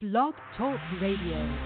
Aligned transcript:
Blog 0.00 0.34
Talk 0.56 0.78
Radio. 1.02 1.58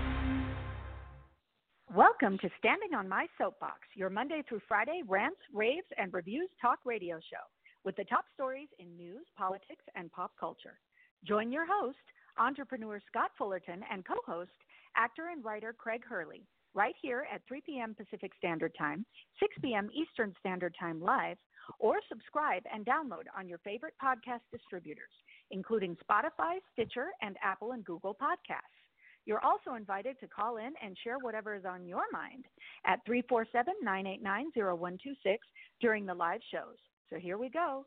Welcome 1.94 2.38
to 2.38 2.48
Standing 2.56 2.94
on 2.96 3.06
My 3.06 3.26
Soapbox, 3.36 3.80
your 3.94 4.08
Monday 4.08 4.42
through 4.48 4.62
Friday 4.66 5.02
rants, 5.06 5.36
raves, 5.52 5.84
and 5.98 6.10
reviews 6.14 6.48
talk 6.58 6.78
radio 6.86 7.16
show 7.18 7.44
with 7.84 7.94
the 7.96 8.04
top 8.04 8.24
stories 8.32 8.68
in 8.78 8.96
news, 8.96 9.26
politics, 9.36 9.84
and 9.96 10.10
pop 10.12 10.30
culture. 10.40 10.80
Join 11.28 11.52
your 11.52 11.66
host, 11.70 11.98
entrepreneur 12.38 13.02
Scott 13.06 13.32
Fullerton, 13.36 13.82
and 13.92 14.02
co 14.06 14.14
host, 14.26 14.56
actor 14.96 15.28
and 15.30 15.44
writer 15.44 15.74
Craig 15.76 16.00
Hurley, 16.02 16.46
right 16.72 16.94
here 17.02 17.26
at 17.30 17.42
3 17.46 17.60
p.m. 17.66 17.94
Pacific 17.94 18.32
Standard 18.38 18.72
Time, 18.78 19.04
6 19.40 19.56
p.m. 19.60 19.90
Eastern 19.92 20.32
Standard 20.40 20.74
Time 20.80 21.02
live, 21.02 21.36
or 21.78 21.96
subscribe 22.08 22.62
and 22.72 22.86
download 22.86 23.28
on 23.38 23.46
your 23.46 23.58
favorite 23.58 23.94
podcast 24.02 24.40
distributors, 24.50 25.12
including 25.52 25.96
Spotify, 25.96 26.56
Stitcher, 26.72 27.06
and 27.20 27.36
Apple 27.42 27.72
and 27.72 27.84
Google 27.84 28.16
Podcasts. 28.20 28.82
You're 29.24 29.44
also 29.44 29.74
invited 29.76 30.18
to 30.20 30.26
call 30.26 30.56
in 30.56 30.72
and 30.84 30.96
share 31.04 31.18
whatever 31.18 31.54
is 31.54 31.64
on 31.64 31.86
your 31.86 32.04
mind 32.12 32.44
at 32.86 32.98
347 33.06 33.74
989 33.82 34.46
0126 34.54 35.46
during 35.80 36.04
the 36.04 36.14
live 36.14 36.40
shows. 36.50 36.76
So 37.08 37.16
here 37.16 37.38
we 37.38 37.48
go. 37.48 37.86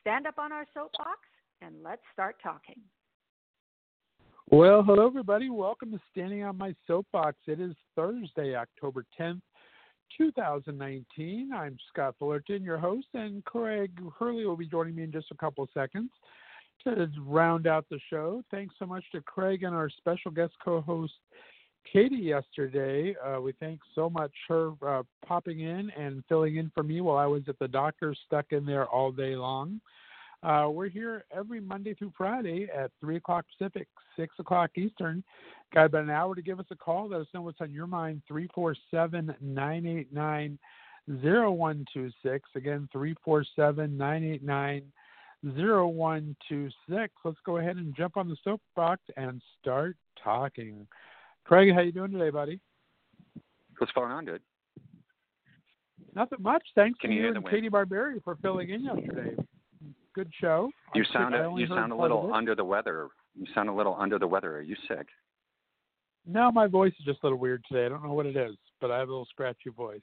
Stand 0.00 0.26
up 0.26 0.38
on 0.38 0.52
our 0.52 0.64
soapbox 0.72 1.18
and 1.60 1.82
let's 1.82 2.02
start 2.12 2.36
talking. 2.40 2.80
Well, 4.48 4.84
hello, 4.84 5.08
everybody. 5.08 5.50
Welcome 5.50 5.90
to 5.90 5.98
Standing 6.12 6.44
on 6.44 6.56
My 6.56 6.72
Soapbox. 6.86 7.36
It 7.48 7.58
is 7.58 7.72
Thursday, 7.96 8.54
October 8.54 9.04
10th, 9.18 9.40
2019. 10.16 11.50
I'm 11.52 11.76
Scott 11.88 12.14
Fullerton, 12.16 12.62
your 12.62 12.78
host, 12.78 13.08
and 13.14 13.44
Craig 13.44 13.90
Hurley 14.16 14.46
will 14.46 14.56
be 14.56 14.68
joining 14.68 14.94
me 14.94 15.02
in 15.02 15.10
just 15.10 15.32
a 15.32 15.36
couple 15.36 15.64
of 15.64 15.70
seconds 15.74 16.10
to 16.94 17.08
round 17.20 17.66
out 17.66 17.86
the 17.90 18.00
show. 18.10 18.42
Thanks 18.50 18.74
so 18.78 18.86
much 18.86 19.04
to 19.12 19.20
Craig 19.20 19.62
and 19.62 19.74
our 19.74 19.90
special 19.90 20.30
guest 20.30 20.52
co 20.64 20.80
host, 20.80 21.14
Katie, 21.92 22.16
yesterday. 22.16 23.14
Uh, 23.24 23.40
we 23.40 23.52
thank 23.60 23.80
so 23.94 24.08
much 24.08 24.32
her 24.48 24.72
uh, 24.86 25.02
popping 25.26 25.60
in 25.60 25.90
and 25.90 26.22
filling 26.28 26.56
in 26.56 26.70
for 26.74 26.82
me 26.82 27.00
while 27.00 27.16
I 27.16 27.26
was 27.26 27.42
at 27.48 27.58
the 27.58 27.68
doctor, 27.68 28.14
stuck 28.26 28.46
in 28.50 28.64
there 28.64 28.86
all 28.86 29.12
day 29.12 29.36
long. 29.36 29.80
Uh, 30.42 30.68
we're 30.70 30.88
here 30.88 31.24
every 31.36 31.60
Monday 31.60 31.94
through 31.94 32.12
Friday 32.16 32.68
at 32.74 32.90
3 33.00 33.16
o'clock 33.16 33.44
Pacific, 33.56 33.88
6 34.16 34.34
o'clock 34.38 34.70
Eastern. 34.76 35.24
Got 35.74 35.86
about 35.86 36.04
an 36.04 36.10
hour 36.10 36.34
to 36.34 36.42
give 36.42 36.60
us 36.60 36.66
a 36.70 36.76
call. 36.76 37.08
Let 37.08 37.20
us 37.20 37.26
know 37.34 37.42
what's 37.42 37.60
on 37.60 37.72
your 37.72 37.86
mind. 37.86 38.22
347 38.28 39.34
989 39.40 40.58
0126. 41.08 42.48
Again, 42.54 42.88
347 42.92 43.96
989 43.96 44.92
0126. 45.44 47.12
Let's 47.24 47.38
go 47.44 47.58
ahead 47.58 47.76
and 47.76 47.94
jump 47.96 48.16
on 48.16 48.28
the 48.28 48.36
soapbox 48.42 49.02
and 49.16 49.40
start 49.60 49.96
talking. 50.22 50.86
Craig, 51.44 51.72
how 51.74 51.80
you 51.80 51.92
doing 51.92 52.10
today, 52.10 52.30
buddy? 52.30 52.60
What's 53.78 53.92
going 53.92 54.10
on, 54.10 54.24
dude? 54.24 54.40
Nothing 56.14 56.42
much. 56.42 56.62
Thanks 56.74 56.98
Can 57.00 57.10
to 57.10 57.16
you 57.16 57.22
you 57.26 57.34
and 57.34 57.48
Katie 57.48 57.68
Barberi 57.68 58.22
for 58.24 58.36
filling 58.36 58.70
in 58.70 58.84
yesterday. 58.84 59.36
Good 60.14 60.32
show. 60.40 60.70
You 60.94 61.02
I'm 61.02 61.12
sound 61.12 61.34
I 61.34 61.44
a, 61.44 61.58
you 61.58 61.66
sound 61.66 61.92
a 61.92 61.96
little 61.96 62.32
under 62.32 62.54
the 62.54 62.64
weather. 62.64 63.08
You 63.34 63.46
sound 63.54 63.68
a 63.68 63.72
little 63.72 63.94
under 63.98 64.18
the 64.18 64.26
weather. 64.26 64.56
Are 64.56 64.62
you 64.62 64.76
sick? 64.88 65.06
No, 66.26 66.50
my 66.50 66.66
voice 66.66 66.94
is 66.98 67.04
just 67.04 67.20
a 67.22 67.26
little 67.26 67.38
weird 67.38 67.62
today. 67.68 67.84
I 67.84 67.88
don't 67.90 68.02
know 68.02 68.14
what 68.14 68.26
it 68.26 68.36
is, 68.36 68.56
but 68.80 68.90
I 68.90 68.98
have 68.98 69.08
a 69.08 69.12
little 69.12 69.26
scratchy 69.26 69.70
voice. 69.70 70.00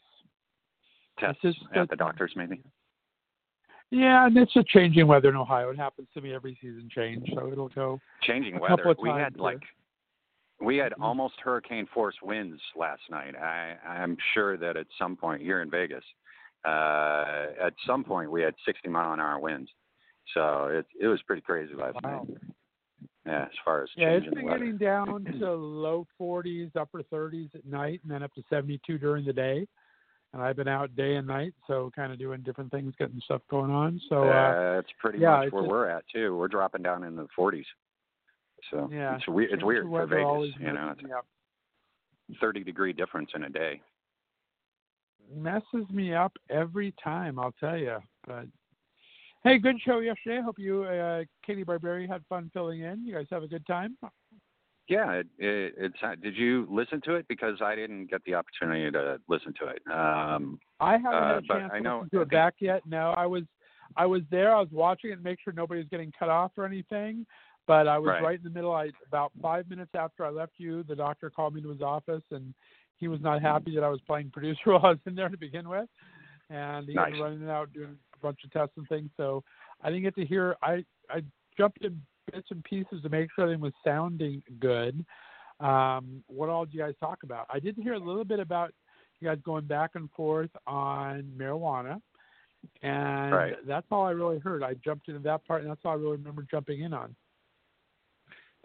Tests 1.19 1.41
just- 1.41 1.59
at 1.75 1.89
the 1.89 1.95
doctor's, 1.95 2.33
maybe. 2.35 2.61
Yeah, 3.93 4.25
and 4.25 4.35
it's 4.37 4.55
a 4.55 4.63
changing 4.63 5.05
weather 5.05 5.29
in 5.29 5.35
Ohio. 5.35 5.69
It 5.69 5.77
happens 5.77 6.07
to 6.15 6.21
me 6.21 6.33
every 6.33 6.57
season 6.59 6.89
change, 6.89 7.29
so 7.35 7.51
it'll 7.51 7.69
go. 7.69 8.01
Changing 8.23 8.59
weather. 8.59 8.95
We 8.99 9.09
had 9.09 9.37
like 9.37 9.61
we 10.59 10.77
had 10.77 10.93
Mhm. 10.93 11.03
almost 11.03 11.39
hurricane 11.39 11.85
force 11.93 12.19
winds 12.23 12.59
last 12.75 13.07
night. 13.11 13.35
I 13.35 13.77
I'm 13.85 14.17
sure 14.33 14.57
that 14.57 14.77
at 14.77 14.87
some 14.97 15.15
point 15.15 15.43
here 15.43 15.61
in 15.61 15.69
Vegas, 15.69 16.03
uh, 16.65 17.51
at 17.61 17.75
some 17.85 18.03
point 18.03 18.31
we 18.31 18.41
had 18.41 18.55
60 18.65 18.89
mile 18.89 19.13
an 19.13 19.19
hour 19.19 19.37
winds. 19.37 19.71
So 20.33 20.69
it 20.69 20.87
it 20.99 21.07
was 21.07 21.21
pretty 21.21 21.43
crazy 21.43 21.75
last 21.75 21.99
Wow. 22.03 22.25
night. 22.27 22.41
Yeah, 23.27 23.43
as 23.43 23.57
far 23.63 23.83
as 23.83 23.89
Yeah, 23.95 24.09
it's 24.09 24.33
been 24.33 24.47
getting 24.47 24.77
down 24.77 25.25
to 25.39 25.53
low 25.53 26.07
40s, 26.19 26.75
upper 26.75 27.03
30s 27.03 27.53
at 27.53 27.65
night, 27.65 28.01
and 28.01 28.11
then 28.11 28.23
up 28.23 28.33
to 28.33 28.43
72 28.49 28.97
during 28.97 29.23
the 29.23 29.33
day. 29.33 29.67
And 30.33 30.41
I've 30.41 30.55
been 30.55 30.67
out 30.67 30.95
day 30.95 31.15
and 31.15 31.27
night, 31.27 31.53
so 31.67 31.91
kind 31.95 32.11
of 32.11 32.17
doing 32.17 32.41
different 32.41 32.71
things, 32.71 32.93
getting 32.97 33.21
stuff 33.23 33.41
going 33.51 33.69
on. 33.69 34.01
So 34.09 34.23
uh, 34.23 34.75
That's 34.75 34.87
pretty 34.99 35.19
yeah, 35.19 35.37
much 35.37 35.45
it's 35.45 35.53
where 35.53 35.63
just- 35.63 35.71
we're 35.71 35.87
at 35.89 36.03
too. 36.11 36.35
We're 36.35 36.47
dropping 36.47 36.81
down 36.81 37.03
in 37.03 37.15
the 37.15 37.27
40s. 37.37 37.65
So 38.71 38.89
yeah, 38.91 39.15
it's 39.15 39.27
weird. 39.27 39.51
It's 39.51 39.63
weird 39.63 39.85
for 39.85 40.05
Vegas. 40.07 40.55
You 40.59 40.73
know, 40.73 40.93
it's 40.97 41.03
a 41.03 42.39
30 42.39 42.63
degree 42.63 42.93
difference 42.93 43.29
in 43.35 43.43
a 43.43 43.49
day. 43.49 43.81
messes 45.35 45.85
me 45.91 46.13
up 46.13 46.33
every 46.49 46.93
time. 47.03 47.37
I'll 47.39 47.53
tell 47.59 47.77
you. 47.77 47.97
But 48.25 48.45
hey, 49.43 49.57
good 49.59 49.75
show 49.85 49.99
yesterday. 49.99 50.41
Hope 50.41 50.57
you, 50.57 50.83
uh, 50.83 51.23
Katie 51.45 51.65
Barberi, 51.65 52.07
had 52.07 52.23
fun 52.27 52.49
filling 52.53 52.81
in. 52.81 53.05
You 53.05 53.13
guys 53.15 53.27
have 53.31 53.43
a 53.43 53.47
good 53.47 53.65
time. 53.67 53.97
Yeah, 54.89 55.11
it, 55.13 55.27
it, 55.37 55.73
it's. 55.77 55.95
uh, 56.03 56.15
Did 56.21 56.35
you 56.35 56.67
listen 56.69 56.99
to 57.05 57.15
it? 57.15 57.25
Because 57.29 57.61
I 57.61 57.73
didn't 57.75 58.07
get 58.07 58.21
the 58.25 58.33
opportunity 58.35 58.91
to 58.91 59.17
listen 59.29 59.53
to 59.61 59.67
it. 59.67 59.81
Um, 59.89 60.59
I 60.79 60.93
haven't 60.97 61.13
Uh, 61.13 61.27
had 61.27 61.37
a 61.37 61.41
but 61.47 61.57
chance 61.59 61.71
I 61.73 61.77
to 61.77 61.83
know- 61.83 61.97
listen 61.99 62.09
to 62.17 62.21
it 62.21 62.29
back 62.29 62.55
yet. 62.59 62.85
No, 62.85 63.11
I 63.11 63.25
was, 63.25 63.43
I 63.95 64.05
was 64.05 64.23
there. 64.29 64.53
I 64.53 64.59
was 64.59 64.71
watching 64.71 65.11
it, 65.11 65.15
to 65.15 65.21
make 65.21 65.39
sure 65.41 65.53
nobody 65.53 65.79
was 65.79 65.87
getting 65.89 66.11
cut 66.11 66.27
off 66.29 66.51
or 66.57 66.65
anything. 66.65 67.25
But 67.65 67.87
I 67.87 67.97
was 67.97 68.09
Right. 68.09 68.23
right, 68.23 68.37
in 68.37 68.43
the 68.43 68.49
middle. 68.49 68.73
I 68.73 68.91
about 69.07 69.31
five 69.41 69.69
minutes 69.69 69.91
after 69.95 70.25
I 70.25 70.29
left 70.29 70.53
you, 70.57 70.83
the 70.83 70.97
doctor 70.97 71.29
called 71.29 71.55
me 71.55 71.61
to 71.61 71.69
his 71.69 71.81
office, 71.81 72.23
and 72.31 72.53
he 72.97 73.07
was 73.07 73.21
not 73.21 73.41
happy 73.41 73.73
that 73.75 73.85
I 73.85 73.89
was 73.89 74.01
playing 74.01 74.31
producer 74.31 74.59
while 74.73 74.85
I 74.85 74.89
was 74.89 74.99
in 75.05 75.15
there 75.15 75.29
to 75.29 75.37
begin 75.37 75.69
with, 75.69 75.87
and 76.49 76.89
he 76.89 76.93
Nice. 76.95 77.13
was 77.13 77.21
running 77.21 77.49
out 77.49 77.71
doing 77.71 77.97
a 78.15 78.17
bunch 78.17 78.43
of 78.43 78.51
tests 78.51 78.75
and 78.75 78.85
things. 78.89 79.09
So 79.15 79.45
I 79.81 79.87
didn't 79.89 80.03
get 80.03 80.15
to 80.15 80.25
hear. 80.25 80.57
I 80.61 80.83
I 81.09 81.23
jumped 81.57 81.85
in 81.85 82.01
bits 82.31 82.47
and 82.51 82.63
pieces 82.63 83.01
to 83.03 83.09
make 83.09 83.29
sure 83.35 83.45
everything 83.45 83.61
was 83.61 83.73
sounding 83.83 84.41
good. 84.59 85.05
Um, 85.59 86.23
what 86.27 86.49
all 86.49 86.65
did 86.65 86.73
you 86.73 86.79
guys 86.81 86.93
talk 86.99 87.23
about? 87.23 87.47
I 87.53 87.59
did 87.59 87.75
hear 87.77 87.93
a 87.93 87.99
little 87.99 88.25
bit 88.25 88.39
about 88.39 88.73
you 89.19 89.27
guys 89.29 89.37
going 89.45 89.65
back 89.65 89.91
and 89.95 90.09
forth 90.11 90.49
on 90.67 91.23
marijuana, 91.37 92.01
and 92.81 93.31
Right. 93.31 93.55
that's 93.67 93.87
all 93.91 94.05
I 94.05 94.11
really 94.11 94.39
heard. 94.39 94.63
I 94.63 94.73
jumped 94.75 95.07
into 95.07 95.21
that 95.21 95.45
part, 95.45 95.61
and 95.61 95.69
that's 95.69 95.81
all 95.85 95.91
I 95.91 95.95
really 95.95 96.17
remember 96.17 96.45
jumping 96.49 96.81
in 96.81 96.93
on. 96.93 97.15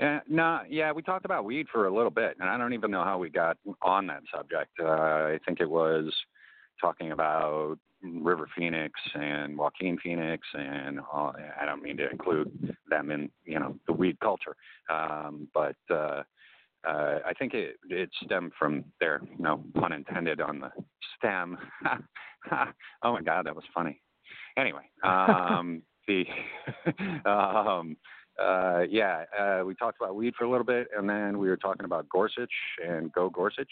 eh, 0.00 0.20
no, 0.28 0.60
yeah, 0.68 0.92
we 0.92 1.02
talked 1.02 1.24
about 1.24 1.44
weed 1.44 1.66
for 1.72 1.86
a 1.86 1.94
little 1.94 2.10
bit, 2.10 2.36
and 2.40 2.48
I 2.48 2.56
don't 2.56 2.72
even 2.72 2.90
know 2.90 3.04
how 3.04 3.18
we 3.18 3.28
got 3.30 3.58
on 3.82 4.06
that 4.08 4.22
subject. 4.34 4.70
Uh, 4.80 4.86
I 4.86 5.38
think 5.46 5.60
it 5.60 5.68
was 5.68 6.12
talking 6.80 7.12
about 7.12 7.78
River 8.02 8.48
Phoenix 8.56 8.98
and 9.14 9.56
Joaquin 9.58 9.98
Phoenix, 10.02 10.46
and 10.54 11.00
all, 11.12 11.34
I 11.60 11.64
don't 11.64 11.82
mean 11.82 11.96
to 11.98 12.10
include 12.10 12.76
them 12.88 13.10
in 13.10 13.30
you 13.44 13.58
know 13.58 13.76
the 13.86 13.92
weed 13.92 14.18
culture, 14.20 14.56
um, 14.90 15.48
but. 15.54 15.76
Uh, 15.90 16.22
uh, 16.86 17.18
I 17.26 17.32
think 17.36 17.54
it 17.54 17.76
it 17.90 18.08
stemmed 18.24 18.52
from 18.56 18.84
there, 19.00 19.20
no 19.36 19.64
pun 19.74 19.92
intended 19.92 20.40
on 20.40 20.60
the 20.60 20.70
stem. 21.16 21.58
oh 22.52 23.12
my 23.12 23.20
God, 23.20 23.46
that 23.46 23.56
was 23.56 23.64
funny. 23.74 24.00
Anyway, 24.56 24.82
um, 25.02 25.82
the 26.06 26.24
um, 27.28 27.96
uh, 28.38 28.82
yeah, 28.88 29.24
uh, 29.38 29.62
we 29.64 29.74
talked 29.74 30.00
about 30.00 30.14
weed 30.14 30.34
for 30.38 30.44
a 30.44 30.50
little 30.50 30.64
bit, 30.64 30.88
and 30.96 31.08
then 31.08 31.38
we 31.38 31.48
were 31.48 31.56
talking 31.56 31.84
about 31.84 32.08
Gorsuch 32.08 32.52
and 32.86 33.12
Go 33.12 33.28
Gorsuch 33.30 33.70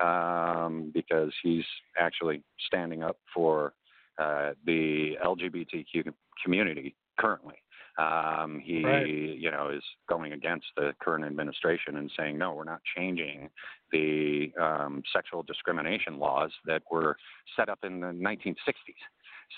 um, 0.00 0.90
because 0.92 1.32
he's 1.42 1.64
actually 1.98 2.42
standing 2.66 3.02
up 3.02 3.16
for 3.34 3.74
uh, 4.18 4.50
the 4.66 5.16
LGBTQ 5.24 6.12
community 6.44 6.94
currently. 7.18 7.56
Um, 7.98 8.58
he, 8.64 8.82
Right. 8.84 9.06
you 9.06 9.50
know, 9.50 9.68
is 9.68 9.82
going 10.08 10.32
against 10.32 10.66
the 10.76 10.94
current 11.00 11.24
administration 11.24 11.98
and 11.98 12.10
saying, 12.16 12.38
no, 12.38 12.54
we're 12.54 12.64
not 12.64 12.80
changing 12.96 13.50
the 13.90 14.50
um, 14.60 15.02
sexual 15.12 15.42
discrimination 15.42 16.18
laws 16.18 16.50
that 16.64 16.82
were 16.90 17.16
set 17.54 17.68
up 17.68 17.80
in 17.84 18.00
the 18.00 18.06
1960s. 18.06 18.96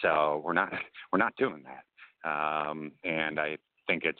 So 0.03 0.43
we're 0.45 0.53
not 0.53 0.73
we're 1.13 1.19
not 1.19 1.37
doing 1.37 1.65
that. 1.65 1.85
Um, 2.29 2.93
and 3.05 3.39
I 3.39 3.59
think 3.87 4.03
it's 4.05 4.19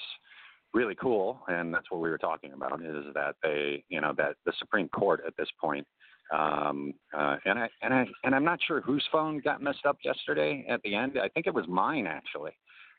really 0.75 0.95
cool, 0.97 1.41
and 1.49 1.73
that's 1.73 1.91
what 1.91 2.01
we 2.01 2.11
were 2.11 2.19
talking 2.19 2.53
about 2.53 2.81
is 2.83 3.05
that 3.15 3.37
they, 3.43 3.85
you 3.89 4.01
know, 4.01 4.13
that 4.17 4.35
the 4.45 4.53
Supreme 4.59 4.89
Court 4.89 5.23
at 5.27 5.37
this 5.37 5.49
point. 5.61 5.87
Um, 6.33 6.95
uh, 7.17 7.37
and 7.45 7.59
I 7.59 7.69
and 7.83 7.95
I 7.95 8.07
and 8.25 8.35
I'm 8.35 8.45
not 8.45 8.59
sure 8.67 8.81
whose 8.81 9.05
phone 9.13 9.41
got 9.45 9.63
messed 9.63 9.85
up 9.87 9.99
yesterday 10.05 10.65
at 10.69 10.81
the 10.83 10.95
end. 10.95 11.19
I 11.23 11.29
think 11.29 11.47
it 11.47 11.55
was 11.55 11.67
mine 11.69 12.07
actually. 12.07 12.53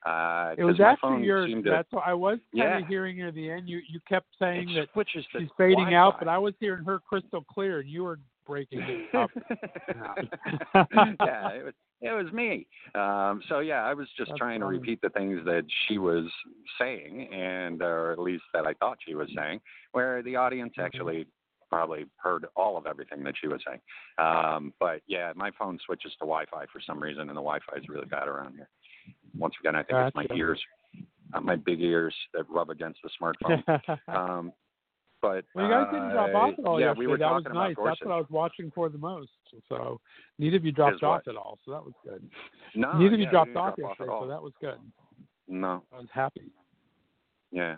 Uh, 0.05 0.53
It 0.55 0.63
was 0.63 0.79
actually 0.79 1.09
phone 1.09 1.23
yours. 1.23 1.51
to- 1.51 1.61
That's 1.69 1.91
what 1.91 2.03
I 2.05 2.13
was 2.13 2.37
kind 2.37 2.69
Yeah. 2.69 2.77
of 2.77 2.87
hearing 2.87 3.15
near 3.17 3.31
the 3.31 3.49
end. 3.49 3.67
You 3.67 3.81
you 3.89 3.99
kept 4.07 4.27
saying 4.37 4.69
it 4.69 4.89
that 4.95 5.07
she's 5.09 5.25
fading 5.57 5.85
Wi-Fi. 5.89 5.95
out, 5.95 6.19
but 6.19 6.27
I 6.27 6.37
was 6.37 6.53
hearing 6.59 6.83
her 6.85 6.99
crystal 6.99 7.43
clear, 7.51 7.79
and 7.79 7.89
you 7.89 8.03
were 8.03 8.19
breaking 8.45 8.81
it 8.83 9.15
up. 9.15 9.31
yeah, 11.19 11.49
it 11.49 11.65
was 11.65 11.73
it 12.11 12.23
was 12.23 12.31
me. 12.33 12.67
Um, 12.93 13.41
so 13.49 13.59
yeah, 13.59 13.83
I 13.83 13.93
was 13.93 14.07
just 14.17 14.29
That's 14.29 14.39
trying 14.39 14.61
funny. 14.61 14.75
to 14.75 14.79
repeat 14.79 15.01
the 15.01 15.09
things 15.09 15.41
that 15.45 15.65
she 15.87 15.97
was 15.97 16.25
saying, 16.79 17.33
and 17.33 17.81
or 17.81 18.11
at 18.11 18.19
least 18.19 18.43
that 18.53 18.65
I 18.65 18.73
thought 18.73 18.97
she 19.05 19.15
was 19.15 19.29
saying, 19.35 19.59
where 19.91 20.21
the 20.21 20.35
audience 20.35 20.73
Mhm. 20.77 20.83
actually 20.83 21.27
probably 21.69 22.05
heard 22.17 22.45
all 22.55 22.77
of 22.77 22.85
everything 22.85 23.23
that 23.23 23.35
she 23.37 23.47
was 23.47 23.61
saying. 23.65 23.81
Um, 24.17 24.73
but 24.79 25.01
yeah, 25.07 25.33
my 25.35 25.51
phone 25.51 25.79
switches 25.85 26.11
to 26.13 26.19
Wi-Fi 26.19 26.65
for 26.67 26.79
some 26.79 26.99
reason, 27.01 27.21
and 27.21 27.29
the 27.31 27.41
Wi-Fi 27.41 27.77
is 27.77 27.89
really 27.89 28.05
bad 28.05 28.27
around 28.27 28.53
here. 28.55 28.69
Once 29.37 29.55
again, 29.59 29.75
I 29.75 29.83
think 29.83 29.97
it's 29.99 30.15
my 30.15 30.27
ears, 30.35 30.61
uh, 31.33 31.41
my 31.41 31.55
big 31.55 31.81
ears 31.81 32.15
that 32.33 32.49
rub 32.49 32.69
against 32.69 32.99
the 33.01 33.09
smartphone. 33.19 33.63
um, 34.07 34.53
but 35.25 35.45
well, 35.55 35.65
you 35.65 35.71
guys 35.71 35.87
didn't 35.91 36.11
drop 36.11 36.29
uh, 36.33 36.37
off 36.37 36.53
at 36.59 36.65
all 36.65 36.79
yeah, 36.79 36.87
yesterday. 36.87 36.99
we 36.99 37.07
were 37.07 37.17
that 37.17 37.31
was 37.31 37.43
nice. 37.51 37.75
That's 37.83 38.01
what 38.01 38.11
I 38.11 38.17
was 38.17 38.27
watching 38.29 38.71
for 38.73 38.89
the 38.89 38.97
most. 38.97 39.29
So 39.67 39.99
neither 40.37 40.57
of 40.57 40.65
you 40.65 40.71
dropped 40.71 41.01
off 41.01 41.21
at 41.27 41.35
all. 41.35 41.57
So 41.65 41.71
that 41.71 41.83
was 41.83 41.93
good. 42.03 42.23
No, 42.75 42.97
neither 42.97 43.15
of 43.15 43.19
you 43.19 43.29
dropped 43.29 43.55
off 43.55 43.75
drop 43.75 43.89
yesterday, 43.89 44.09
at 44.09 44.13
all. 44.13 44.23
so 44.23 44.27
that 44.27 44.41
was 44.41 44.53
good. 44.61 44.77
No, 45.47 45.83
I 45.93 45.97
was 45.97 46.07
happy. 46.13 46.51
Yeah. 47.51 47.75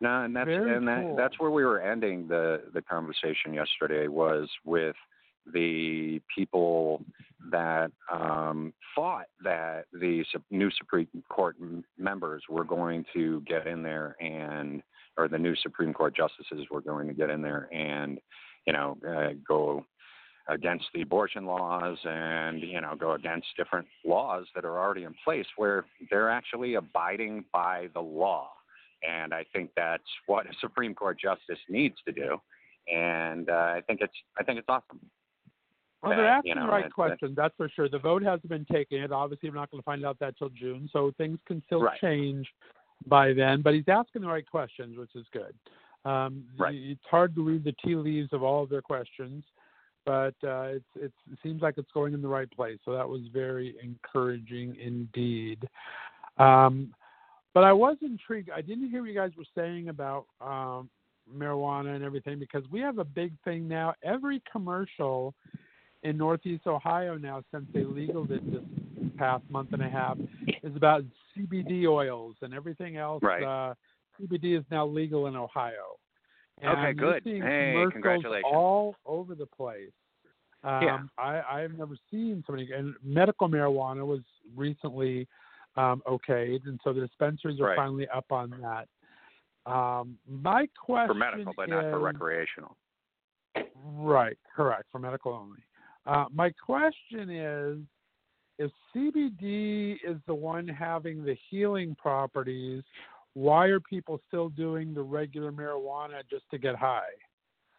No, 0.00 0.24
and 0.24 0.36
that's 0.36 0.46
Very 0.46 0.76
and 0.76 0.86
that, 0.86 1.02
cool. 1.02 1.16
that's 1.16 1.40
where 1.40 1.50
we 1.50 1.64
were 1.64 1.80
ending 1.80 2.28
the 2.28 2.62
the 2.72 2.82
conversation 2.82 3.52
yesterday 3.52 4.06
was 4.08 4.48
with 4.64 4.96
the 5.52 6.20
people 6.34 7.02
that 7.50 7.90
um, 8.12 8.72
thought 8.94 9.26
that 9.42 9.86
the 9.92 10.24
new 10.50 10.70
Supreme 10.72 11.08
Court 11.28 11.56
members 11.98 12.42
were 12.48 12.64
going 12.64 13.04
to 13.14 13.40
get 13.42 13.66
in 13.66 13.82
there 13.82 14.16
and 14.20 14.82
or 15.16 15.28
the 15.28 15.38
new 15.38 15.54
Supreme 15.56 15.92
Court 15.92 16.14
justices 16.16 16.66
were 16.70 16.80
going 16.80 17.08
to 17.08 17.14
get 17.14 17.30
in 17.30 17.42
there 17.42 17.68
and 17.72 18.18
you 18.66 18.72
know 18.72 18.96
uh, 19.08 19.34
go 19.46 19.84
against 20.48 20.84
the 20.94 21.02
abortion 21.02 21.44
laws 21.46 21.98
and 22.04 22.60
you 22.62 22.80
know 22.80 22.94
go 22.98 23.12
against 23.12 23.46
different 23.56 23.86
laws 24.04 24.46
that 24.54 24.64
are 24.64 24.78
already 24.78 25.04
in 25.04 25.14
place 25.24 25.46
where 25.56 25.84
they're 26.10 26.30
actually 26.30 26.74
abiding 26.74 27.44
by 27.52 27.88
the 27.94 28.00
law 28.00 28.48
and 29.08 29.34
I 29.34 29.44
think 29.52 29.70
that's 29.76 30.02
what 30.26 30.46
a 30.46 30.52
Supreme 30.60 30.94
Court 30.94 31.18
justice 31.20 31.58
needs 31.68 31.96
to 32.06 32.12
do 32.12 32.40
and 32.92 33.50
uh, 33.50 33.52
I 33.76 33.82
think 33.86 34.00
it's 34.00 34.14
I 34.38 34.44
think 34.44 34.58
it's 34.58 34.68
awesome 34.68 35.00
Well, 36.02 36.16
they're 36.16 36.26
asking 36.26 36.50
you 36.50 36.54
know, 36.54 36.66
the 36.66 36.72
right 36.72 36.92
questions, 36.92 37.34
that's 37.36 37.54
for 37.56 37.68
sure. 37.68 37.88
The 37.88 37.98
vote 37.98 38.22
hasn't 38.22 38.48
been 38.48 38.66
taken 38.66 38.98
yet. 38.98 39.10
Obviously, 39.10 39.50
we're 39.50 39.56
not 39.56 39.70
going 39.70 39.82
to 39.82 39.84
find 39.84 40.04
out 40.06 40.18
that 40.20 40.38
till 40.38 40.50
June, 40.50 40.88
so 40.92 41.10
things 41.18 41.38
can 41.48 41.62
still 41.66 41.82
Right. 41.82 41.98
change 42.00 42.46
by 43.06 43.32
then. 43.32 43.62
But 43.62 43.74
he's 43.74 43.88
asking 43.88 44.22
the 44.22 44.28
right 44.28 44.48
questions, 44.48 44.96
which 44.96 45.14
is 45.14 45.26
good. 45.32 45.54
Um, 46.08 46.44
Right. 46.56 46.74
It's 46.76 47.04
hard 47.10 47.34
to 47.34 47.42
read 47.42 47.64
the 47.64 47.74
tea 47.84 47.96
leaves 47.96 48.32
of 48.32 48.42
all 48.42 48.62
of 48.62 48.70
their 48.70 48.82
questions, 48.82 49.44
but 50.04 50.34
uh, 50.44 50.68
it's, 50.76 50.84
it's, 50.94 51.14
it 51.32 51.38
seems 51.42 51.62
like 51.62 51.74
it's 51.78 51.90
going 51.92 52.14
in 52.14 52.22
the 52.22 52.28
right 52.28 52.50
place. 52.50 52.78
So 52.84 52.92
that 52.92 53.08
was 53.08 53.22
very 53.32 53.74
encouraging 53.82 54.76
indeed. 54.80 55.68
Um, 56.38 56.94
but 57.54 57.64
I 57.64 57.72
was 57.72 57.96
intrigued. 58.02 58.50
I 58.50 58.60
didn't 58.60 58.90
hear 58.90 59.00
what 59.00 59.08
you 59.08 59.14
guys 59.14 59.32
were 59.36 59.44
saying 59.56 59.88
about 59.88 60.26
um, 60.40 60.90
marijuana 61.34 61.96
and 61.96 62.04
everything 62.04 62.38
because 62.38 62.62
we 62.70 62.80
have 62.80 62.98
a 62.98 63.04
big 63.04 63.32
thing 63.44 63.66
now. 63.66 63.94
Every 64.02 64.42
commercial 64.50 65.34
in 66.02 66.16
Northeast 66.16 66.66
Ohio 66.66 67.16
now, 67.16 67.42
since 67.52 67.64
they 67.72 67.82
legaled 67.82 68.30
it 68.30 68.48
this 68.52 68.62
past 69.16 69.42
month 69.50 69.72
and 69.72 69.82
a 69.82 69.88
half, 69.88 70.18
is 70.62 70.76
about 70.76 71.02
CBD 71.36 71.86
oils 71.86 72.36
and 72.42 72.54
everything 72.54 72.96
else. 72.96 73.22
Right. 73.22 73.42
Uh, 73.42 73.74
CBD 74.20 74.58
is 74.58 74.64
now 74.70 74.86
legal 74.86 75.26
in 75.26 75.36
Ohio. 75.36 75.98
And 76.62 76.70
Okay, 76.70 76.92
good. 76.94 77.22
Hey, 77.24 77.86
congratulations. 77.92 78.44
all 78.50 78.96
over 79.04 79.34
the 79.34 79.46
place. 79.46 79.90
Um, 80.64 80.82
Yeah. 80.82 80.98
I, 81.18 81.42
I've 81.42 81.76
never 81.76 81.96
seen 82.10 82.42
so 82.46 82.54
many. 82.54 82.70
And 82.72 82.94
medical 83.02 83.48
marijuana 83.48 84.06
was 84.06 84.20
recently 84.54 85.28
um, 85.76 86.02
okayed, 86.06 86.66
and 86.66 86.80
so 86.82 86.92
the 86.94 87.02
dispensaries 87.02 87.60
are 87.60 87.66
Right. 87.66 87.76
finally 87.76 88.08
up 88.08 88.32
on 88.32 88.50
that. 88.62 88.88
Um, 89.70 90.16
my 90.26 90.66
question 90.78 91.08
for 91.08 91.14
medical 91.14 91.52
but 91.56 91.68
not 91.68 91.82
for 91.90 91.98
recreational 91.98 92.76
Right, 93.74 94.38
correct, 94.54 94.84
for 94.90 94.98
medical 94.98 95.32
only. 95.32 95.58
Uh, 96.06 96.26
my 96.32 96.50
question 96.50 97.30
is 97.30 97.78
if 98.58 98.70
CBD 98.94 99.96
is 100.06 100.16
the 100.26 100.34
one 100.34 100.66
having 100.66 101.24
the 101.24 101.36
healing 101.50 101.94
properties, 101.94 102.82
why 103.34 103.66
are 103.66 103.80
people 103.80 104.20
still 104.28 104.48
doing 104.48 104.94
the 104.94 105.02
regular 105.02 105.52
marijuana 105.52 106.22
just 106.30 106.44
to 106.50 106.58
get 106.58 106.74
high? 106.74 107.02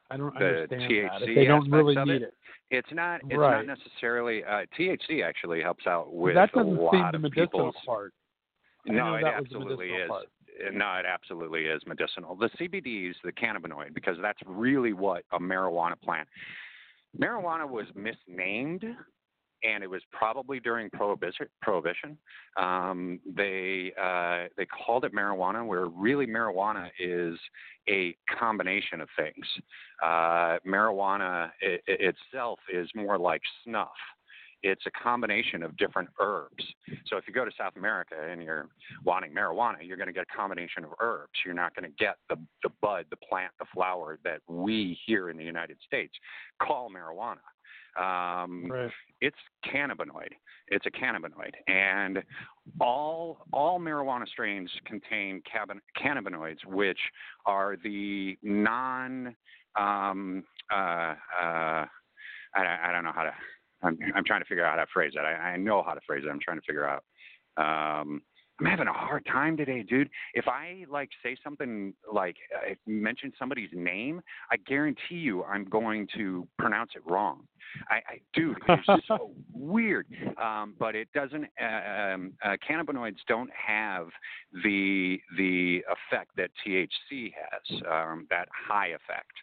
I 0.10 0.18
don't 0.18 0.34
The 0.38 0.46
understand 0.46 0.82
that. 0.82 1.22
If 1.24 1.36
they 1.36 1.46
don't 1.46 1.70
really 1.70 1.96
need 1.96 2.22
it? 2.22 2.24
it. 2.24 2.34
it's 2.72 2.88
not 2.94 3.22
it's 3.30 3.38
Right. 3.38 3.66
not 3.66 3.78
necessarily 3.78 4.44
uh, 4.44 4.66
THC 4.78 5.24
actually 5.24 5.62
helps 5.62 5.86
out 5.86 6.14
with 6.14 6.36
that 6.36 6.50
a 6.54 6.58
doesn't 6.60 6.78
lot 6.78 6.94
seem 6.94 7.12
the 7.12 7.20
medicinal 7.20 7.74
part. 7.86 8.14
I 8.88 8.94
No, 8.94 9.16
it 9.16 9.24
that 9.24 9.34
absolutely 9.34 9.90
is. 9.90 10.08
part. 10.08 10.28
No, 10.72 10.94
it 10.94 11.06
absolutely 11.06 11.66
is 11.66 11.82
medicinal. 11.86 12.36
The 12.36 12.50
CBD 12.60 13.10
is 13.10 13.16
the 13.24 13.32
cannabinoid 13.32 13.94
because 13.94 14.18
that's 14.22 14.40
really 14.46 14.94
what 14.94 15.24
a 15.32 15.40
marijuana 15.40 16.00
plant. 16.00 16.28
Marijuana 17.20 17.68
was 17.68 17.86
misnamed, 17.96 18.86
and 19.64 19.84
it 19.84 19.90
was 19.90 20.02
probably 20.12 20.60
during 20.60 20.90
prohibition. 20.90 22.18
Um, 22.58 23.20
they 23.36 23.92
uh, 24.02 24.50
they 24.58 24.66
called 24.66 25.06
it 25.06 25.14
marijuana, 25.14 25.66
where 25.66 25.86
really 25.88 26.28
marijuana 26.28 26.90
is 27.00 27.38
a 27.90 28.16
combination 28.40 29.02
of 29.02 29.10
things. 29.18 29.46
Uh, 30.04 30.58
marijuana 30.66 31.50
i 31.62 31.66
i 31.66 31.80
itself 31.88 32.60
is 32.72 32.90
more 32.96 33.18
like 33.18 33.42
snuff. 33.64 33.90
It's 34.64 34.84
a 34.88 34.92
combination 34.92 35.62
of 35.62 35.78
different 35.78 36.10
herbs. 36.20 36.64
So 37.06 37.18
if 37.18 37.28
you 37.28 37.34
go 37.34 37.46
to 37.46 37.52
South 37.58 37.74
America 37.78 38.16
and 38.30 38.42
you're 38.42 38.70
wanting 39.06 39.32
marijuana, 39.32 39.78
you're 39.82 39.98
going 39.98 40.08
to 40.08 40.14
get 40.14 40.26
a 40.32 40.36
combination 40.36 40.84
of 40.84 40.92
herbs. 41.00 41.34
You're 41.46 41.54
not 41.54 41.76
going 41.76 41.90
to 41.90 41.96
get 41.98 42.18
the 42.28 42.38
the 42.64 42.70
bud, 42.82 43.06
the 43.12 43.18
plant, 43.18 43.52
the 43.60 43.66
flower 43.74 44.18
that 44.24 44.42
we 44.48 44.98
here 45.06 45.30
in 45.30 45.38
the 45.38 45.44
United 45.44 45.78
States 45.86 46.14
call 46.62 46.90
marijuana. 46.90 47.38
Um, 47.98 48.70
Right. 48.72 48.92
it's 49.22 49.38
cannabinoid. 49.66 50.34
It's 50.70 50.86
a 50.86 50.92
cannabinoid, 50.92 51.54
and 51.68 52.22
all 52.82 53.46
all 53.54 53.80
marijuana 53.80 54.28
strains 54.28 54.70
contain 54.86 55.42
cabin, 55.52 55.82
cannabinoids, 55.98 56.64
which 56.66 57.00
are 57.46 57.78
the 57.84 58.38
non. 58.44 59.36
Um, 59.80 60.44
uh, 60.72 61.16
uh, 61.42 61.86
I, 62.56 62.80
I 62.84 62.92
don't 62.92 63.04
know 63.04 63.14
how 63.14 63.24
to. 63.24 63.34
I'm, 63.84 63.98
I'm 64.16 64.24
trying 64.26 64.42
to 64.42 64.46
figure 64.48 64.66
out 64.66 64.78
how 64.78 64.84
to 64.84 64.92
phrase 64.94 65.14
it. 65.16 65.20
I, 65.20 65.54
I 65.54 65.58
know 65.58 65.84
how 65.84 65.94
to 65.94 66.02
phrase 66.06 66.24
it. 66.26 66.30
I'm 66.30 66.40
trying 66.40 66.58
to 66.58 66.66
figure 66.66 66.88
out. 66.88 67.04
Um, 67.58 68.22
I'm 68.60 68.66
having 68.66 68.88
a 68.88 68.94
hard 68.94 69.26
time 69.26 69.56
today, 69.56 69.84
dude. 69.84 70.10
If 70.34 70.48
I 70.48 70.86
like 70.90 71.10
say 71.22 71.38
something 71.44 71.94
like 72.12 72.38
uh, 72.56 72.74
mention 72.88 73.32
somebody's 73.38 73.70
name, 73.72 74.22
I 74.52 74.58
guarantee 74.58 75.16
you 75.16 75.44
I'm 75.44 75.66
going 75.66 76.08
to 76.16 76.48
pronounce 76.58 76.92
it 76.96 77.04
wrong. 77.10 77.44
I, 77.90 77.96
I 77.96 78.20
dude, 78.34 78.58
it's 78.68 79.08
so 79.08 79.32
weird. 79.54 80.08
Um, 80.42 80.74
but 80.80 80.96
it 80.96 81.08
doesn't. 81.14 81.46
Uh, 81.62 82.14
um, 82.14 82.34
uh, 82.44 82.56
cannabinoids 82.68 83.18
don't 83.28 83.50
have 83.54 84.08
the 84.64 85.20
the 85.38 85.84
effect 85.92 86.32
that 86.38 86.50
THC 86.66 87.34
has. 87.34 87.82
Um, 87.92 88.26
that 88.32 88.48
high 88.52 88.88
effect. 88.88 89.34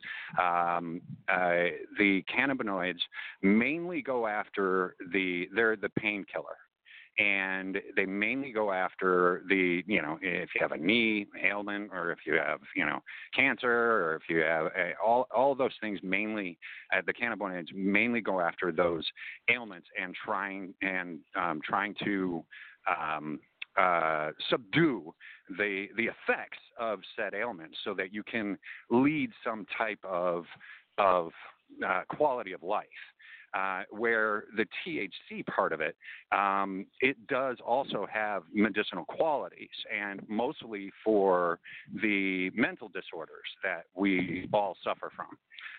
Um, 0.40 1.00
uh, 1.28 1.71
the 1.99 2.25
cannabinoids 2.37 3.00
mainly 3.42 4.02
go 4.02 4.26
after 4.26 4.97
the 5.12 5.47
they're 5.54 5.76
the 5.76 5.90
painkiller 5.90 6.56
and 7.18 7.78
they 7.94 8.06
mainly 8.06 8.50
go 8.50 8.73
after 8.73 9.42
the 9.49 9.83
you 9.87 10.02
know 10.02 10.18
if 10.21 10.50
you 10.54 10.61
have 10.61 10.73
a 10.73 10.76
knee 10.76 11.26
ailment 11.44 11.90
or 11.92 12.11
if 12.11 12.18
you 12.26 12.35
have 12.35 12.61
you 12.75 12.85
know 12.85 13.00
cancer 13.35 13.71
or 13.71 14.16
if 14.16 14.23
you 14.28 14.40
have 14.40 14.66
uh, 14.66 15.04
all 15.04 15.26
all 15.35 15.54
those 15.54 15.73
things 15.80 16.00
mainly 16.02 16.59
uh, 16.97 17.00
the 17.06 17.12
cannabinoids 17.12 17.73
mainly 17.75 18.21
go 18.21 18.40
after 18.40 18.73
those 18.73 19.06
ailments 19.49 19.87
and 20.00 20.14
trying 20.25 20.75
and 20.83 21.21
um, 21.37 21.61
trying 21.64 21.94
to 22.02 22.42
um, 22.88 23.38
uh, 23.76 24.30
subdue 24.50 25.14
the 25.59 25.87
the 25.97 26.04
effects 26.04 26.59
of 26.78 27.00
said 27.16 27.35
ailments 27.35 27.76
so 27.85 27.94
that 27.94 28.12
you 28.12 28.23
can 28.25 28.59
lead 28.90 29.30
some 29.44 29.66
type 29.76 29.99
of 30.04 30.47
of 30.99 31.33
uh, 31.87 32.02
quality 32.09 32.52
of 32.52 32.62
life. 32.62 32.87
Uh, 33.54 33.82
where 33.90 34.44
the 34.56 34.66
THC 34.84 35.46
part 35.46 35.73
of 35.73 35.80
it, 35.80 35.94
um, 36.32 36.87
it 37.00 37.16
does 37.28 37.56
also 37.64 38.04
have 38.12 38.42
medicinal 38.52 39.04
qualities, 39.04 39.68
and 39.96 40.20
mostly 40.28 40.90
for 41.04 41.61
the 42.02 42.50
mental 42.56 42.88
disorders 42.88 43.46
that 43.62 43.84
we 43.94 44.49
all 44.52 44.76
suffer 44.82 45.08
from, 45.14 45.38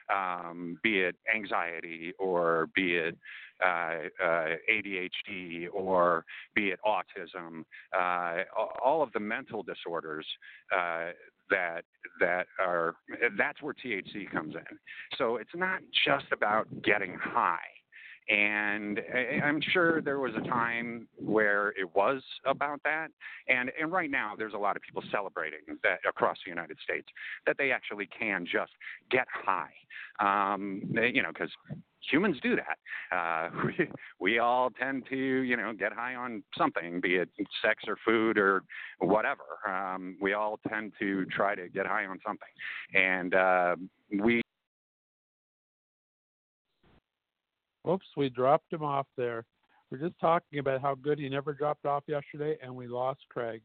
um, 0.10 0.79
be 0.84 1.01
it 1.01 1.17
anxiety 1.34 2.13
or 2.17 2.70
be 2.75 2.96
it 2.96 3.17
uh, 3.63 3.94
uh, 4.24 4.48
ADHD 4.72 5.67
or 5.74 6.25
be 6.55 6.70
it 6.70 6.79
autism, 6.86 7.63
uh, 7.98 8.44
all 8.84 9.01
of 9.01 9.12
the 9.13 9.20
mental 9.20 9.63
disorders 9.63 10.25
uh, 10.75 11.12
that 11.50 11.84
that 12.20 12.48
are 12.60 12.96
that's 13.38 13.62
where 13.62 13.74
THC 13.74 14.30
comes 14.32 14.56
in. 14.56 14.78
So 15.18 15.38
it's 15.38 15.56
not 15.56 15.82
just 16.06 16.25
about 16.32 16.68
getting 16.84 17.14
high. 17.14 17.58
And 18.28 19.00
I'm 19.44 19.62
sure 19.72 20.02
there 20.02 20.18
was 20.18 20.34
a 20.36 20.48
time 20.48 21.08
where 21.16 21.70
it 21.80 21.96
was 21.96 22.24
about 22.46 22.82
that. 22.84 23.10
And 23.48 23.72
and 23.80 23.92
right 23.92 24.10
now 24.10 24.34
there's 24.36 24.54
a 24.54 24.58
lot 24.58 24.75
of 24.75 24.82
people 24.82 25.04
celebrating 25.12 25.60
that 25.84 26.00
across 26.08 26.38
the 26.44 26.50
United 26.50 26.78
States 26.84 27.08
that 27.46 27.56
they 27.60 27.72
actually 27.72 28.08
can 28.18 28.46
just 28.46 28.72
get 29.12 29.28
high. 29.32 29.70
Um, 30.20 30.82
you 31.14 31.22
know, 31.22 31.30
because 31.32 31.52
humans 32.12 32.38
do 32.42 32.56
that. 32.56 33.16
Uh, 33.16 33.50
we 33.66 33.90
we 34.20 34.40
all 34.40 34.70
tend 34.70 35.04
to 35.10 35.16
you 35.16 35.58
know 35.58 35.74
get 35.74 35.94
high 35.94 36.16
on 36.16 36.44
something, 36.58 37.02
be 37.02 37.16
it 37.16 37.30
sex 37.64 37.84
or 37.88 37.98
food 38.06 38.38
or 38.38 38.64
whatever. 39.00 39.44
Um, 39.68 40.18
we 40.22 40.34
all 40.34 40.60
tend 40.68 40.94
to 41.00 41.26
try 41.26 41.56
to 41.56 41.70
get 41.70 41.86
high 41.86 42.06
on 42.06 42.20
something, 42.26 42.48
and 42.94 43.34
uh, 43.34 43.76
we. 44.20 44.42
Oops, 47.88 48.06
we 48.18 48.30
dropped 48.30 48.74
him 48.74 48.82
off 48.82 49.06
there. 49.16 49.46
We're 49.92 50.00
just 50.00 50.20
talking 50.20 50.58
about 50.58 50.82
how 50.82 50.96
good 50.96 51.20
he 51.20 51.30
never 51.30 51.54
dropped 51.54 51.86
off 51.86 52.04
yesterday, 52.08 52.58
and 52.64 52.76
we 52.76 52.88
lost 52.88 53.20
Craig. 53.30 53.62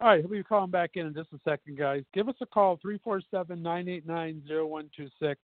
All 0.00 0.08
right, 0.08 0.20
he'll 0.20 0.30
be 0.30 0.42
calling 0.42 0.70
back 0.70 0.92
in 0.94 1.06
in 1.06 1.14
just 1.14 1.32
a 1.34 1.40
second, 1.44 1.76
guys. 1.76 2.02
Give 2.14 2.28
us 2.28 2.36
a 2.40 2.46
call, 2.46 2.78
347 2.80 3.62
989 3.62 4.42
0126. 4.46 5.40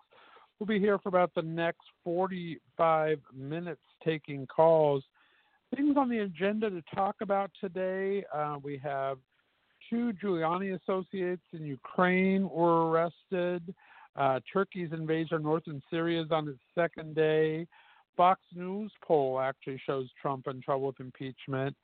We'll 0.59 0.67
be 0.67 0.81
here 0.81 0.99
for 0.99 1.11
about 1.11 1.33
the 1.35 1.43
next 1.43 1.83
45 2.03 3.19
minutes 3.35 3.83
taking 4.05 4.47
calls. 4.47 5.05
Things 5.75 5.97
on 5.99 6.09
the 6.09 6.21
agenda 6.21 6.71
to 6.71 6.83
talk 6.95 7.17
about 7.21 7.51
today 7.61 8.25
uh, 8.35 8.57
we 8.63 8.79
have 8.79 9.19
two 9.91 10.13
Giuliani 10.23 10.79
associates 10.81 11.43
in 11.53 11.65
Ukraine 11.65 12.49
were 12.49 12.89
arrested. 12.89 13.75
Uh, 14.17 14.41
Turkey's 14.53 14.93
invasion 14.93 15.37
of 15.37 15.43
northern 15.43 15.83
Syria 15.91 16.23
is 16.23 16.31
on 16.31 16.49
its 16.49 16.59
second 16.75 17.15
day. 17.15 17.67
Fox 18.17 18.41
News 18.55 18.91
poll 19.05 19.39
actually 19.39 19.81
shows 19.87 20.09
Trump 20.21 20.47
in 20.47 20.63
trouble 20.63 20.87
with 20.87 21.01
impeachment. 21.01 21.77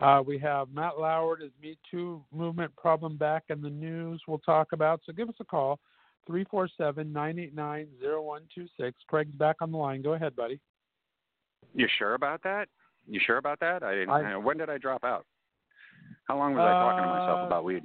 Uh, 0.00 0.22
we 0.24 0.38
have 0.38 0.68
Matt 0.72 0.98
Lauer, 0.98 1.36
his 1.36 1.50
Me 1.60 1.76
Too 1.90 2.22
movement 2.32 2.74
problem 2.76 3.16
back 3.16 3.44
in 3.48 3.60
the 3.60 3.70
news. 3.70 4.22
We'll 4.28 4.38
talk 4.38 4.68
about. 4.72 5.00
So 5.04 5.12
give 5.12 5.28
us 5.28 5.34
a 5.40 5.44
call, 5.44 5.80
347 6.26 7.12
989 7.12 7.88
0126. 8.00 8.96
Craig's 9.08 9.32
back 9.32 9.56
on 9.60 9.70
the 9.72 9.78
line. 9.78 10.02
Go 10.02 10.14
ahead, 10.14 10.36
buddy. 10.36 10.60
You 11.74 11.88
sure 11.98 12.14
about 12.14 12.42
that? 12.42 12.68
You 13.08 13.20
sure 13.24 13.38
about 13.38 13.58
that? 13.60 13.82
I, 13.82 14.02
I 14.04 14.34
uh, 14.34 14.38
when 14.40 14.56
did 14.58 14.70
I 14.70 14.78
drop 14.78 15.04
out? 15.04 15.26
How 16.28 16.36
long 16.38 16.54
was 16.54 16.62
I 16.62 16.72
talking 16.72 17.02
to 17.02 17.08
myself 17.08 17.40
Uh, 17.42 17.46
about 17.46 17.64
weed? 17.64 17.82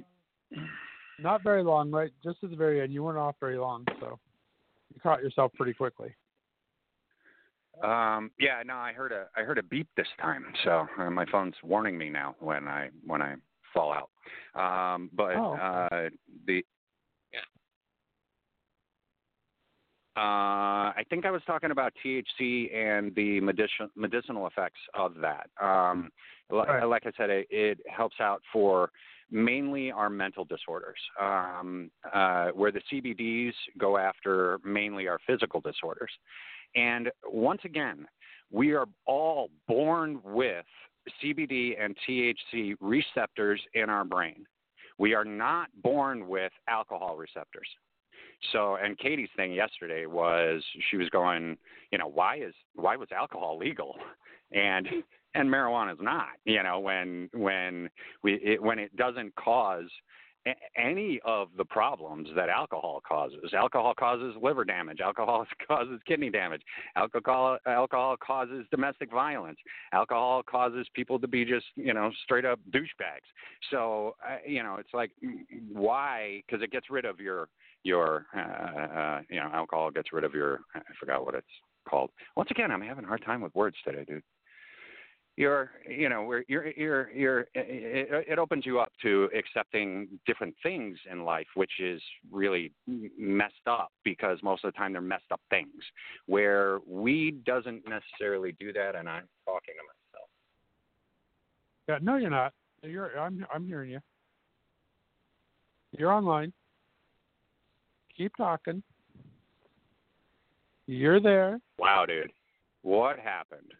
Not 1.18 1.42
very 1.42 1.62
long, 1.64 1.90
right? 1.90 2.10
Just 2.22 2.38
at 2.44 2.50
the 2.50 2.56
very 2.56 2.80
end. 2.80 2.92
You 2.92 3.02
weren't 3.02 3.18
off 3.18 3.34
very 3.40 3.58
long, 3.58 3.84
so 4.00 4.18
you 4.94 5.00
caught 5.00 5.22
yourself 5.22 5.52
pretty 5.54 5.72
quickly. 5.74 6.14
Um, 7.82 8.30
yeah, 8.38 8.62
no, 8.64 8.74
I 8.74 8.92
heard 8.92 9.12
a 9.12 9.26
I 9.36 9.42
heard 9.42 9.58
a 9.58 9.62
beep 9.62 9.88
this 9.96 10.06
time, 10.20 10.44
so 10.64 10.86
uh, 10.98 11.10
my 11.10 11.24
phone's 11.26 11.54
warning 11.62 11.96
me 11.96 12.10
now 12.10 12.34
when 12.40 12.66
I 12.66 12.90
when 13.06 13.22
I 13.22 13.34
fall 13.72 13.92
out. 13.92 14.10
Um, 14.94 15.10
but 15.12 15.36
Oh. 15.36 15.54
uh, 15.54 16.08
the 16.46 16.64
Uh, 20.18 20.90
I 20.96 21.04
think 21.10 21.26
I 21.26 21.30
was 21.30 21.42
talking 21.46 21.70
about 21.70 21.92
THC 22.04 22.74
and 22.74 23.14
the 23.14 23.40
medicinal 23.40 23.88
medicinal 23.94 24.48
effects 24.48 24.80
of 24.94 25.14
that. 25.20 25.48
Um, 25.62 26.10
Right. 26.50 26.84
Like 26.84 27.06
I 27.06 27.12
said, 27.16 27.30
it, 27.30 27.46
it 27.50 27.78
helps 27.88 28.16
out 28.20 28.42
for 28.52 28.90
mainly 29.30 29.92
our 29.92 30.08
mental 30.08 30.44
disorders, 30.44 30.98
um, 31.20 31.90
uh, 32.12 32.48
where 32.48 32.72
the 32.72 32.80
CBDs 32.90 33.52
go 33.76 33.98
after 33.98 34.58
mainly 34.64 35.08
our 35.08 35.18
physical 35.26 35.60
disorders. 35.60 36.10
And 36.74 37.10
once 37.26 37.60
again, 37.64 38.06
we 38.50 38.72
are 38.72 38.86
all 39.06 39.50
born 39.66 40.20
with 40.24 40.64
CBD 41.22 41.74
and 41.78 41.96
THC 42.08 42.76
receptors 42.80 43.60
in 43.74 43.90
our 43.90 44.04
brain. 44.04 44.46
We 44.98 45.14
are 45.14 45.24
not 45.24 45.68
born 45.82 46.28
with 46.28 46.52
alcohol 46.66 47.16
receptors. 47.16 47.68
So, 48.52 48.76
and 48.76 48.96
Katie's 48.98 49.28
thing 49.36 49.52
yesterday 49.52 50.06
was 50.06 50.62
she 50.90 50.96
was 50.96 51.08
going, 51.10 51.56
you 51.90 51.98
know, 51.98 52.08
why 52.08 52.36
is 52.36 52.54
why 52.74 52.96
was 52.96 53.08
alcohol 53.16 53.58
legal, 53.58 53.96
and 54.52 54.86
and 55.34 55.48
marijuana 55.48 55.92
is 55.92 55.98
not, 56.00 56.28
you 56.44 56.62
know, 56.62 56.78
when 56.78 57.28
when 57.32 57.90
we 58.22 58.34
it, 58.34 58.62
when 58.62 58.78
it 58.78 58.94
doesn't 58.96 59.34
cause 59.36 59.88
any 60.76 61.20
of 61.24 61.48
the 61.56 61.64
problems 61.64 62.28
that 62.36 62.48
alcohol 62.48 63.02
causes. 63.06 63.52
Alcohol 63.54 63.92
causes 63.98 64.34
liver 64.40 64.64
damage. 64.64 65.00
Alcohol 65.00 65.46
causes 65.68 66.00
kidney 66.06 66.30
damage. 66.30 66.62
Alcohol 66.96 67.58
alcohol 67.66 68.16
causes 68.16 68.64
domestic 68.70 69.10
violence. 69.10 69.58
Alcohol 69.92 70.42
causes 70.42 70.86
people 70.94 71.18
to 71.18 71.28
be 71.28 71.44
just 71.44 71.66
you 71.74 71.94
know 71.94 72.10
straight 72.24 72.44
up 72.44 72.58
douchebags. 72.70 73.28
So 73.70 74.16
uh, 74.26 74.36
you 74.46 74.62
know 74.62 74.76
it's 74.78 74.94
like 74.94 75.10
why? 75.72 76.42
Because 76.46 76.62
it 76.62 76.70
gets 76.70 76.90
rid 76.90 77.04
of 77.04 77.20
your 77.20 77.48
your 77.84 78.26
uh, 78.36 78.40
uh, 78.40 79.20
you 79.30 79.40
know 79.40 79.50
alcohol 79.52 79.90
gets 79.90 80.12
rid 80.12 80.24
of 80.24 80.34
your 80.34 80.60
I 80.74 80.80
forgot 80.98 81.24
what 81.24 81.34
it's 81.34 81.46
called. 81.88 82.10
Once 82.36 82.50
again, 82.50 82.70
I'm 82.70 82.82
having 82.82 83.04
a 83.04 83.08
hard 83.08 83.24
time 83.24 83.40
with 83.40 83.54
words 83.54 83.76
today, 83.84 84.04
dude. 84.04 84.22
You're 85.36 85.70
you 85.88 86.08
know 86.08 86.24
where 86.24 86.44
you're 86.48 86.66
you're 86.72 87.10
you're 87.12 87.40
it, 87.54 88.26
it 88.28 88.38
opens 88.40 88.66
you 88.66 88.80
up 88.80 88.90
to 89.02 89.30
accepting 89.38 90.08
different 90.26 90.54
things 90.64 90.98
in 91.10 91.24
life, 91.24 91.46
which 91.54 91.70
is 91.78 92.02
really 92.30 92.72
messed 93.16 93.54
up 93.68 93.92
because 94.02 94.38
most 94.42 94.64
of 94.64 94.72
the 94.72 94.76
time 94.76 94.92
they're 94.92 95.00
messed 95.00 95.30
up 95.30 95.40
things. 95.48 95.70
Where 96.26 96.80
weed 96.88 97.44
doesn't 97.44 97.84
necessarily 97.88 98.56
do 98.58 98.72
that, 98.72 98.96
and 98.96 99.08
I'm 99.08 99.28
talking 99.44 99.74
to 99.76 99.84
myself. 99.86 100.28
Yeah, 101.88 101.98
no, 102.02 102.16
you're 102.16 102.30
not. 102.30 102.52
You're. 102.82 103.16
I'm. 103.18 103.46
I'm 103.54 103.64
hearing 103.64 103.92
you. 103.92 104.00
You're 105.96 106.12
online. 106.12 106.52
Keep 108.18 108.36
talking. 108.36 108.82
You're 110.86 111.20
there. 111.20 111.60
Wow, 111.78 112.04
dude, 112.06 112.30
what 112.82 113.18
happened? 113.18 113.72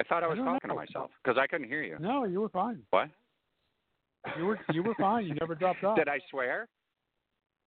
I 0.00 0.04
thought 0.04 0.22
I 0.22 0.26
I 0.26 0.28
was 0.28 0.36
don't 0.38 0.46
talking 0.46 0.68
know. 0.68 0.74
to 0.74 0.80
myself 0.80 1.10
because 1.22 1.38
I 1.38 1.46
couldn't 1.46 1.68
hear 1.68 1.82
you. 1.82 1.96
No, 1.98 2.24
you 2.24 2.40
were 2.40 2.48
fine. 2.50 2.80
What? 2.90 3.08
You 4.38 4.44
were. 4.46 4.58
You 4.72 4.82
were 4.82 4.94
fine. 4.98 5.26
You 5.26 5.34
never 5.40 5.54
dropped 5.54 5.82
off. 5.84 5.96
Did 5.96 6.08
I 6.08 6.18
swear? 6.30 6.68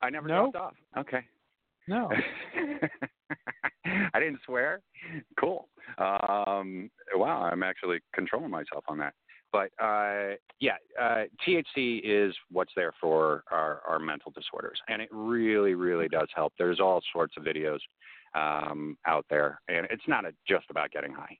I 0.01 0.09
never 0.09 0.27
No. 0.27 0.51
dropped 0.51 0.55
off. 0.55 0.73
Okay. 0.99 1.21
No. 1.87 2.09
I 4.13 4.19
didn't 4.19 4.39
swear. 4.45 4.81
Cool. 5.39 5.67
Um, 5.97 6.91
wow, 7.15 7.49
I'm 7.51 7.63
actually 7.63 7.99
controlling 8.13 8.51
myself 8.51 8.83
on 8.87 8.99
that. 8.99 9.13
But 9.51 9.71
uh, 9.83 10.35
yeah, 10.59 10.75
uh, 10.99 11.23
THC 11.45 12.01
is 12.03 12.35
what's 12.51 12.71
there 12.75 12.93
for 13.01 13.43
our, 13.51 13.81
our 13.87 13.99
mental 13.99 14.31
disorders, 14.31 14.79
and 14.87 15.01
it 15.01 15.09
really, 15.11 15.73
really 15.73 16.07
does 16.07 16.27
help. 16.35 16.53
There's 16.57 16.79
all 16.79 17.01
sorts 17.11 17.35
of 17.37 17.43
videos 17.43 17.79
um, 18.35 18.97
out 19.07 19.25
there, 19.29 19.59
and 19.67 19.87
it's 19.89 20.07
not 20.07 20.25
a, 20.25 20.33
just 20.47 20.65
about 20.69 20.91
getting 20.91 21.13
high. 21.13 21.37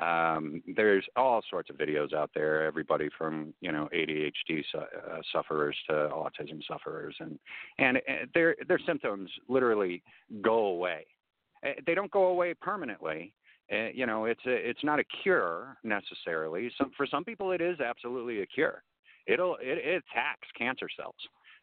Um, 0.00 0.62
there's 0.74 1.04
all 1.16 1.42
sorts 1.50 1.68
of 1.68 1.76
videos 1.76 2.14
out 2.14 2.30
there. 2.34 2.64
Everybody 2.64 3.08
from 3.16 3.52
you 3.60 3.70
know 3.72 3.88
ADHD 3.94 4.64
su- 4.72 4.78
uh, 4.78 5.20
sufferers 5.32 5.76
to 5.88 5.92
autism 5.92 6.60
sufferers, 6.66 7.14
and 7.20 7.38
and 7.78 7.98
uh, 7.98 8.26
their 8.34 8.56
their 8.66 8.80
symptoms 8.86 9.30
literally 9.48 10.02
go 10.40 10.66
away. 10.66 11.06
Uh, 11.64 11.72
They 11.86 11.94
don't 11.94 12.10
go 12.10 12.24
away 12.24 12.54
permanently. 12.54 13.34
Uh, 13.70 13.88
you 13.94 14.06
know, 14.06 14.24
it's 14.24 14.44
a, 14.46 14.50
it's 14.50 14.82
not 14.82 14.98
a 14.98 15.04
cure 15.22 15.76
necessarily. 15.84 16.70
Some 16.78 16.90
for 16.96 17.06
some 17.06 17.24
people, 17.24 17.52
it 17.52 17.60
is 17.60 17.80
absolutely 17.80 18.42
a 18.42 18.46
cure. 18.46 18.82
It'll 19.26 19.56
it, 19.56 19.78
it 19.78 20.02
attacks 20.10 20.48
cancer 20.56 20.88
cells. 20.96 21.14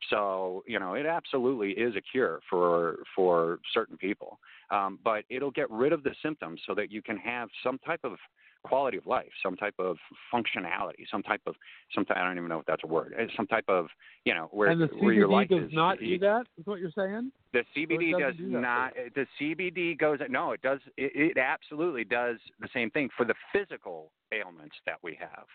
So 0.09 0.63
you 0.65 0.79
know, 0.79 0.93
it 0.93 1.05
absolutely 1.05 1.71
is 1.71 1.95
a 1.95 2.01
cure 2.01 2.39
for 2.49 2.97
for 3.15 3.59
certain 3.73 3.97
people. 3.97 4.39
Um, 4.71 4.99
but 5.03 5.23
it'll 5.29 5.51
get 5.51 5.69
rid 5.69 5.93
of 5.93 6.03
the 6.03 6.15
symptoms 6.23 6.61
so 6.65 6.73
that 6.75 6.91
you 6.91 7.01
can 7.01 7.17
have 7.17 7.49
some 7.63 7.79
type 7.79 8.01
of 8.03 8.13
quality 8.63 8.97
of 8.97 9.05
life, 9.07 9.29
some 9.41 9.55
type 9.55 9.75
of 9.79 9.97
functionality, 10.33 11.05
some 11.11 11.23
type 11.23 11.41
of 11.47 11.55
some 11.93 12.05
type, 12.05 12.17
I 12.17 12.23
don't 12.25 12.37
even 12.37 12.49
know 12.49 12.59
if 12.59 12.65
that's 12.65 12.83
a 12.83 12.87
word. 12.87 13.13
uh, 13.19 13.23
Some 13.35 13.47
type 13.47 13.65
of 13.67 13.87
you 14.25 14.33
know 14.33 14.49
where 14.51 14.69
and 14.69 14.81
the 14.81 14.87
where 14.99 15.13
your 15.13 15.27
CBD 15.27 15.31
life 15.31 15.49
does 15.49 15.63
is 15.63 15.73
not 15.73 15.99
do 15.99 16.19
that. 16.19 16.45
Is 16.57 16.65
what 16.65 16.79
you're 16.79 16.91
saying? 16.95 17.31
the 17.53 17.63
CBD 17.75 18.11
doesn't 18.19 18.37
do 18.37 18.59
not. 18.59 18.93
The 19.15 19.25
CBD 19.39 19.97
goes. 19.97 20.19
No, 20.29 20.51
it 20.51 20.61
does. 20.61 20.79
It, 20.97 21.37
it 21.37 21.37
absolutely 21.39 22.03
does 22.03 22.37
the 22.59 22.69
same 22.73 22.89
thing 22.91 23.09
for 23.15 23.25
the 23.25 23.35
physical 23.53 24.11
ailments 24.31 24.75
that 24.85 24.97
we 25.03 25.17
have. 25.19 25.45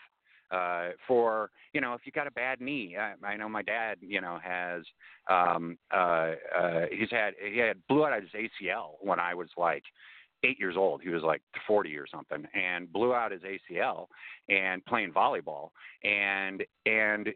Uh, 0.51 0.93
for 1.09 1.51
you 1.73 1.81
know, 1.81 1.95
if 1.95 2.03
you 2.05 2.13
got 2.13 2.27
a 2.27 2.31
bad 2.31 2.61
knee, 2.61 2.97
I, 2.99 3.15
I 3.27 3.37
know 3.37 3.49
my 3.49 3.63
dad. 3.63 3.99
You 4.01 4.21
know, 4.21 4.39
has 4.43 4.83
um, 5.29 5.79
uh, 5.93 6.33
uh, 6.57 6.81
he's 6.93 7.11
had 7.11 7.35
he 7.51 7.59
had 7.59 7.77
blew 7.89 8.05
out 8.05 8.21
his 8.21 8.31
ACL 8.31 8.95
when 9.01 9.19
I 9.19 9.35
was 9.35 9.49
like 9.57 9.85
eight 10.45 10.59
years 10.59 10.77
old. 10.77 11.03
He 11.03 11.09
was 11.09 11.23
like 11.23 11.43
40 11.67 11.97
or 11.97 12.07
something, 12.07 12.47
and 12.55 12.93
blew 12.93 13.15
out 13.15 13.33
his 13.33 13.43
ACL 13.43 14.07
and 14.49 14.85
playing 14.85 15.13
volleyball, 15.13 15.71
and 16.03 16.63
and 16.87 17.29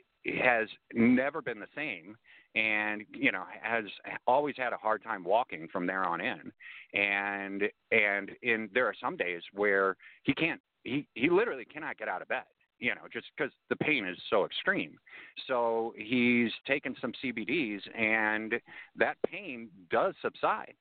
has 0.43 0.69
never 0.93 1.41
been 1.41 1.59
the 1.59 1.67
same 1.75 2.17
and 2.55 3.05
you 3.12 3.31
know 3.31 3.45
has 3.62 3.85
always 4.27 4.55
had 4.57 4.73
a 4.73 4.77
hard 4.77 5.03
time 5.03 5.25
walking 5.25 5.69
from 5.73 5.87
there 5.87 6.05
on 6.05 6.21
in. 6.21 6.53
And 6.95 7.65
and 7.91 8.31
in 8.43 8.69
there 8.75 8.87
are 8.87 8.95
some 9.00 9.17
days 9.17 9.43
where 9.53 9.97
he 10.25 10.35
can't 10.35 10.61
he 10.85 11.07
he 11.15 11.31
literally 11.31 11.65
cannot 11.65 11.99
get 11.99 12.09
out 12.09 12.23
of 12.23 12.29
bed 12.29 12.45
you 12.79 12.95
know 12.95 13.03
just 13.12 13.27
because 13.37 13.53
the 13.69 13.77
pain 13.77 14.07
is 14.07 14.19
so 14.31 14.45
extreme. 14.45 14.99
So 15.47 15.95
he's 15.97 16.50
taken 16.67 16.95
some 17.00 17.12
cbds 17.25 17.81
and 17.97 18.55
that 18.97 19.17
pain 19.27 19.69
does 19.91 20.15
subside 20.23 20.75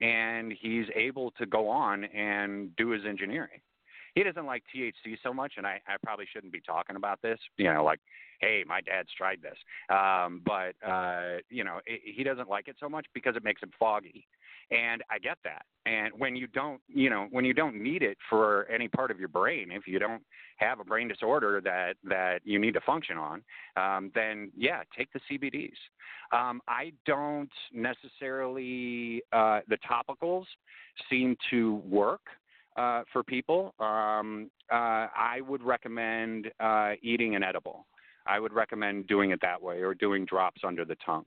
and 0.00 0.52
he's 0.60 0.86
able 0.94 1.30
to 1.32 1.46
go 1.46 1.68
on 1.68 2.04
and 2.04 2.74
do 2.76 2.90
his 2.90 3.02
engineering 3.06 3.60
he 4.18 4.24
doesn't 4.24 4.46
like 4.46 4.64
THC 4.74 5.16
so 5.22 5.32
much, 5.32 5.54
and 5.56 5.66
I, 5.66 5.80
I 5.86 5.96
probably 6.02 6.26
shouldn't 6.32 6.52
be 6.52 6.60
talking 6.60 6.96
about 6.96 7.22
this. 7.22 7.38
You 7.56 7.72
know, 7.72 7.84
like, 7.84 8.00
hey, 8.40 8.64
my 8.66 8.80
dad's 8.80 9.10
tried 9.16 9.40
this, 9.42 9.56
um, 9.90 10.42
but 10.44 10.74
uh, 10.86 11.38
you 11.48 11.62
know, 11.62 11.78
it, 11.86 12.00
he 12.04 12.24
doesn't 12.24 12.48
like 12.48 12.66
it 12.66 12.76
so 12.80 12.88
much 12.88 13.06
because 13.14 13.36
it 13.36 13.44
makes 13.44 13.62
him 13.62 13.70
foggy, 13.78 14.26
and 14.70 15.02
I 15.10 15.18
get 15.18 15.38
that. 15.44 15.62
And 15.86 16.12
when 16.18 16.36
you 16.36 16.46
don't, 16.46 16.80
you 16.88 17.08
know, 17.08 17.28
when 17.30 17.44
you 17.44 17.54
don't 17.54 17.82
need 17.82 18.02
it 18.02 18.18
for 18.28 18.66
any 18.66 18.88
part 18.88 19.10
of 19.10 19.18
your 19.18 19.28
brain, 19.28 19.70
if 19.70 19.86
you 19.86 19.98
don't 19.98 20.22
have 20.58 20.80
a 20.80 20.84
brain 20.84 21.08
disorder 21.08 21.60
that 21.64 21.94
that 22.04 22.40
you 22.44 22.58
need 22.58 22.74
to 22.74 22.80
function 22.82 23.16
on, 23.16 23.42
um, 23.76 24.10
then 24.14 24.50
yeah, 24.56 24.82
take 24.96 25.08
the 25.12 25.20
CBDs. 25.30 25.70
Um, 26.32 26.60
I 26.68 26.92
don't 27.06 27.50
necessarily 27.72 29.22
uh, 29.32 29.60
the 29.68 29.78
topicals 29.88 30.44
seem 31.08 31.36
to 31.50 31.76
work 31.88 32.22
uh, 32.78 33.02
for 33.12 33.24
people, 33.24 33.74
um, 33.80 34.48
uh, 34.70 35.08
I 35.16 35.40
would 35.46 35.62
recommend 35.62 36.48
uh, 36.60 36.92
eating 37.02 37.34
an 37.34 37.42
edible. 37.42 37.86
I 38.24 38.38
would 38.38 38.52
recommend 38.52 39.08
doing 39.08 39.30
it 39.30 39.40
that 39.42 39.60
way 39.60 39.82
or 39.82 39.94
doing 39.94 40.24
drops 40.24 40.60
under 40.64 40.84
the 40.84 40.96
tongue. 41.04 41.24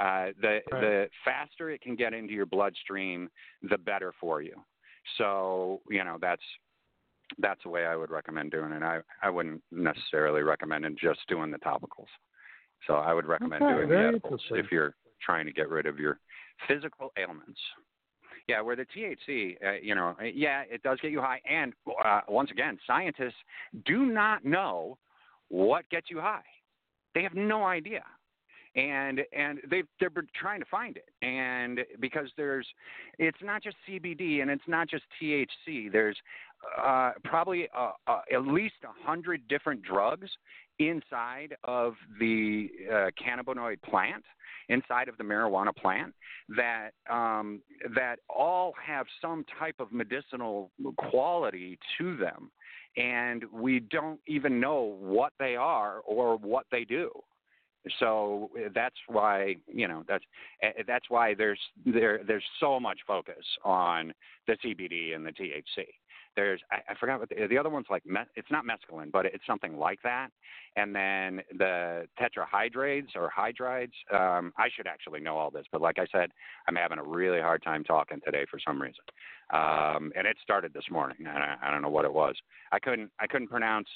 Uh, 0.00 0.28
the 0.40 0.60
right. 0.72 0.80
the 0.80 1.06
faster 1.24 1.70
it 1.70 1.80
can 1.80 1.96
get 1.96 2.14
into 2.14 2.32
your 2.32 2.46
bloodstream, 2.46 3.28
the 3.68 3.78
better 3.78 4.12
for 4.20 4.42
you. 4.42 4.54
So 5.18 5.80
you 5.90 6.04
know 6.04 6.18
that's 6.20 6.42
that's 7.38 7.62
the 7.62 7.68
way 7.68 7.86
I 7.86 7.96
would 7.96 8.10
recommend 8.10 8.50
doing 8.50 8.72
it. 8.72 8.82
I 8.82 9.00
I 9.22 9.30
wouldn't 9.30 9.62
necessarily 9.70 10.42
recommend 10.42 10.86
just 11.00 11.20
doing 11.28 11.50
the 11.50 11.58
topicals. 11.58 12.08
So 12.86 12.94
I 12.94 13.12
would 13.14 13.26
recommend 13.26 13.62
okay, 13.62 13.74
doing 13.74 13.88
the 13.88 13.98
edibles 13.98 14.40
if 14.50 14.72
you're 14.72 14.94
trying 15.24 15.46
to 15.46 15.52
get 15.52 15.68
rid 15.68 15.86
of 15.86 15.98
your 15.98 16.18
physical 16.68 17.12
ailments. 17.16 17.60
Yeah, 18.48 18.60
where 18.60 18.74
the 18.74 18.86
THC, 18.86 19.56
uh, 19.64 19.72
you 19.80 19.94
know, 19.94 20.16
uh, 20.20 20.24
yeah, 20.24 20.62
it 20.68 20.82
does 20.82 20.98
get 21.00 21.12
you 21.12 21.20
high. 21.20 21.40
And 21.48 21.72
uh, 22.04 22.22
once 22.28 22.50
again, 22.50 22.76
scientists 22.86 23.36
do 23.86 24.06
not 24.06 24.44
know 24.44 24.98
what 25.48 25.88
gets 25.90 26.10
you 26.10 26.20
high. 26.20 26.42
They 27.14 27.22
have 27.22 27.34
no 27.34 27.64
idea. 27.64 28.02
And 28.74 29.20
and 29.36 29.58
they've 29.70 29.86
they're 30.00 30.10
trying 30.34 30.60
to 30.60 30.66
find 30.70 30.96
it, 30.96 31.10
and 31.20 31.80
because 32.00 32.28
there's, 32.38 32.66
it's 33.18 33.36
not 33.42 33.62
just 33.62 33.76
CBD 33.86 34.40
and 34.40 34.50
it's 34.50 34.62
not 34.66 34.88
just 34.88 35.04
THC. 35.20 35.92
There's 35.92 36.16
uh, 36.82 37.12
probably 37.24 37.68
uh, 37.76 37.90
uh, 38.06 38.20
at 38.32 38.46
least 38.46 38.76
a 38.84 39.06
hundred 39.06 39.46
different 39.48 39.82
drugs 39.82 40.30
inside 40.78 41.54
of 41.64 41.94
the 42.18 42.68
uh, 42.90 43.10
cannabinoid 43.20 43.82
plant 43.82 44.24
inside 44.68 45.08
of 45.08 45.16
the 45.18 45.24
marijuana 45.24 45.74
plant 45.74 46.14
that 46.56 46.90
um, 47.10 47.60
that 47.94 48.20
all 48.28 48.72
have 48.84 49.06
some 49.20 49.44
type 49.58 49.76
of 49.80 49.92
medicinal 49.92 50.70
quality 50.96 51.78
to 51.98 52.16
them, 52.16 52.50
and 52.96 53.44
we 53.52 53.80
don't 53.80 54.20
even 54.26 54.60
know 54.60 54.96
what 55.00 55.32
they 55.38 55.56
are 55.56 55.98
or 56.06 56.36
what 56.36 56.66
they 56.70 56.84
do. 56.84 57.10
So 57.98 58.50
that's 58.74 58.96
why 59.08 59.56
you 59.66 59.88
know 59.88 60.04
that's 60.06 60.24
eh, 60.62 60.82
that's 60.86 61.06
why 61.08 61.34
there's 61.34 61.60
there 61.84 62.20
there's 62.26 62.44
so 62.60 62.78
much 62.78 62.98
focus 63.06 63.44
on 63.64 64.12
the 64.46 64.56
CBD 64.64 65.14
and 65.14 65.26
the 65.26 65.32
THC. 65.32 65.86
There's 66.36 66.60
I, 66.70 66.92
I 66.92 66.94
forgot 66.98 67.20
what 67.20 67.28
the, 67.28 67.46
the 67.48 67.58
other 67.58 67.70
one's 67.70 67.86
like. 67.90 68.02
It's 68.36 68.50
not 68.50 68.64
mescaline, 68.64 69.10
but 69.10 69.26
it's 69.26 69.44
something 69.46 69.76
like 69.76 69.98
that. 70.04 70.28
And 70.76 70.94
then 70.94 71.42
the 71.58 72.06
tetrahydrates 72.20 73.16
or 73.16 73.30
hydrides. 73.36 73.92
Um, 74.12 74.52
I 74.56 74.68
should 74.74 74.86
actually 74.86 75.20
know 75.20 75.36
all 75.36 75.50
this, 75.50 75.66
but 75.72 75.80
like 75.80 75.98
I 75.98 76.06
said, 76.12 76.30
I'm 76.68 76.76
having 76.76 76.98
a 76.98 77.04
really 77.04 77.40
hard 77.40 77.62
time 77.62 77.84
talking 77.84 78.20
today 78.24 78.46
for 78.50 78.58
some 78.66 78.80
reason. 78.80 79.04
Um, 79.52 80.12
and 80.16 80.26
it 80.26 80.36
started 80.42 80.72
this 80.72 80.86
morning. 80.90 81.26
I, 81.26 81.56
I 81.60 81.70
don't 81.70 81.82
know 81.82 81.90
what 81.90 82.04
it 82.04 82.12
was. 82.12 82.36
I 82.70 82.78
couldn't 82.78 83.10
I 83.20 83.26
couldn't 83.26 83.48
pronounce 83.48 83.88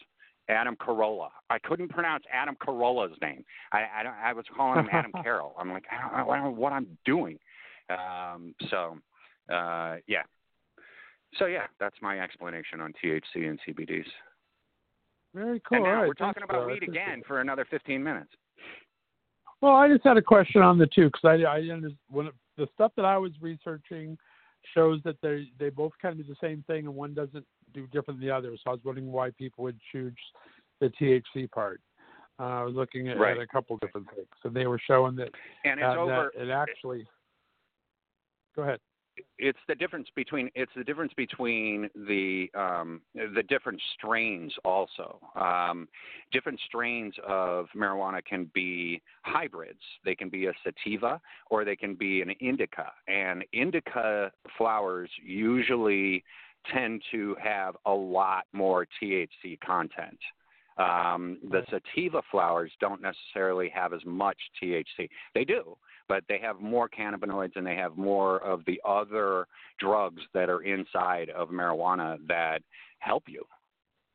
Adam 0.49 0.77
Carolla. 0.77 1.29
I 1.51 1.59
couldn't 1.59 1.89
pronounce 1.89 2.25
Adam 2.33 2.57
Carolla's 2.61 3.17
name. 3.21 3.45
I 3.73 3.79
I, 3.79 4.31
I 4.31 4.33
was 4.33 4.45
calling 4.55 4.81
him 4.81 4.89
Adam 4.93 5.13
Carroll. 5.23 5.55
I'm 5.59 5.71
like 5.71 5.85
I 5.91 6.19
don't, 6.19 6.31
I 6.31 6.37
don't 6.37 6.45
know 6.45 6.61
what 6.61 6.73
I'm 6.73 6.87
doing. 7.05 7.39
Um, 7.91 8.55
so 8.71 8.99
uh, 9.53 9.97
yeah, 10.07 10.23
so 11.39 11.47
yeah, 11.47 11.67
that's 11.79 11.97
my 12.01 12.21
explanation 12.21 12.81
on 12.81 12.93
THC 13.03 13.49
and 13.49 13.59
CBDs. 13.67 14.07
Very 15.35 15.61
cool. 15.69 15.79
And 15.79 15.85
now 15.85 16.01
right, 16.01 16.09
we're 16.09 16.15
talking 16.15 16.43
about 16.43 16.67
weed 16.67 16.83
again 16.83 17.23
for 17.27 17.41
another 17.41 17.67
15 17.71 18.03
minutes. 18.03 18.31
Well, 19.61 19.75
I 19.75 19.89
just 19.89 20.05
had 20.05 20.17
a 20.17 20.23
question 20.23 20.63
on 20.63 20.79
the 20.79 20.87
two 20.87 21.11
because 21.11 21.25
I, 21.25 21.45
I 21.45 21.81
when 22.09 22.31
the 22.57 22.67
stuff 22.75 22.93
that 22.97 23.05
I 23.05 23.19
was 23.19 23.33
researching 23.41 24.17
shows 24.75 25.01
that 25.05 25.17
they 25.23 25.49
they 25.59 25.71
both 25.71 25.93
kind 26.01 26.19
of 26.19 26.27
do 26.27 26.33
the 26.33 26.47
same 26.47 26.65
thing 26.67 26.87
and 26.87 26.95
one 26.95 27.15
doesn't 27.15 27.47
do 27.77 27.87
different 27.89 28.21
than 28.21 28.29
the 28.29 28.35
others. 28.35 28.61
So 28.65 28.71
I 28.71 28.75
was 28.75 28.81
wondering 28.85 29.11
why 29.12 29.31
people 29.31 29.65
would 29.65 29.79
choose 29.93 30.15
the 30.81 30.91
THC 31.01 31.51
part. 31.51 31.81
Uh, 32.39 32.43
I 32.43 32.62
was 32.65 32.75
looking 32.75 33.09
at, 33.09 33.19
right. 33.19 33.37
at, 33.37 33.43
a 33.43 33.47
couple 33.47 33.79
different 33.79 34.09
things, 34.15 34.29
and 34.45 34.55
they 34.55 34.67
were 34.67 34.81
showing 34.87 35.17
that 35.17 35.31
and 35.65 35.81
it's 35.81 35.87
uh, 35.87 35.99
over. 36.01 36.33
it 36.37 36.51
actually. 36.51 37.07
Go 38.55 38.62
ahead 38.62 38.81
it's 39.39 39.59
the 39.69 39.75
difference 39.75 40.09
between 40.15 40.51
it's 40.55 40.73
the 40.77 40.85
difference 40.85 41.12
between 41.17 41.89
the 41.95 42.49
um, 42.55 43.01
the 43.15 43.43
different 43.49 43.81
strains 43.95 44.53
also. 44.65 45.19
Um, 45.35 45.89
different 46.33 46.61
strains 46.67 47.15
of 47.27 47.67
marijuana 47.77 48.25
can 48.25 48.51
be 48.55 49.03
hybrids. 49.23 49.81
They 50.05 50.15
can 50.15 50.29
be 50.29 50.47
a 50.47 50.53
sativa 50.65 51.21
or 51.51 51.65
they 51.65 51.77
can 51.77 51.95
be 51.95 52.23
an 52.23 52.31
indica. 52.41 52.93
And 53.09 53.45
indica 53.53 54.33
flowers 54.57 55.11
usually 55.23 56.25
tend 56.73 57.03
to 57.13 57.37
have 57.43 57.77
a 57.87 57.93
lot 57.93 58.45
more 58.53 58.87
THC 59.03 59.59
content. 59.65 60.19
Um, 60.79 61.39
the 61.51 61.63
sativa 61.71 62.21
flowers 62.31 62.71
don't 62.81 63.01
necessarily 63.01 63.71
have 63.75 63.95
as 63.95 64.05
much 64.05 64.37
THC. 64.63 65.09
They 65.35 65.45
do, 65.45 65.77
but 66.07 66.23
they 66.29 66.39
have 66.39 66.61
more 66.61 66.89
cannabinoids 66.89 67.57
and 67.57 67.67
they 67.67 67.77
have 67.77 67.97
more 67.97 68.39
of 68.41 68.63
the 68.67 68.81
other 68.87 69.47
drugs 69.81 70.23
that 70.35 70.51
are 70.51 70.63
inside 70.63 71.31
of 71.31 71.49
marijuana 71.49 72.19
that 72.29 72.61
help 72.99 73.25
you 73.27 73.45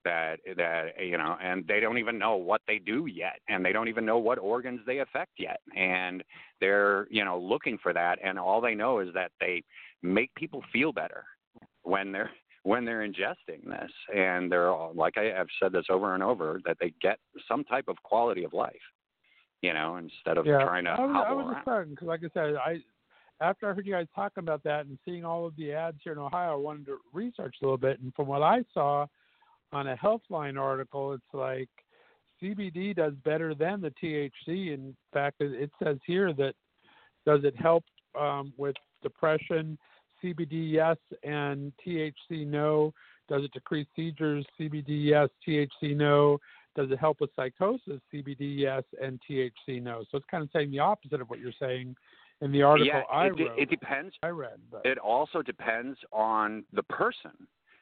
that 0.03 0.39
that 0.57 0.93
you 0.99 1.17
know 1.17 1.37
and 1.41 1.65
they 1.67 1.79
don't 1.79 1.97
even 1.97 2.17
know 2.17 2.35
what 2.35 2.61
they 2.67 2.79
do 2.79 3.05
yet 3.05 3.39
and 3.47 3.63
they 3.63 3.71
don't 3.71 3.87
even 3.87 4.05
know 4.05 4.17
what 4.17 4.39
organs 4.39 4.79
they 4.87 4.99
affect 4.99 5.31
yet 5.37 5.59
and 5.77 6.23
they're 6.59 7.07
you 7.11 7.23
know 7.23 7.39
looking 7.39 7.77
for 7.81 7.93
that 7.93 8.17
and 8.23 8.39
all 8.39 8.61
they 8.61 8.73
know 8.73 8.99
is 8.99 9.09
that 9.13 9.31
they 9.39 9.61
make 10.01 10.33
people 10.35 10.63
feel 10.73 10.91
better 10.91 11.23
when 11.83 12.11
they're 12.11 12.31
when 12.63 12.85
they're 12.85 13.07
ingesting 13.07 13.65
this 13.65 13.91
and 14.15 14.51
they're 14.51 14.69
all, 14.69 14.91
like 14.93 15.17
I, 15.17 15.35
have 15.35 15.47
said 15.61 15.71
this 15.71 15.85
over 15.89 16.13
and 16.13 16.23
over 16.23 16.61
that 16.65 16.77
they 16.79 16.93
get 17.01 17.17
some 17.47 17.63
type 17.63 17.85
of 17.87 17.95
quality 18.03 18.43
of 18.43 18.53
life 18.53 18.75
you 19.61 19.73
know, 19.73 19.97
instead 19.97 20.37
of 20.37 20.45
yeah. 20.45 20.63
trying 20.63 20.85
to 20.85 20.91
I 20.91 20.99
was, 20.99 21.25
I 21.27 21.33
was 21.33 21.55
around. 21.67 21.91
because, 21.91 22.07
like 22.07 22.21
I 22.23 22.29
said, 22.33 22.55
I 22.55 22.77
after 23.41 23.69
I 23.69 23.73
heard 23.73 23.85
you 23.85 23.93
guys 23.93 24.07
talking 24.13 24.43
about 24.43 24.63
that 24.63 24.85
and 24.85 24.97
seeing 25.05 25.23
all 25.23 25.45
of 25.45 25.55
the 25.55 25.71
ads 25.73 25.97
here 26.03 26.13
in 26.13 26.19
Ohio, 26.19 26.53
I 26.53 26.55
wanted 26.55 26.87
to 26.87 26.97
research 27.13 27.55
a 27.61 27.65
little 27.65 27.77
bit. 27.77 27.99
And 27.99 28.13
from 28.15 28.27
what 28.27 28.43
I 28.43 28.63
saw 28.73 29.07
on 29.71 29.87
a 29.87 29.95
Healthline 29.95 30.59
article, 30.59 31.13
it's 31.13 31.23
like 31.33 31.69
CBD 32.41 32.95
does 32.95 33.13
better 33.23 33.55
than 33.55 33.81
the 33.81 33.93
THC. 34.01 34.73
In 34.73 34.95
fact, 35.13 35.41
it 35.41 35.71
says 35.83 35.97
here 36.05 36.33
that 36.33 36.53
does 37.25 37.41
it 37.43 37.55
help 37.55 37.83
um, 38.19 38.53
with 38.57 38.75
depression? 39.01 39.77
CBD 40.23 40.71
yes, 40.71 40.97
and 41.23 41.71
THC 41.85 42.45
no. 42.45 42.93
Does 43.27 43.43
it 43.43 43.51
decrease 43.53 43.87
seizures? 43.95 44.45
CBD 44.59 44.85
yes, 44.87 45.29
THC 45.47 45.95
no. 45.95 46.39
Does 46.75 46.89
it 46.89 46.99
help 46.99 47.19
with 47.19 47.29
psychosis? 47.35 47.99
CBD, 48.13 48.57
yes, 48.57 48.83
and 49.01 49.19
THC, 49.29 49.81
no. 49.81 50.03
So 50.09 50.17
it's 50.17 50.25
kind 50.31 50.43
of 50.43 50.49
saying 50.53 50.71
the 50.71 50.79
opposite 50.79 51.19
of 51.19 51.29
what 51.29 51.39
you're 51.39 51.51
saying 51.59 51.95
in 52.41 52.51
the 52.51 52.61
article 52.61 52.87
yeah, 52.87 53.01
I 53.11 53.27
it, 53.27 53.29
wrote. 53.31 53.59
It 53.59 53.69
depends. 53.69 54.13
I 54.23 54.29
read. 54.29 54.59
But. 54.71 54.85
It 54.85 54.97
also 54.97 55.41
depends 55.41 55.97
on 56.13 56.63
the 56.73 56.83
person 56.83 57.31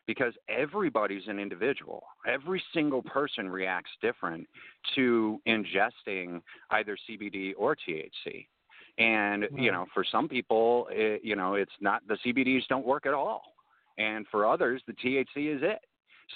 because 0.08 0.34
everybody's 0.50 1.28
an 1.28 1.40
individual. 1.40 2.04
Every 2.28 2.62
single 2.74 3.04
person 3.04 3.48
reacts 3.48 3.92
different 4.02 4.48
to 4.96 5.40
ingesting 5.48 6.42
either 6.72 6.98
CBD 7.08 7.54
or 7.58 7.76
THC. 7.76 8.48
And 9.00 9.48
you 9.56 9.72
know, 9.72 9.86
for 9.94 10.04
some 10.04 10.28
people, 10.28 10.88
it, 10.92 11.22
you 11.24 11.36
know, 11.36 11.56
it's 11.56 11.72
not 11.80 12.06
the 12.08 12.18
CBDs 12.26 12.68
don't 12.68 12.86
work 12.86 13.06
at 13.06 13.14
all, 13.14 13.42
and 13.98 14.26
for 14.30 14.46
others, 14.46 14.82
the 14.88 14.94
THC 14.94 15.56
is 15.56 15.62
it. 15.64 15.80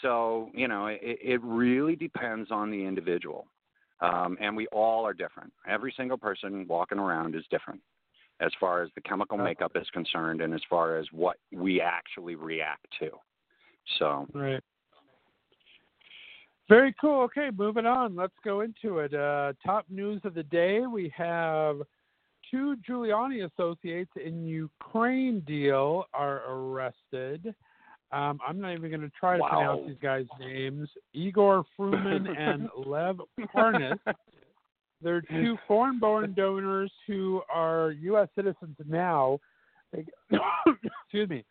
So 0.01 0.49
you 0.53 0.67
know, 0.67 0.87
it, 0.87 1.01
it 1.01 1.41
really 1.43 1.95
depends 1.95 2.51
on 2.51 2.71
the 2.71 2.85
individual. 2.85 3.47
Um, 4.01 4.37
and 4.41 4.55
we 4.57 4.67
all 4.67 5.05
are 5.05 5.13
different. 5.13 5.53
Every 5.67 5.93
single 5.95 6.17
person 6.17 6.65
walking 6.67 6.99
around 6.99 7.35
is 7.35 7.43
different 7.49 7.79
as 8.41 8.51
far 8.59 8.81
as 8.83 8.89
the 8.95 9.01
chemical 9.01 9.37
makeup 9.37 9.71
is 9.75 9.87
concerned 9.93 10.41
and 10.41 10.53
as 10.53 10.61
far 10.69 10.97
as 10.97 11.05
what 11.11 11.37
we 11.51 11.79
actually 11.79 12.35
react 12.35 12.85
to. 12.99 13.09
So, 13.99 14.27
right. 14.33 14.61
Very 16.69 16.95
cool. 16.99 17.21
Okay, 17.21 17.49
moving 17.55 17.85
on. 17.85 18.15
Let's 18.15 18.33
go 18.43 18.61
into 18.61 18.99
it. 18.99 19.13
Uh, 19.13 19.53
top 19.65 19.85
news 19.89 20.21
of 20.23 20.33
the 20.33 20.43
day 20.43 20.81
we 20.81 21.13
have 21.15 21.81
two 22.53 22.75
Giuliani 22.87 23.49
associates 23.51 24.11
in 24.23 24.45
Ukraine 24.45 25.39
deal 25.41 26.05
are 26.13 26.43
arrested. 26.47 27.53
Um, 28.11 28.39
I'm 28.47 28.61
not 28.61 28.73
even 28.73 28.91
going 28.91 29.01
to 29.01 29.09
try 29.19 29.37
to 29.37 29.41
Wow. 29.41 29.49
pronounce 29.49 29.87
these 29.87 29.97
guys' 29.99 30.27
names. 30.39 30.87
Igor 31.13 31.65
Fruman 31.77 32.27
and 32.37 32.69
Lev 32.85 33.19
Parnas. 33.53 33.97
They're 35.01 35.21
two 35.21 35.57
foreign-born 35.67 36.33
donors 36.35 36.91
who 37.07 37.41
are 37.51 37.91
U.S. 37.91 38.29
citizens 38.35 38.75
now. 38.87 39.39
They, 39.91 40.05
excuse 41.03 41.27
me. 41.27 41.43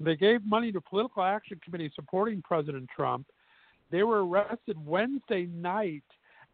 They 0.00 0.16
gave 0.16 0.42
money 0.44 0.72
to 0.72 0.80
political 0.80 1.22
action 1.22 1.60
committee 1.62 1.92
supporting 1.94 2.40
President 2.40 2.88
Trump. 2.94 3.26
They 3.90 4.04
were 4.04 4.26
arrested 4.26 4.76
Wednesday 4.86 5.46
night, 5.46 6.04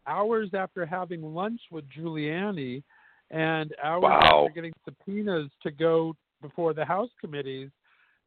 hours 0.07 0.49
after 0.53 0.85
having 0.85 1.21
lunch 1.21 1.61
with 1.71 1.85
Giuliani, 1.89 2.83
and 3.31 3.73
hours 3.83 4.03
Wow. 4.03 4.43
after 4.45 4.53
getting 4.53 4.73
subpoenas 4.83 5.51
to 5.63 5.71
go 5.71 6.15
before 6.41 6.73
the 6.73 6.85
House 6.85 7.09
committees 7.19 7.69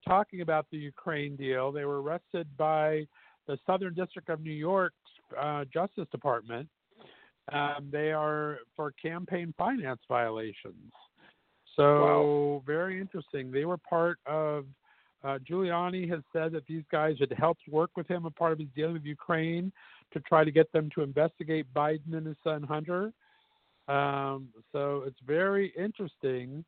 talking 0.06 0.40
about 0.40 0.66
the 0.70 0.78
Ukraine 0.78 1.36
deal. 1.36 1.72
They 1.72 1.84
were 1.84 2.02
arrested 2.02 2.46
by 2.56 3.06
the 3.46 3.58
Southern 3.66 3.94
District 3.94 4.28
of 4.28 4.40
New 4.40 4.52
York's 4.52 4.94
uh, 5.38 5.64
Justice 5.72 6.06
Department. 6.10 6.68
Um, 7.52 7.88
they 7.90 8.12
are 8.12 8.58
for 8.76 8.92
campaign 8.92 9.54
finance 9.56 10.00
violations. 10.08 10.92
So 11.76 12.62
very 12.66 13.00
interesting. 13.00 13.50
They 13.50 13.64
were 13.64 13.78
part 13.78 14.18
of. 14.26 14.66
Uh, 15.24 15.38
Giuliani 15.50 16.08
has 16.08 16.20
said 16.32 16.52
that 16.52 16.64
these 16.68 16.84
guys 16.92 17.16
had 17.18 17.32
helped 17.36 17.62
work 17.68 17.90
with 17.96 18.06
him, 18.06 18.24
a 18.24 18.30
part 18.30 18.52
of 18.52 18.58
his 18.60 18.68
deal 18.76 18.92
with 18.92 19.04
Ukraine, 19.04 19.72
to 20.12 20.20
try 20.20 20.44
to 20.44 20.52
get 20.52 20.70
them 20.72 20.88
to 20.94 21.02
investigate 21.02 21.66
Biden 21.74 22.12
and 22.16 22.24
his 22.24 22.36
son 22.44 22.62
Hunter. 22.62 23.12
Um, 23.88 24.48
so 24.72 25.04
it's 25.06 25.18
very 25.26 25.72
interesting 25.76 26.64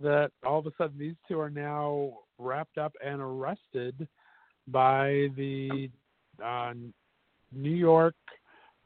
that 0.00 0.30
all 0.44 0.58
of 0.58 0.66
a 0.66 0.72
sudden 0.76 0.98
these 0.98 1.14
two 1.28 1.40
are 1.40 1.50
now 1.50 2.18
wrapped 2.38 2.78
up 2.78 2.92
and 3.04 3.20
arrested 3.20 4.06
by 4.68 5.28
the 5.36 5.90
uh, 6.44 6.72
New 7.52 7.70
York 7.70 8.14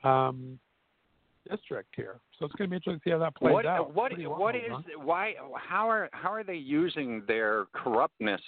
um, 0.02 0.58
district 1.50 1.90
here. 1.94 2.20
So 2.38 2.46
it's 2.46 2.54
going 2.54 2.68
to 2.68 2.70
be 2.70 2.76
interesting 2.76 3.00
to 3.00 3.04
see 3.04 3.10
how 3.10 3.18
that 3.18 3.36
plays 3.36 3.52
what 3.52 3.66
out. 3.66 3.94
what 3.94 4.12
what 4.18 4.54
wild, 4.54 4.56
is 4.56 4.62
huh? 4.70 5.00
why 5.02 5.34
how 5.56 5.88
are 5.88 6.08
how 6.12 6.32
are 6.32 6.44
they 6.44 6.54
using 6.54 7.22
their 7.28 7.66
corruptness 7.72 8.40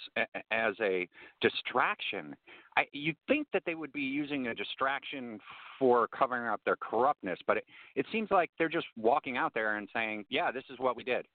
as 0.51 0.73
a 0.81 1.07
distraction? 1.41 2.35
I 2.77 2.85
you'd 2.91 3.17
think 3.27 3.47
that 3.53 3.63
they 3.65 3.75
would 3.75 3.91
be 3.91 4.01
using 4.01 4.47
a 4.47 4.55
distraction 4.55 5.39
for 5.79 6.07
covering 6.07 6.47
up 6.47 6.61
their 6.63 6.75
corruptness, 6.75 7.39
but 7.47 7.57
it 7.57 7.65
it 7.95 8.05
seems 8.11 8.29
like 8.29 8.51
they're 8.57 8.69
just 8.69 8.85
walking 8.95 9.35
out 9.35 9.53
there 9.53 9.77
and 9.77 9.89
saying, 9.93 10.25
"Yeah, 10.29 10.51
this 10.51 10.63
is 10.69 10.77
what 10.77 10.95
we 10.95 11.03
did." 11.03 11.25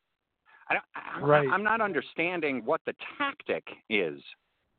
I 0.70 0.74
don't, 0.74 0.84
I'm, 0.94 1.24
Right. 1.24 1.48
I'm 1.50 1.64
not 1.64 1.80
understanding 1.80 2.64
what 2.64 2.80
the 2.86 2.94
tactic 3.18 3.64
is. 3.90 4.22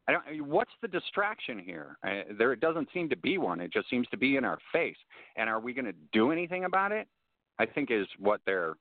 I 0.07 0.13
don't. 0.13 0.47
What's 0.47 0.71
the 0.81 0.87
distraction 0.87 1.59
here? 1.59 1.97
Uh, 2.07 2.33
there 2.37 2.55
doesn't 2.55 2.87
seem 2.93 3.09
to 3.09 3.17
be 3.17 3.37
one. 3.37 3.59
It 3.59 3.71
just 3.71 3.89
seems 3.89 4.07
to 4.09 4.17
be 4.17 4.37
in 4.37 4.45
our 4.45 4.59
face. 4.71 4.97
And 5.35 5.49
are 5.49 5.59
we 5.59 5.73
going 5.73 5.85
to 5.85 5.95
do 6.13 6.31
anything 6.31 6.63
about 6.63 6.93
it? 6.93 7.07
I 7.59 7.65
think 7.65 7.91
is 7.91 8.07
what 8.19 8.39
they're. 8.45 8.75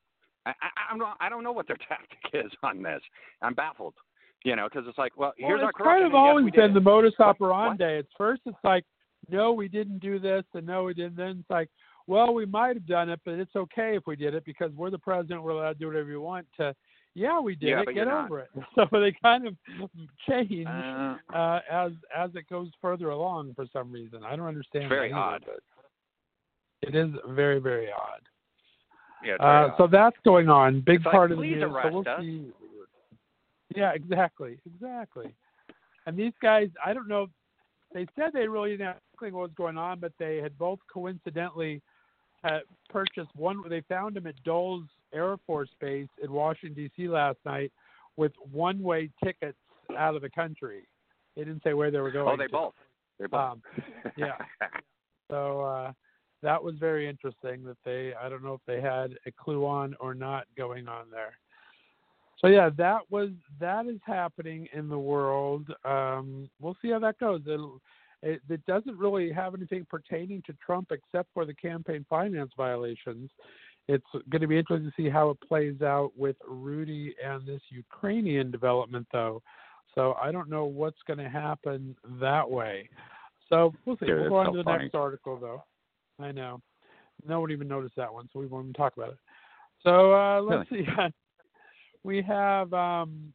I, 0.47 0.51
I, 0.51 0.93
I'm 0.93 0.99
not, 0.99 1.17
I 1.21 1.29
don't 1.29 1.45
know 1.45 1.53
what 1.53 1.67
their 1.67 1.77
tactic 1.89 2.19
is 2.33 2.53
on 2.63 2.83
this. 2.83 3.03
I'm 3.43 3.55
baffled. 3.55 3.95
You 4.45 4.57
know, 4.57 4.69
because 4.69 4.89
it's 4.89 4.99
like, 4.99 5.17
well, 5.17 5.33
Well, 5.41 5.49
here's 5.49 5.63
our 5.63 5.71
it's 5.71 5.77
corruption. 5.79 6.03
kind 6.03 6.05
of 6.05 6.13
and 6.15 6.25
yes, 6.25 6.29
always 6.31 6.45
did 6.47 6.55
been 6.55 6.75
the 6.75 6.81
modus 6.81 7.15
What- 7.17 7.29
operandi. 7.29 7.99
At 7.99 8.07
first, 8.19 8.43
it's 8.47 8.57
like, 8.65 8.85
no, 9.29 9.53
we 9.53 9.69
didn't 9.69 9.99
do 10.01 10.19
this, 10.19 10.45
and 10.55 10.67
no, 10.67 10.83
we 10.85 10.95
didn't. 10.95 11.15
Then 11.17 11.39
it's 11.41 11.51
like, 11.51 11.69
well, 12.09 12.35
we 12.35 12.45
might 12.45 12.75
have 12.75 12.87
done 12.87 13.09
it, 13.09 13.21
but 13.25 13.35
it's 13.35 13.55
okay 13.55 13.95
if 13.97 14.05
we 14.09 14.17
did 14.17 14.35
it 14.35 14.45
because 14.45 14.73
we're 14.73 14.91
the 14.91 14.99
president. 14.99 15.43
We're 15.45 15.53
allowed 15.53 15.75
to 15.75 15.79
do 15.79 15.87
whatever 15.87 16.09
we 16.09 16.17
want. 16.17 16.47
To, 16.57 16.75
yeah, 17.15 17.39
we 17.39 17.55
did 17.55 17.69
Yeah, 17.69 17.83
it. 17.87 17.95
Get 17.95 18.09
over 18.09 18.41
it. 18.41 18.51
So 18.75 18.87
they 18.91 19.15
kind 19.23 19.47
of 19.47 19.55
change 20.29 20.67
Uh, 20.67 21.17
uh, 21.33 21.61
as 21.71 21.93
as 22.17 22.31
it 22.35 22.49
goes 22.51 22.71
further 22.81 23.11
along 23.11 23.55
for 23.55 23.67
some 23.73 23.93
reason. 23.93 24.25
I 24.25 24.35
don't 24.35 24.47
understand. 24.49 24.89
Very 24.89 25.13
odd. 25.13 25.45
It 26.83 26.97
is 26.97 27.11
very 27.29 27.61
very 27.61 27.87
odd. 27.93 28.23
yeah, 29.25 29.35
it's 29.35 29.41
Uh, 29.45 29.77
so 29.79 29.87
that's 29.87 30.17
going 30.25 30.49
on. 30.49 30.81
Big 30.81 30.97
It's 30.97 31.05
like, 31.05 31.13
part 31.15 31.31
of 31.31 31.39
the 31.39 31.45
news. 31.45 31.63
so 31.63 31.91
we'll 31.93 32.09
us. 32.09 32.21
see. 32.21 32.51
Yeah, 33.77 33.93
exactly, 33.93 34.59
exactly. 34.67 35.35
And 36.07 36.17
these 36.17 36.33
guys, 36.43 36.69
I 36.85 36.93
don't 36.93 37.09
know. 37.09 37.29
They 37.95 38.07
said 38.17 38.31
they 38.33 38.49
really 38.49 38.71
didn't 38.71 38.87
have 38.87 38.97
a 38.97 39.25
what 39.31 39.43
was 39.43 39.51
going 39.57 39.77
on, 39.77 40.01
but 40.01 40.13
they 40.19 40.39
had 40.39 40.57
both 40.59 40.79
coincidentally 40.93 41.83
had 42.43 42.63
purchased 42.89 43.31
one. 43.37 43.63
They 43.69 43.83
found 43.83 44.17
him 44.17 44.27
at 44.27 44.43
Dulles 44.45 44.85
Air 45.13 45.37
Force 45.47 45.71
Base 45.81 46.09
in 46.23 46.33
Washington 46.33 46.75
D.C. 46.75 47.09
last 47.09 47.39
night 47.45 47.71
with 48.17 48.33
one-way 48.51 49.11
tickets 49.23 49.59
out 49.97 50.17
of 50.17 50.23
the 50.23 50.31
country. 50.31 50.89
They 51.37 51.45
didn't 51.45 51.63
say 51.63 51.75
where 51.75 51.91
they 51.91 52.01
were 52.01 52.11
going. 52.11 52.29
oh, 52.29 52.37
they 52.37 52.47
to. 52.47 52.53
both. 52.53 52.75
They 53.19 53.27
both. 53.27 53.41
Um, 53.53 53.63
yeah. 54.17 54.37
So 55.31 55.63
uh, 55.63 55.93
that 56.43 56.63
was 56.63 56.75
very 56.79 57.09
interesting 57.09 57.65
that 57.65 57.79
they 57.87 58.13
I 58.13 58.29
don't 58.29 58.45
know 58.45 58.53
if 58.53 58.61
they 58.67 58.83
had 58.83 59.17
a 59.25 59.33
clue 59.33 59.65
on 59.65 59.95
or 59.99 60.15
not 60.15 60.45
going 60.59 60.89
on 60.89 61.07
there. 61.11 61.39
So 62.43 62.49
yeah, 62.49 62.71
that 62.77 63.03
was 63.09 63.31
that 63.61 63.87
is 63.87 64.01
happening 64.05 64.69
in 64.73 64.89
the 64.89 64.99
world. 64.99 65.69
Um, 65.85 66.51
we'll 66.61 66.77
see 66.83 66.91
how 66.91 66.99
that 66.99 67.19
goes. 67.19 67.43
It'll, 67.47 67.81
it, 68.23 68.41
it 68.49 68.65
doesn't 68.67 68.99
really 68.99 69.33
have 69.33 69.55
anything 69.55 69.87
pertaining 69.89 70.43
to 70.47 70.55
Trump 70.65 70.91
except 70.91 71.29
for 71.33 71.45
the 71.45 71.55
campaign 71.55 72.05
finance 72.11 72.51
violations. 72.57 73.31
It's 73.89 74.05
going 74.31 74.43
to 74.43 74.47
be 74.47 74.59
interesting 74.59 74.91
to 74.91 75.03
see 75.03 75.09
how 75.09 75.31
it 75.31 75.39
plays 75.47 75.83
out 75.83 76.13
with 76.17 76.37
Rudy 76.47 77.15
and 77.25 77.47
this 77.47 77.61
Ukrainian 77.71 78.51
development, 78.51 79.07
though. 79.13 79.43
So 79.95 80.15
I 80.23 80.31
don't 80.31 80.49
know 80.49 80.65
what's 80.65 81.03
going 81.07 81.19
to 81.19 81.29
happen 81.29 81.97
that 82.21 82.49
way. 82.49 82.89
So 83.49 83.73
we'll 83.85 83.97
see. 83.99 84.07
Dude, 84.07 84.21
we'll 84.21 84.29
go 84.31 84.37
on 84.37 84.47
so 84.47 84.53
to 84.53 84.59
the 84.59 84.65
funny. 84.65 84.85
next 84.85 84.95
article, 84.95 85.39
though. 85.39 85.65
I 86.25 86.33
know. 86.33 86.61
No 87.27 87.41
one 87.41 87.51
even 87.51 87.69
noticed 87.69 87.97
that 87.97 88.13
one, 88.13 88.29
so 88.33 88.39
we 88.39 88.47
won't 88.47 88.67
even 88.67 88.75
talk 88.75 88.97
about 88.97 89.11
it. 89.11 89.19
So 89.83 90.13
uh, 90.13 90.41
let's 90.41 90.69
see. 90.71 90.87
we 92.05 92.23
have 92.23 92.73
um, 92.73 93.33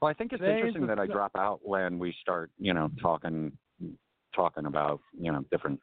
Well, 0.00 0.10
I 0.10 0.14
think 0.14 0.32
it's 0.32 0.42
interesting 0.42 0.86
that 0.86 0.98
I 0.98 1.06
drop 1.06 1.32
out 1.36 1.60
when 1.62 1.98
we 1.98 2.14
start, 2.20 2.50
you 2.58 2.74
know, 2.74 2.90
talking 3.00 3.52
talking 4.34 4.66
about, 4.66 5.00
you 5.18 5.32
know, 5.32 5.44
different 5.50 5.80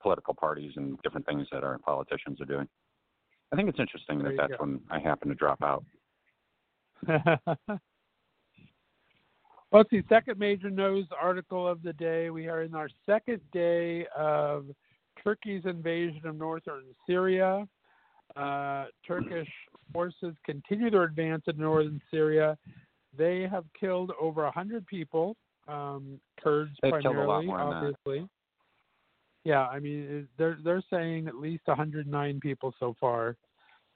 political 0.00 0.34
parties 0.34 0.72
and 0.76 0.98
different 1.02 1.26
things 1.26 1.46
that 1.52 1.64
our 1.64 1.78
politicians 1.78 2.40
are 2.40 2.46
doing. 2.46 2.68
I 3.52 3.56
think 3.56 3.68
it's 3.68 3.78
interesting 3.78 4.18
There 4.18 4.30
that 4.30 4.36
that's 4.36 4.52
go. 4.58 4.64
when 4.64 4.80
I 4.90 4.98
happen 4.98 5.28
to 5.28 5.34
drop 5.34 5.62
out. 5.62 5.84
Let's 9.72 9.90
see, 9.90 10.02
second 10.08 10.38
major 10.38 10.70
news 10.70 11.06
article 11.20 11.66
of 11.66 11.82
the 11.82 11.94
day. 11.94 12.30
We 12.30 12.48
are 12.48 12.62
in 12.62 12.74
our 12.74 12.88
second 13.06 13.40
day 13.52 14.06
of 14.16 14.66
Turkey's 15.22 15.64
invasion 15.64 16.26
of 16.26 16.36
northern 16.36 16.84
Syria. 17.06 17.66
Uh, 18.36 18.86
Turkish 19.06 19.48
forces 19.92 20.34
continue 20.44 20.90
their 20.90 21.04
advance 21.04 21.42
in 21.46 21.56
northern 21.58 22.00
Syria. 22.10 22.56
They 23.16 23.46
have 23.50 23.64
killed 23.78 24.12
over 24.20 24.42
100 24.44 24.86
people, 24.86 25.36
um, 25.68 26.18
Kurds 26.42 26.72
They've 26.82 26.92
killed 27.02 27.16
a 27.16 27.20
lot 27.20 27.44
primarily, 27.44 27.46
more 27.46 27.58
than 27.58 27.68
that. 27.68 27.94
obviously. 28.06 28.28
Yeah, 29.44 29.66
I 29.66 29.80
mean, 29.80 30.28
they're 30.38 30.58
they're 30.62 30.84
saying 30.88 31.26
at 31.26 31.34
least 31.34 31.62
109 31.66 32.40
people 32.40 32.72
so 32.78 32.94
far. 33.00 33.36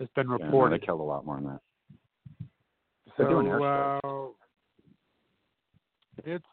It's 0.01 0.13
been 0.15 0.29
reported. 0.29 0.75
Yeah, 0.75 0.79
they 0.81 0.87
killed 0.87 1.01
a 1.01 1.05
lot 1.05 1.25
more 1.25 1.37
than 1.37 1.45
that. 1.45 1.61
So 3.17 3.29
doing 3.29 3.49
uh, 3.49 4.01
it's 6.25 6.45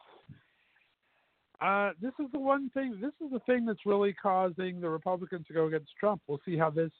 uh, 1.59 1.91
this 2.01 2.11
is 2.19 2.31
the 2.33 2.39
one 2.39 2.69
thing. 2.71 2.97
This 3.01 3.13
is 3.25 3.31
the 3.31 3.39
thing 3.39 3.65
that's 3.65 3.85
really 3.85 4.13
causing 4.13 4.81
the 4.81 4.89
Republicans 4.89 5.47
to 5.47 5.53
go 5.53 5.67
against 5.67 5.91
Trump. 5.99 6.21
We'll 6.27 6.41
see 6.45 6.57
how 6.57 6.69
this, 6.69 6.91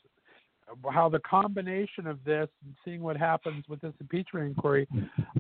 how 0.91 1.09
the 1.09 1.19
combination 1.19 2.07
of 2.07 2.23
this 2.23 2.47
and 2.63 2.75
seeing 2.83 3.01
what 3.01 3.17
happens 3.17 3.65
with 3.67 3.81
this 3.81 3.93
impeachment 3.99 4.47
inquiry. 4.47 4.87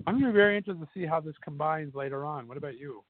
I'm 0.07 0.19
going 0.19 0.21
to 0.21 0.27
be 0.27 0.33
very 0.33 0.57
interested 0.57 0.83
to 0.83 0.89
see 0.93 1.05
how 1.05 1.19
this 1.19 1.35
combines 1.43 1.95
later 1.95 2.25
on. 2.25 2.47
What 2.47 2.57
about 2.57 2.77
you? 2.77 3.03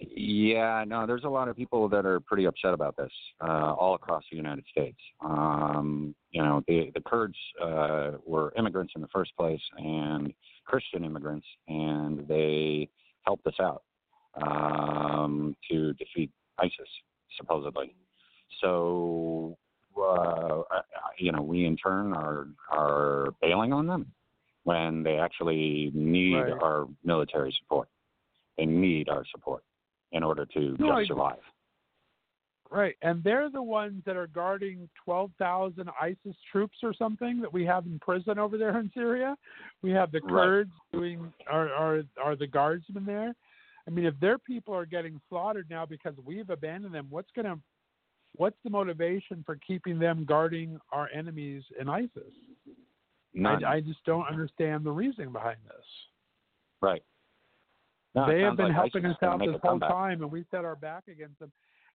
Yeah, 0.00 0.82
no, 0.86 1.06
there's 1.06 1.24
a 1.24 1.28
lot 1.28 1.48
of 1.48 1.56
people 1.56 1.86
that 1.90 2.06
are 2.06 2.20
pretty 2.20 2.46
upset 2.46 2.72
about 2.72 2.96
this, 2.96 3.12
uh, 3.46 3.74
all 3.74 3.94
across 3.94 4.24
the 4.30 4.36
United 4.36 4.64
States. 4.70 4.96
Um, 5.20 6.14
you 6.30 6.42
know, 6.42 6.62
the 6.66 6.90
the 6.94 7.02
Kurds 7.02 7.36
uh, 7.62 8.12
were 8.24 8.54
immigrants 8.56 8.94
in 8.96 9.02
the 9.02 9.08
first 9.08 9.36
place 9.36 9.60
and 9.76 10.32
Christian 10.64 11.04
immigrants, 11.04 11.46
and 11.68 12.26
they 12.26 12.88
helped 13.26 13.46
us 13.46 13.60
out 13.60 13.82
um, 14.42 15.54
to 15.70 15.92
defeat 15.94 16.30
ISIS, 16.58 16.88
supposedly. 17.36 17.94
so 18.62 19.58
uh, 19.98 20.62
you 21.18 21.32
know, 21.32 21.42
we 21.42 21.66
in 21.66 21.76
turn 21.76 22.12
are 22.12 22.48
are 22.70 23.32
bailing 23.40 23.72
on 23.72 23.86
them 23.86 24.12
when 24.64 25.02
they 25.02 25.16
actually 25.18 25.90
need 25.94 26.34
Right. 26.34 26.62
our 26.62 26.86
military 27.04 27.54
support. 27.60 27.88
They 28.56 28.66
need 28.66 29.08
our 29.08 29.24
support 29.30 29.64
in 30.12 30.22
order 30.22 30.44
to 30.46 30.76
No, 30.78 30.96
just 30.96 31.08
survive. 31.08 31.40
Right, 32.70 32.96
and 33.02 33.24
they're 33.24 33.50
the 33.50 33.62
ones 33.62 34.04
that 34.06 34.16
are 34.16 34.28
guarding 34.28 34.88
twelve 35.04 35.32
thousand 35.38 35.90
ISIS 36.00 36.36
troops 36.52 36.78
or 36.84 36.94
something 36.94 37.40
that 37.40 37.52
we 37.52 37.64
have 37.66 37.84
in 37.86 37.98
prison 37.98 38.38
over 38.38 38.56
there 38.56 38.78
in 38.78 38.92
Syria. 38.94 39.36
We 39.82 39.90
have 39.90 40.12
the 40.12 40.20
Right. 40.20 40.30
Kurds 40.30 40.72
doing 40.92 41.32
are 41.48 41.68
are 41.72 42.02
are 42.22 42.36
the 42.36 42.46
guardsmen 42.46 43.04
there. 43.04 43.34
I 43.88 43.90
mean, 43.90 44.04
if 44.04 44.14
their 44.20 44.38
people 44.38 44.72
are 44.72 44.86
getting 44.86 45.20
slaughtered 45.28 45.68
now 45.68 45.84
because 45.84 46.14
we've 46.24 46.48
abandoned 46.48 46.94
them, 46.94 47.08
what's 47.10 47.30
gonna 47.32 47.58
what's 48.36 48.56
the 48.64 48.70
motivation 48.70 49.42
for 49.44 49.56
keeping 49.56 49.98
them 49.98 50.24
guarding 50.24 50.78
our 50.92 51.08
enemies 51.14 51.62
in 51.80 51.88
ISIS? 51.88 52.32
None. 53.34 53.64
I, 53.64 53.74
I 53.74 53.80
just 53.80 54.04
don't 54.04 54.26
understand 54.26 54.84
the 54.84 54.90
reasoning 54.90 55.32
behind 55.32 55.58
this. 55.66 55.84
right. 56.80 57.02
No, 58.12 58.26
they 58.26 58.40
have 58.40 58.56
been 58.56 58.66
like 58.66 58.74
helping 58.74 59.06
ISIS 59.06 59.16
us 59.22 59.22
out 59.22 59.38
this 59.38 59.50
whole 59.62 59.70
comeback. 59.72 59.90
time, 59.90 60.22
and 60.22 60.32
we 60.32 60.44
set 60.50 60.64
our 60.64 60.74
back 60.74 61.04
against 61.06 61.38
them. 61.38 61.52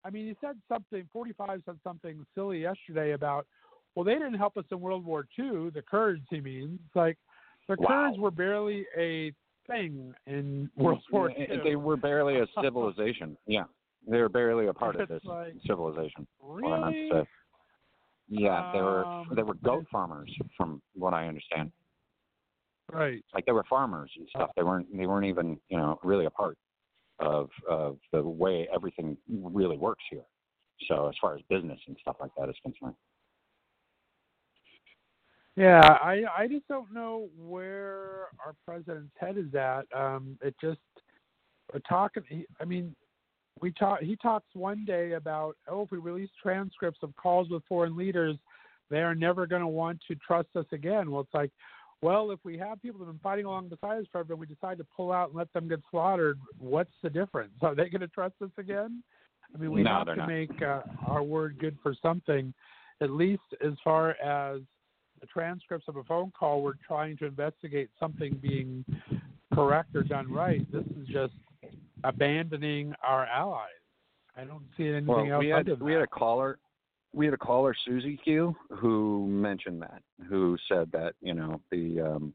I 0.05 0.11
mean, 0.11 0.27
he 0.27 0.35
said 0.41 0.57
something. 0.69 1.09
Forty-five 1.11 1.61
said 1.65 1.79
something 1.83 2.23
silly 2.35 2.61
yesterday 2.61 3.13
about, 3.13 3.47
well, 3.95 4.05
they 4.05 4.13
didn't 4.13 4.35
help 4.35 4.55
us 4.55 4.65
in 4.71 4.79
World 4.79 5.03
War 5.03 5.25
II. 5.39 5.71
The 5.71 5.81
Kurds, 5.89 6.21
he 6.29 6.39
means. 6.39 6.79
Like 6.93 7.17
the 7.67 7.77
Wow. 7.79 7.87
Kurds 8.09 8.19
were 8.19 8.29
barely 8.29 8.85
a 8.95 9.31
thing 9.65 10.13
in 10.27 10.69
World 10.75 11.01
War 11.11 11.31
II. 11.31 11.47
They 11.63 11.75
were 11.77 11.97
barely 11.97 12.37
a 12.37 12.45
civilization. 12.61 13.35
yeah, 13.47 13.63
they 14.07 14.19
were 14.19 14.29
barely 14.29 14.67
a 14.67 14.73
part 14.73 14.99
of 14.99 15.07
this 15.07 15.21
like, 15.23 15.53
civilization. 15.65 16.27
really? 16.41 16.69
What 16.69 16.79
I 16.79 16.89
meant 16.89 17.11
to 17.11 17.21
say. 17.21 17.27
Yeah, 18.29 18.71
they 18.73 18.81
were 18.81 19.05
Um, 19.05 19.27
they 19.35 19.43
were 19.43 19.55
goat 19.55 19.85
farmers, 19.91 20.33
from 20.57 20.81
what 20.93 21.13
I 21.13 21.27
understand. 21.27 21.71
Right. 22.91 23.23
Like 23.33 23.45
they 23.45 23.51
were 23.51 23.63
farmers 23.69 24.11
and 24.17 24.27
stuff. 24.29 24.51
They 24.55 24.63
weren't 24.63 24.87
they 24.95 25.05
weren't 25.07 25.25
even 25.25 25.59
you 25.69 25.77
know 25.77 25.99
really 26.03 26.25
a 26.25 26.29
part 26.29 26.57
of 27.19 27.49
of 27.69 27.97
the 28.11 28.21
way 28.21 28.67
everything 28.73 29.17
really 29.29 29.77
works 29.77 30.03
here. 30.09 30.25
So 30.87 31.07
as 31.07 31.15
far 31.19 31.35
as 31.35 31.41
business 31.49 31.79
and 31.87 31.97
stuff 32.01 32.17
like 32.19 32.31
that 32.37 32.49
is 32.49 32.55
concerned. 32.61 32.95
Yeah, 35.55 35.81
I 35.81 36.23
I 36.35 36.47
just 36.47 36.67
don't 36.67 36.91
know 36.93 37.29
where 37.37 38.27
our 38.43 38.55
president's 38.65 39.13
head 39.19 39.37
is 39.37 39.53
at. 39.53 39.83
Um, 39.95 40.37
it 40.41 40.55
just 40.59 40.79
talking. 41.87 42.45
I 42.59 42.65
mean, 42.65 42.95
we 43.61 43.71
talk. 43.71 44.01
He 44.01 44.15
talks 44.15 44.47
one 44.53 44.85
day 44.85 45.13
about 45.13 45.55
oh, 45.67 45.83
if 45.83 45.91
we 45.91 45.97
release 45.97 46.29
transcripts 46.41 46.99
of 47.03 47.15
calls 47.15 47.49
with 47.49 47.63
foreign 47.67 47.95
leaders, 47.95 48.35
they 48.89 48.99
are 48.99 49.15
never 49.15 49.47
going 49.47 49.61
to 49.61 49.67
want 49.67 49.99
to 50.07 50.15
trust 50.15 50.49
us 50.55 50.65
again. 50.71 51.11
Well, 51.11 51.21
it's 51.21 51.33
like, 51.33 51.51
well, 52.01 52.31
if 52.31 52.39
we 52.43 52.57
have 52.57 52.81
people 52.81 52.99
that 52.99 53.05
have 53.05 53.15
been 53.15 53.23
fighting 53.23 53.45
along 53.45 53.69
beside 53.69 53.99
us 53.99 54.05
forever, 54.11 54.33
and 54.33 54.39
we 54.39 54.47
decide 54.47 54.77
to 54.79 54.85
pull 54.95 55.11
out 55.11 55.29
and 55.29 55.37
let 55.37 55.51
them 55.53 55.69
get 55.69 55.79
slaughtered, 55.89 56.37
what's 56.59 56.91
the 57.01 57.09
difference? 57.09 57.53
Are 57.61 57.75
they 57.75 57.89
going 57.89 58.01
to 58.01 58.07
trust 58.07 58.35
us 58.41 58.51
again? 58.57 59.01
I 59.53 59.57
mean, 59.57 59.71
we 59.71 59.83
No, 59.83 59.99
have 59.99 60.07
to 60.07 60.15
not. 60.15 60.27
make 60.27 60.61
uh, 60.61 60.81
our 61.07 61.23
word 61.23 61.57
good 61.59 61.77
for 61.81 61.95
something, 62.01 62.53
at 63.01 63.09
least 63.09 63.43
as 63.65 63.73
far 63.83 64.11
as 64.21 64.61
the 65.21 65.27
transcripts 65.27 65.87
of 65.87 65.95
a 65.95 66.03
phone 66.03 66.31
call 66.37 66.61
we're 66.61 66.73
trying 66.85 67.15
to 67.17 67.25
investigate 67.25 67.89
something 67.99 68.37
being 68.41 68.83
correct 69.53 69.95
or 69.95 70.03
done 70.03 70.29
right. 70.29 70.69
This 70.71 70.83
is 70.99 71.07
just 71.07 71.33
abandoning 72.03 72.93
our 73.05 73.25
allies. 73.25 73.69
I 74.35 74.43
don't 74.45 74.63
see 74.77 74.87
anything 74.87 75.07
Well, 75.07 75.31
else 75.31 75.39
we 75.39 75.49
had 75.49 75.81
we 75.81 75.93
had 75.93 76.01
a 76.01 76.07
caller, 76.07 76.57
we 77.13 77.25
had 77.25 77.33
a 77.33 77.37
caller 77.37 77.75
Susie 77.85 78.17
Q 78.23 78.55
who 78.71 79.27
mentioned 79.27 79.81
that, 79.81 80.01
who 80.27 80.57
said 80.67 80.91
that 80.91 81.13
you 81.21 81.33
know 81.33 81.61
the 81.71 82.01
um, 82.01 82.33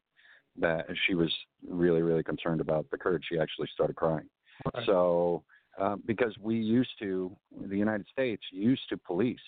that 0.61 0.87
she 1.07 1.15
was 1.15 1.33
really 1.69 2.03
really 2.03 2.23
concerned 2.23 2.61
about 2.61 2.87
the 2.91 2.99
Kurds. 2.99 3.25
She 3.29 3.39
actually 3.39 3.69
started 3.75 3.97
crying. 3.97 4.29
Right. 4.75 4.87
So 4.87 5.43
uh, 5.79 5.97
because 6.07 6.35
we 6.41 6.57
used 6.57 6.91
to, 6.99 7.31
the 7.69 7.77
United 7.77 8.07
States 8.11 8.43
used 8.51 8.83
to 8.89 8.97
police. 8.97 9.39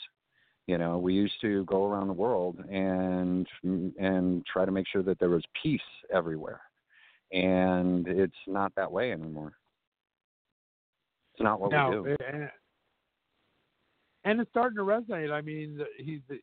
You 0.67 0.79
know, 0.79 0.99
we 0.99 1.15
used 1.15 1.41
to 1.41 1.65
go 1.65 1.85
around 1.85 2.07
the 2.07 2.13
world 2.13 2.59
and 2.71 3.47
and 3.63 4.47
try 4.47 4.65
to 4.65 4.71
make 4.71 4.87
sure 4.87 5.03
that 5.03 5.19
there 5.19 5.31
was 5.31 5.43
peace 5.61 5.81
everywhere, 6.15 6.61
and 7.33 8.07
it's 8.07 8.33
not 8.47 8.73
that 8.77 8.91
way 8.91 9.11
anymore. 9.11 9.55
It's 11.41 11.45
not 11.45 11.59
what 11.59 11.73
now, 11.73 11.89
we 11.89 12.11
do. 12.11 12.17
and, 12.31 12.51
and 14.25 14.41
it's 14.41 14.51
starting 14.51 14.77
to 14.77 14.83
resonate. 14.83 15.33
I 15.33 15.41
mean, 15.41 15.81
he's 15.97 16.21
the 16.29 16.39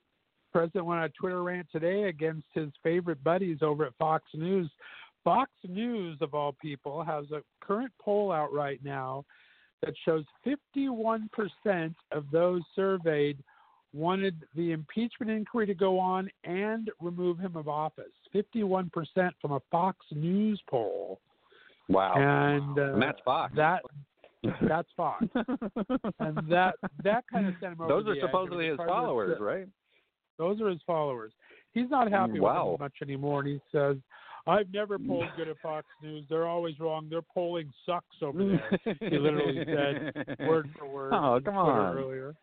president 0.52 0.86
went 0.86 1.02
on 1.02 1.06
a 1.06 1.10
Twitter 1.10 1.44
rant 1.44 1.68
today 1.72 2.06
against 2.06 2.48
his 2.56 2.70
favorite 2.82 3.24
buddies 3.24 3.60
over 3.62 3.86
at 3.86 3.94
Fox 4.00 4.26
News. 4.34 4.68
Fox 5.24 5.52
News, 5.68 6.18
of 6.22 6.34
all 6.34 6.56
people, 6.60 7.04
has 7.04 7.26
a 7.30 7.44
current 7.62 7.92
poll 8.02 8.32
out 8.32 8.52
right 8.52 8.84
now 8.84 9.24
that 9.84 9.94
shows 10.04 10.26
51% 10.48 11.94
of 12.12 12.26
those 12.32 12.64
surveyed 12.76 13.38
wanted 13.94 14.48
the 14.56 14.72
impeachment 14.72 15.30
inquiry 15.30 15.68
to 15.68 15.76
go 15.76 16.00
on 16.00 16.28
and 16.44 16.90
remove 17.00 17.38
him 17.38 17.56
of 17.56 17.68
office. 17.68 18.06
51% 18.34 18.90
from 19.40 19.52
a 19.52 19.60
Fox 19.70 20.00
News 20.12 20.60
poll. 20.68 21.20
Wow. 21.88 22.14
And, 22.16 22.80
uh, 22.80 22.94
and 22.94 23.02
that's 23.02 23.20
Fox. 23.24 23.54
That 23.56 23.84
that's 24.68 24.88
Fox. 24.96 25.26
and 26.20 26.38
that 26.50 26.76
that 27.04 27.24
kind 27.32 27.48
of 27.48 27.54
sent 27.60 27.74
him 27.74 27.82
over 27.82 27.88
Those 28.04 28.08
are 28.08 28.22
supposedly 28.22 28.68
his 28.68 28.78
followers, 28.78 29.38
right? 29.40 29.68
Those 30.38 30.62
are 30.62 30.70
his 30.70 30.82
followers. 30.86 31.32
He's 31.74 31.90
not 31.90 32.12
happy 32.12 32.40
Wow. 32.40 32.72
with 32.72 32.80
them 32.80 32.86
much 32.86 32.94
anymore, 33.02 33.40
and 33.42 33.50
he 33.50 33.60
says, 33.72 33.98
"I've 34.46 34.72
never 34.72 34.98
polled 35.08 35.26
good 35.36 35.48
at 35.48 35.58
Fox 35.62 35.86
News. 36.04 36.26
They're 36.30 36.46
always 36.48 36.80
wrong. 36.80 37.08
Their 37.10 37.22
polling 37.24 37.72
sucks 37.86 38.06
over 38.22 38.46
there." 38.46 38.96
He 39.10 39.18
literally 39.18 39.64
said 39.66 40.38
word 40.48 40.70
for 40.78 40.88
word. 40.88 41.14
Oh, 41.14 41.40
come 41.44 41.58
on. 41.58 41.98
Earlier. 41.98 42.36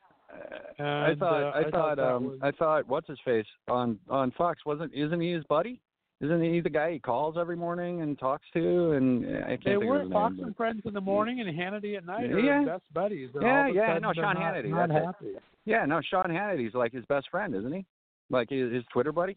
I 0.80 1.14
thought 1.16 1.42
uh, 1.44 1.50
I, 1.54 1.58
I 1.60 1.62
thought 1.70 1.70
thought 1.70 1.98
um 2.16 2.24
was- 2.24 2.38
I 2.42 2.50
thought 2.50 2.88
what's 2.88 3.08
his 3.08 3.18
face 3.24 3.46
on 3.68 3.98
on 4.10 4.32
Fox 4.32 4.66
wasn't 4.66 4.92
isn't 4.92 5.20
he 5.20 5.30
his 5.32 5.44
buddy? 5.44 5.80
Isn't 6.24 6.42
he 6.42 6.60
the 6.60 6.70
guy 6.70 6.92
he 6.92 6.98
calls 6.98 7.36
every 7.38 7.56
morning 7.56 8.00
and 8.02 8.18
talks 8.18 8.46
to? 8.54 8.92
And 8.92 9.26
I 9.44 9.48
can't 9.48 9.64
They 9.64 9.70
think 9.72 9.84
were 9.84 9.96
of 9.96 10.02
his 10.04 10.12
Fox 10.12 10.36
name. 10.36 10.46
and 10.46 10.56
Friends 10.56 10.80
in 10.84 10.94
the 10.94 11.00
morning 11.00 11.40
and 11.40 11.48
Hannity 11.58 11.96
at 11.96 12.06
night 12.06 12.30
Yeah. 12.30 12.60
his 12.60 12.68
best 12.68 12.94
buddies. 12.94 13.30
And 13.34 13.42
Yeah, 13.42 13.66
yeah, 13.68 13.98
no, 13.98 14.12
Sean 14.14 14.34
not, 14.34 14.36
Hannity, 14.36 14.68
Not 14.70 14.90
it. 14.90 15.04
happy. 15.04 15.34
Yeah, 15.66 15.84
no, 15.86 16.00
Sean 16.00 16.30
Hannity's 16.30 16.74
like 16.74 16.92
his 16.92 17.04
best 17.06 17.28
friend, 17.30 17.54
isn't 17.54 17.72
he? 17.72 17.84
Like 18.30 18.48
his, 18.50 18.72
his 18.72 18.84
Twitter 18.92 19.12
buddy. 19.12 19.36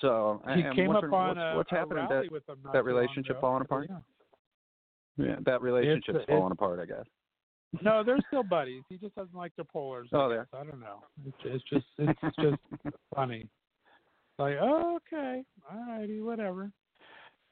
So 0.00 0.42
He 0.54 0.60
and 0.62 0.74
came 0.76 0.88
what's, 0.88 1.04
up 1.04 1.12
on 1.12 1.28
what's, 1.28 1.40
a, 1.40 1.56
what's 1.56 1.70
happening? 1.70 2.06
That 2.08 2.30
with 2.30 2.44
them 2.46 2.58
that 2.72 2.84
relationship 2.84 3.32
ago. 3.32 3.40
falling 3.40 3.62
apart? 3.62 3.88
Yeah. 3.88 5.26
yeah, 5.26 5.36
that 5.46 5.62
relationship's 5.62 6.08
it's- 6.22 6.26
falling 6.28 6.52
apart, 6.52 6.80
I 6.80 6.86
guess. 6.86 7.04
No, 7.82 8.02
they're 8.02 8.18
still 8.26 8.42
buddies. 8.42 8.82
He 8.88 8.96
just 8.96 9.14
doesn't 9.14 9.34
like 9.34 9.52
the 9.56 9.62
pollers. 9.64 10.08
I 10.12 10.16
Oh, 10.16 10.28
guess. 10.36 10.46
I 10.52 10.64
don't 10.64 10.80
know. 10.80 11.04
It's, 11.24 11.36
it's 11.44 11.64
just 11.70 11.86
it's 11.98 12.36
just 12.36 12.94
funny. 13.14 13.48
Like, 14.40 14.56
oh, 14.60 14.98
okay, 15.12 15.42
all 15.70 15.86
righty, 15.86 16.20
whatever. 16.20 16.72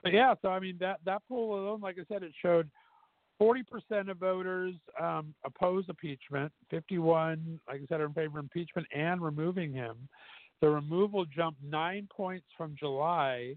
But 0.02 0.14
yeah, 0.14 0.34
so 0.40 0.48
I 0.48 0.58
mean 0.58 0.76
that 0.80 1.00
that 1.04 1.22
poll 1.28 1.54
alone, 1.54 1.80
like 1.80 1.96
I 1.98 2.04
said, 2.12 2.22
it 2.22 2.32
showed 2.40 2.70
forty 3.38 3.62
percent 3.62 4.08
of 4.08 4.16
voters 4.16 4.74
um, 5.00 5.34
oppose 5.44 5.84
impeachment, 5.88 6.50
fifty-one, 6.70 7.60
like 7.68 7.82
I 7.82 7.86
said, 7.88 8.00
are 8.00 8.06
in 8.06 8.14
favor 8.14 8.38
of 8.38 8.44
impeachment 8.44 8.86
and 8.94 9.20
removing 9.20 9.72
him. 9.72 10.08
The 10.62 10.70
removal 10.70 11.24
jumped 11.24 11.62
nine 11.62 12.08
points 12.10 12.46
from 12.56 12.74
July, 12.78 13.54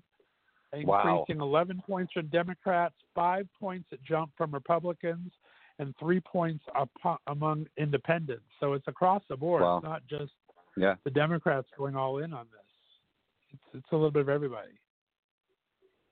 Wow. 0.74 1.20
increasing 1.20 1.42
eleven 1.42 1.82
points 1.88 2.12
from 2.14 2.28
Democrats, 2.28 2.96
five 3.16 3.48
points 3.60 3.88
that 3.92 4.04
jumped 4.04 4.36
from 4.38 4.52
Republicans, 4.54 5.32
and 5.80 5.96
three 6.00 6.20
points 6.20 6.64
up 6.76 6.90
among 7.28 7.66
independents. 7.78 8.46
So 8.60 8.74
it's 8.74 8.88
across 8.88 9.24
the 9.30 9.38
board. 9.38 9.62
Wow. 9.62 9.78
It's 9.78 9.84
not 9.86 10.02
just 10.08 10.34
Yeah. 10.76 10.96
the 11.06 11.12
Democrats 11.12 11.68
going 11.78 11.96
all 11.96 12.18
in 12.20 12.34
on 12.34 12.48
this. 12.52 12.60
It's 13.74 13.86
a 13.92 13.96
little 13.96 14.12
bit 14.12 14.22
of 14.22 14.30
everybody. 14.30 14.72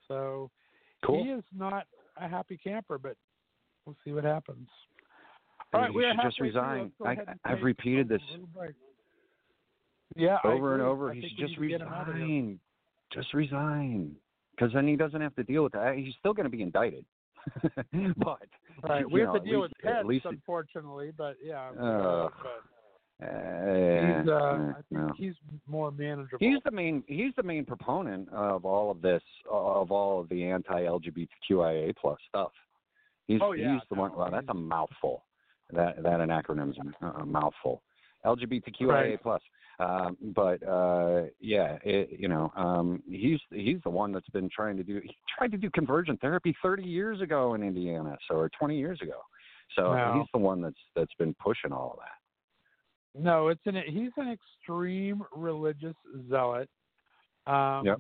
So 0.07 0.49
Cool. 1.05 1.23
he 1.23 1.29
is 1.29 1.43
not 1.55 1.85
a 2.17 2.27
happy 2.27 2.57
camper, 2.61 2.97
but 2.97 3.15
we'll 3.85 3.95
see 4.03 4.11
what 4.11 4.23
happens. 4.23 4.67
All 5.73 5.81
right, 5.81 5.89
He 5.91 5.95
we're 5.95 6.11
should 6.11 6.21
just 6.23 6.39
resign. 6.39 6.91
I, 7.05 7.15
I've 7.45 7.61
repeated 7.61 8.09
this. 8.09 8.21
Yeah, 10.15 10.37
over 10.43 10.73
and 10.73 10.81
over. 10.81 11.11
I 11.11 11.15
He 11.15 11.21
should 11.29 11.37
just 11.37 11.59
need 11.59 11.67
to 11.67 11.77
get 11.77 11.81
him 11.81 11.87
out 11.89 12.09
of 12.09 12.15
here. 12.15 12.23
resign. 12.25 12.59
Just 13.13 13.33
resign. 13.33 14.15
Because 14.55 14.73
then 14.73 14.87
he 14.87 14.95
doesn't 14.95 15.21
have 15.21 15.35
to 15.35 15.43
deal 15.43 15.63
with 15.63 15.73
that. 15.73 15.95
He's 15.97 16.13
still 16.19 16.33
going 16.33 16.45
to 16.45 16.49
be 16.49 16.61
indicted. 16.63 17.05
but 18.17 18.39
Right, 18.83 19.09
we 19.09 19.21
know, 19.23 19.33
have 19.33 19.43
to 19.43 19.49
deal 19.49 19.61
least- 19.61 19.73
with 19.83 20.23
Pence, 20.23 20.35
unfortunately, 20.35 21.11
but 21.17 21.35
yeah. 21.43 21.69
Ugh. 21.69 21.75
but 21.77 21.85
uh, 21.85 22.29
he's, 23.19 24.29
uh, 24.29 24.34
I 24.34 24.73
think 24.89 24.91
no. 24.91 25.12
he's 25.17 25.34
more 25.67 25.91
manageable. 25.91 26.38
He's 26.39 26.60
the 26.63 26.71
main. 26.71 27.03
He's 27.08 27.34
the 27.36 27.43
main 27.43 27.65
proponent 27.65 28.29
of 28.32 28.65
all 28.65 28.89
of 28.91 29.01
this, 29.01 29.21
of 29.49 29.91
all 29.91 30.21
of 30.21 30.29
the 30.29 30.45
anti-LGBTQIA 30.45 31.95
plus 31.97 32.17
stuff. 32.29 32.51
He's 33.27 33.39
Oh, 33.43 33.51
yeah, 33.51 33.73
he's 33.73 33.82
the 33.89 33.95
one. 33.95 34.15
Well, 34.15 34.29
that's 34.32 34.47
a 34.49 34.53
mouthful. 34.53 35.25
That 35.71 36.01
that 36.01 36.19
an 36.19 36.29
acronym's 36.29 36.77
a, 37.01 37.08
a 37.08 37.25
mouthful. 37.25 37.84
LGBTQIA 38.25 38.88
Right. 38.88 39.21
plus. 39.21 39.41
Um, 39.79 40.17
but 40.36 40.62
uh, 40.67 41.23
yeah, 41.39 41.77
it, 41.86 42.19
you 42.19 42.27
know, 42.27 42.51
um, 42.55 43.01
he's 43.08 43.39
he's 43.51 43.77
the 43.84 43.89
one 43.89 44.12
that's 44.12 44.29
been 44.29 44.49
trying 44.49 44.75
to 44.77 44.84
do. 44.84 44.99
He 45.03 45.15
tried 45.38 45.51
to 45.51 45.58
do 45.58 45.69
conversion 45.69 46.17
therapy 46.17 46.55
30 46.62 46.84
years 46.84 47.21
ago 47.21 47.53
in 47.53 47.63
Indiana, 47.63 48.17
so 48.29 48.36
or 48.36 48.49
20 48.60 48.77
years 48.77 48.99
ago. 49.01 49.21
So 49.77 49.91
Wow. 49.91 50.19
he's 50.19 50.27
the 50.34 50.39
one 50.39 50.62
that's 50.62 50.79
that's 50.95 51.13
been 51.19 51.34
pushing 51.36 51.71
all 51.71 51.91
of 51.93 51.99
that. 51.99 52.18
No, 53.17 53.47
it's 53.49 53.61
an 53.65 53.75
he's 53.87 54.11
an 54.17 54.29
extreme 54.29 55.23
religious 55.35 55.95
zealot. 56.29 56.69
Um, 57.47 57.85
Yep. 57.85 57.99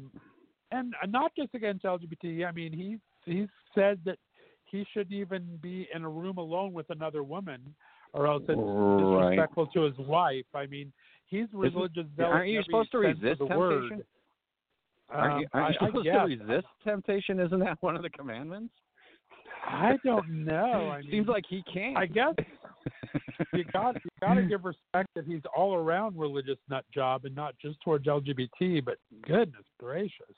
And 0.71 0.93
not 1.07 1.31
just 1.35 1.55
against 1.55 1.83
LGBT. 1.83 2.45
I 2.45 2.51
mean, 2.51 2.71
he 2.71 2.97
he's 3.25 3.47
said 3.73 3.99
that 4.05 4.19
he 4.65 4.85
shouldn't 4.93 5.13
even 5.13 5.57
be 5.63 5.87
in 5.95 6.03
a 6.03 6.09
room 6.09 6.37
alone 6.37 6.73
with 6.73 6.87
another 6.91 7.23
woman, 7.23 7.75
or 8.13 8.27
else 8.27 8.43
it's 8.47 8.55
Right. 8.59 9.29
disrespectful 9.31 9.65
to 9.67 9.81
his 9.81 9.97
wife. 9.97 10.45
I 10.53 10.67
mean, 10.67 10.93
he's 11.25 11.47
religious 11.53 12.05
zealot. 12.15 12.31
aren't 12.31 12.49
you 12.49 12.61
supposed 12.63 12.91
to 12.91 12.99
resist 12.99 13.39
temptation? 13.39 13.57
word. 13.57 14.05
Aren't 15.09 15.39
you, 15.41 15.47
Um, 15.53 15.61
aren't 15.63 15.73
you 15.73 15.79
I- 15.81 15.85
I 15.85 15.87
supposed 15.87 16.03
guess. 16.05 16.15
to 16.15 16.21
resist 16.37 16.67
temptation? 16.83 17.39
Isn't 17.39 17.59
that 17.61 17.81
one 17.81 17.95
of 17.95 18.03
the 18.03 18.11
commandments? 18.11 18.75
I 19.69 19.97
don't 20.03 20.45
know. 20.45 20.89
I 20.89 21.01
mean, 21.01 21.11
Seems 21.11 21.27
like 21.27 21.45
he 21.47 21.63
can't. 21.71 21.97
I 21.97 22.05
guess 22.05 22.33
you 23.53 23.63
got 23.71 23.95
you 23.95 24.09
got 24.19 24.33
to 24.35 24.43
give 24.43 24.65
respect 24.65 25.09
that 25.15 25.25
he's 25.25 25.41
all 25.55 25.75
around 25.75 26.17
religious 26.17 26.57
nut 26.69 26.85
job 26.93 27.25
and 27.25 27.35
not 27.35 27.55
just 27.61 27.79
towards 27.81 28.05
LGBT. 28.05 28.83
But 28.83 28.97
goodness 29.25 29.65
gracious, 29.79 30.35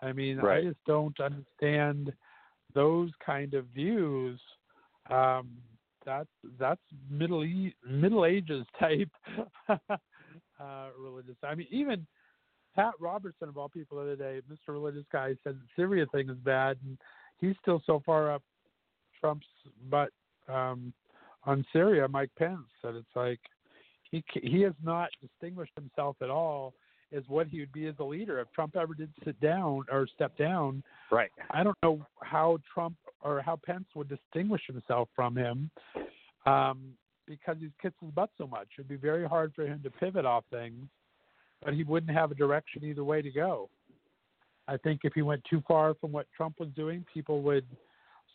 I 0.00 0.12
mean, 0.12 0.38
Right. 0.38 0.64
I 0.64 0.68
just 0.68 0.84
don't 0.86 1.18
understand 1.20 2.12
those 2.74 3.10
kind 3.24 3.54
of 3.54 3.66
views. 3.66 4.40
Um, 5.10 5.50
that's 6.06 6.28
that's 6.58 6.80
middle 7.10 7.44
e- 7.44 7.74
Middle 7.86 8.24
Ages 8.24 8.66
type 8.78 9.10
uh, 9.68 10.88
religious. 10.98 11.36
I 11.42 11.54
mean, 11.54 11.66
even 11.70 12.06
Pat 12.74 12.94
Robertson 13.00 13.48
of 13.48 13.56
all 13.56 13.68
people 13.68 13.98
the 13.98 14.04
other 14.04 14.16
day, 14.16 14.40
Mr. 14.50 14.72
Religious 14.72 15.04
Guy, 15.12 15.34
said 15.44 15.54
the 15.56 15.66
Syria 15.76 16.06
thing 16.12 16.28
is 16.28 16.36
bad, 16.38 16.78
and 16.84 16.98
he's 17.38 17.54
still 17.62 17.82
so 17.86 18.02
far 18.04 18.32
up 18.32 18.42
Trump's 19.24 19.46
butt 19.90 20.10
um, 20.52 20.92
on 21.44 21.64
Syria. 21.72 22.06
Mike 22.06 22.30
Pence 22.38 22.58
said 22.82 22.94
it's 22.94 23.16
like 23.16 23.40
he 24.10 24.22
he 24.42 24.60
has 24.60 24.74
not 24.84 25.08
distinguished 25.22 25.72
himself 25.76 26.16
at 26.20 26.28
all 26.28 26.74
as 27.10 27.22
what 27.28 27.46
he 27.46 27.60
would 27.60 27.72
be 27.72 27.86
as 27.86 27.94
a 28.00 28.04
leader. 28.04 28.38
If 28.38 28.52
Trump 28.52 28.76
ever 28.76 28.92
did 28.92 29.08
sit 29.24 29.40
down 29.40 29.84
or 29.90 30.06
step 30.14 30.36
down, 30.36 30.82
right. 31.10 31.30
I 31.50 31.62
don't 31.62 31.78
know 31.82 32.04
how 32.22 32.58
Trump 32.72 32.96
or 33.22 33.40
how 33.40 33.58
Pence 33.64 33.86
would 33.94 34.10
distinguish 34.10 34.60
himself 34.66 35.08
from 35.16 35.34
him 35.34 35.70
um, 36.44 36.92
because 37.26 37.56
he's 37.58 37.70
kissed 37.80 37.94
his 38.02 38.10
butt 38.10 38.28
so 38.36 38.46
much. 38.46 38.68
It'd 38.76 38.88
be 38.88 38.96
very 38.96 39.26
hard 39.26 39.54
for 39.54 39.66
him 39.66 39.80
to 39.84 39.90
pivot 39.90 40.26
off 40.26 40.44
things, 40.50 40.84
but 41.64 41.72
he 41.72 41.82
wouldn't 41.82 42.14
have 42.14 42.30
a 42.30 42.34
direction 42.34 42.84
either 42.84 43.04
way 43.04 43.22
to 43.22 43.30
go. 43.30 43.70
I 44.68 44.76
think 44.76 45.00
if 45.04 45.14
he 45.14 45.22
went 45.22 45.42
too 45.48 45.62
far 45.66 45.94
from 45.94 46.12
what 46.12 46.26
Trump 46.36 46.56
was 46.58 46.68
doing, 46.76 47.06
people 47.14 47.40
would 47.42 47.64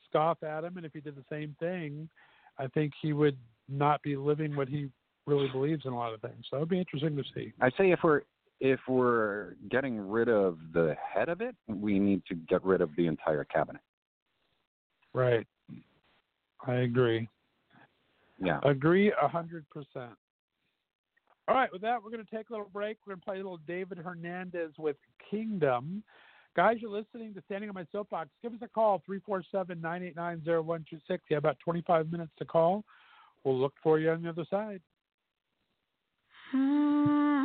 scoff 0.10 0.41
at 0.43 0.63
him, 0.63 0.78
and 0.78 0.86
if 0.86 0.93
he 0.93 1.02
did 1.02 1.15
the 1.15 1.26
same 1.30 1.56
thing, 1.60 2.10
I 2.58 2.67
think 2.67 2.93
he 3.02 3.13
would 3.13 3.38
not 3.67 4.02
be 4.02 4.15
living 4.15 4.56
what 4.56 4.67
he 4.67 4.89
really 5.26 5.48
believes 5.50 5.86
in 5.86 5.93
a 5.93 5.98
lot 5.98 6.13
of 6.13 6.22
things. 6.22 6.45
So 6.50 6.58
it 6.58 6.60
would 6.62 6.69
be 6.69 6.80
interesting 6.80 7.15
to 7.15 7.24
see. 7.34 7.54
I 7.62 7.69
say 7.78 7.91
if 7.91 8.00
we're 8.04 8.22
if 8.60 8.80
we're 8.89 9.54
getting 9.69 10.00
rid 10.00 10.28
of 10.28 10.58
the 10.74 10.95
head 11.13 11.30
of 11.30 11.41
it, 11.41 11.56
we 11.67 11.98
need 11.98 12.24
to 12.28 12.36
get 12.36 12.63
rid 12.65 12.82
of 12.82 12.89
the 12.98 13.08
entire 13.08 13.45
cabinet. 13.45 13.82
Right. 15.13 15.48
I 16.67 16.76
agree. 16.76 17.30
Yeah. 18.41 18.60
Agree 18.63 19.13
a 19.22 19.28
hundred 19.28 19.65
percent. 19.69 20.12
All 21.48 21.56
right, 21.56 21.72
with 21.74 21.82
that, 21.82 22.04
we're 22.04 22.12
going 22.12 22.24
to 22.24 22.36
take 22.36 22.50
a 22.50 22.54
little 22.54 22.69
break. 22.72 22.98
We're 23.08 23.15
going 23.15 23.22
to 23.22 23.26
play 23.26 23.36
a 23.36 23.38
little 23.38 23.60
David 23.67 23.98
Hernandez 23.98 24.72
with 24.78 24.98
Kingdom. 25.32 26.04
Guys, 26.60 26.76
you're 26.82 26.91
listening 26.91 27.34
to 27.34 27.41
Standing 27.45 27.69
on 27.69 27.74
My 27.74 27.86
Soapbox. 27.89 28.28
Give 28.43 28.52
us 28.52 28.60
a 28.62 28.67
call, 28.67 29.02
347 29.06 29.80
989 29.80 30.41
0126. 30.43 31.24
You 31.30 31.36
have 31.36 31.45
about 31.45 31.58
25 31.63 32.12
minutes 32.12 32.34
to 32.38 32.43
call. 32.43 32.84
We'll 33.45 33.58
look 33.58 33.76
for 33.82 33.98
you 33.98 34.12
on 34.12 34.22
the 34.22 34.28
other 34.28 34.43
side. 34.50 34.82
Oh. 36.54 37.38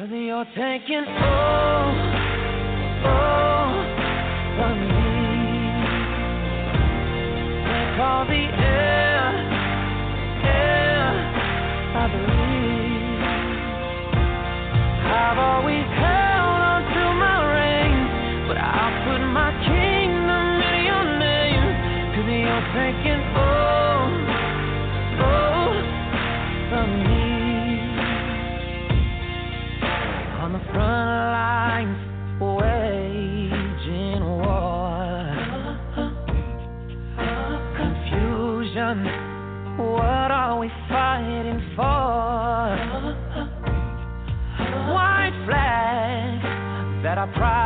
Cause 0.00 0.08
you're 0.12 0.46
taking 0.56 1.04
all, 1.06 2.19
our 47.20 47.26
pride 47.34 47.59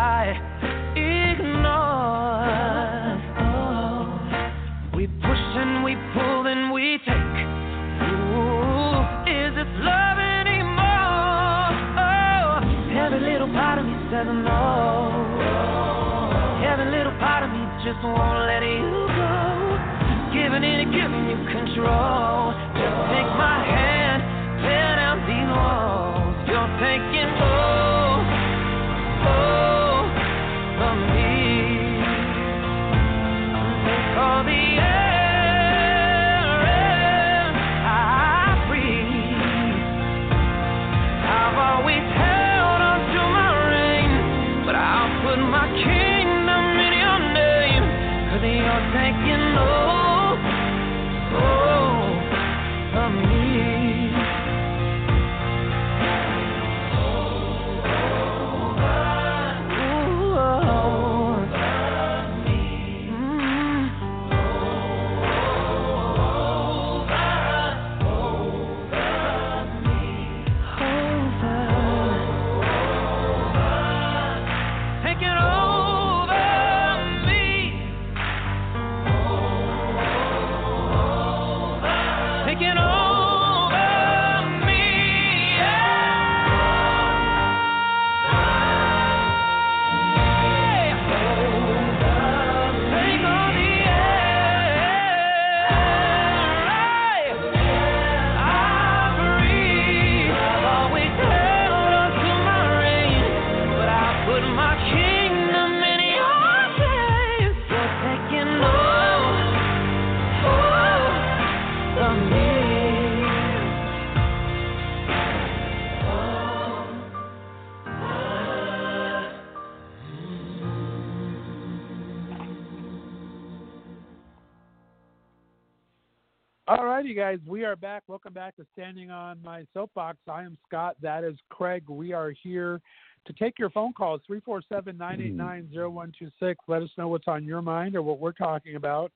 we 127.65 127.69
are 127.69 127.77
back. 127.77 128.03
Welcome 128.09 128.35
back 128.35 128.55
to 128.57 128.67
Standing 128.75 129.11
on 129.11 129.39
My 129.43 129.65
Soapbox. 129.73 130.19
I 130.29 130.43
am 130.43 130.59
Scott. 130.69 130.97
That 131.01 131.25
is 131.25 131.33
Craig. 131.49 131.85
We 131.89 132.13
are 132.13 132.35
here 132.43 132.79
to 133.27 133.33
take 133.33 133.59
your 133.59 133.71
phone 133.71 133.95
calls 133.95 134.21
347 134.27 134.99
989 134.99 135.71
0126. 135.73 136.61
Let 136.69 136.83
us 136.83 136.91
know 136.99 137.09
what's 137.09 137.27
on 137.27 137.43
your 137.43 137.63
mind 137.63 137.97
or 137.97 138.03
what 138.03 138.19
we're 138.19 138.33
talking 138.33 138.77
about. 138.77 139.13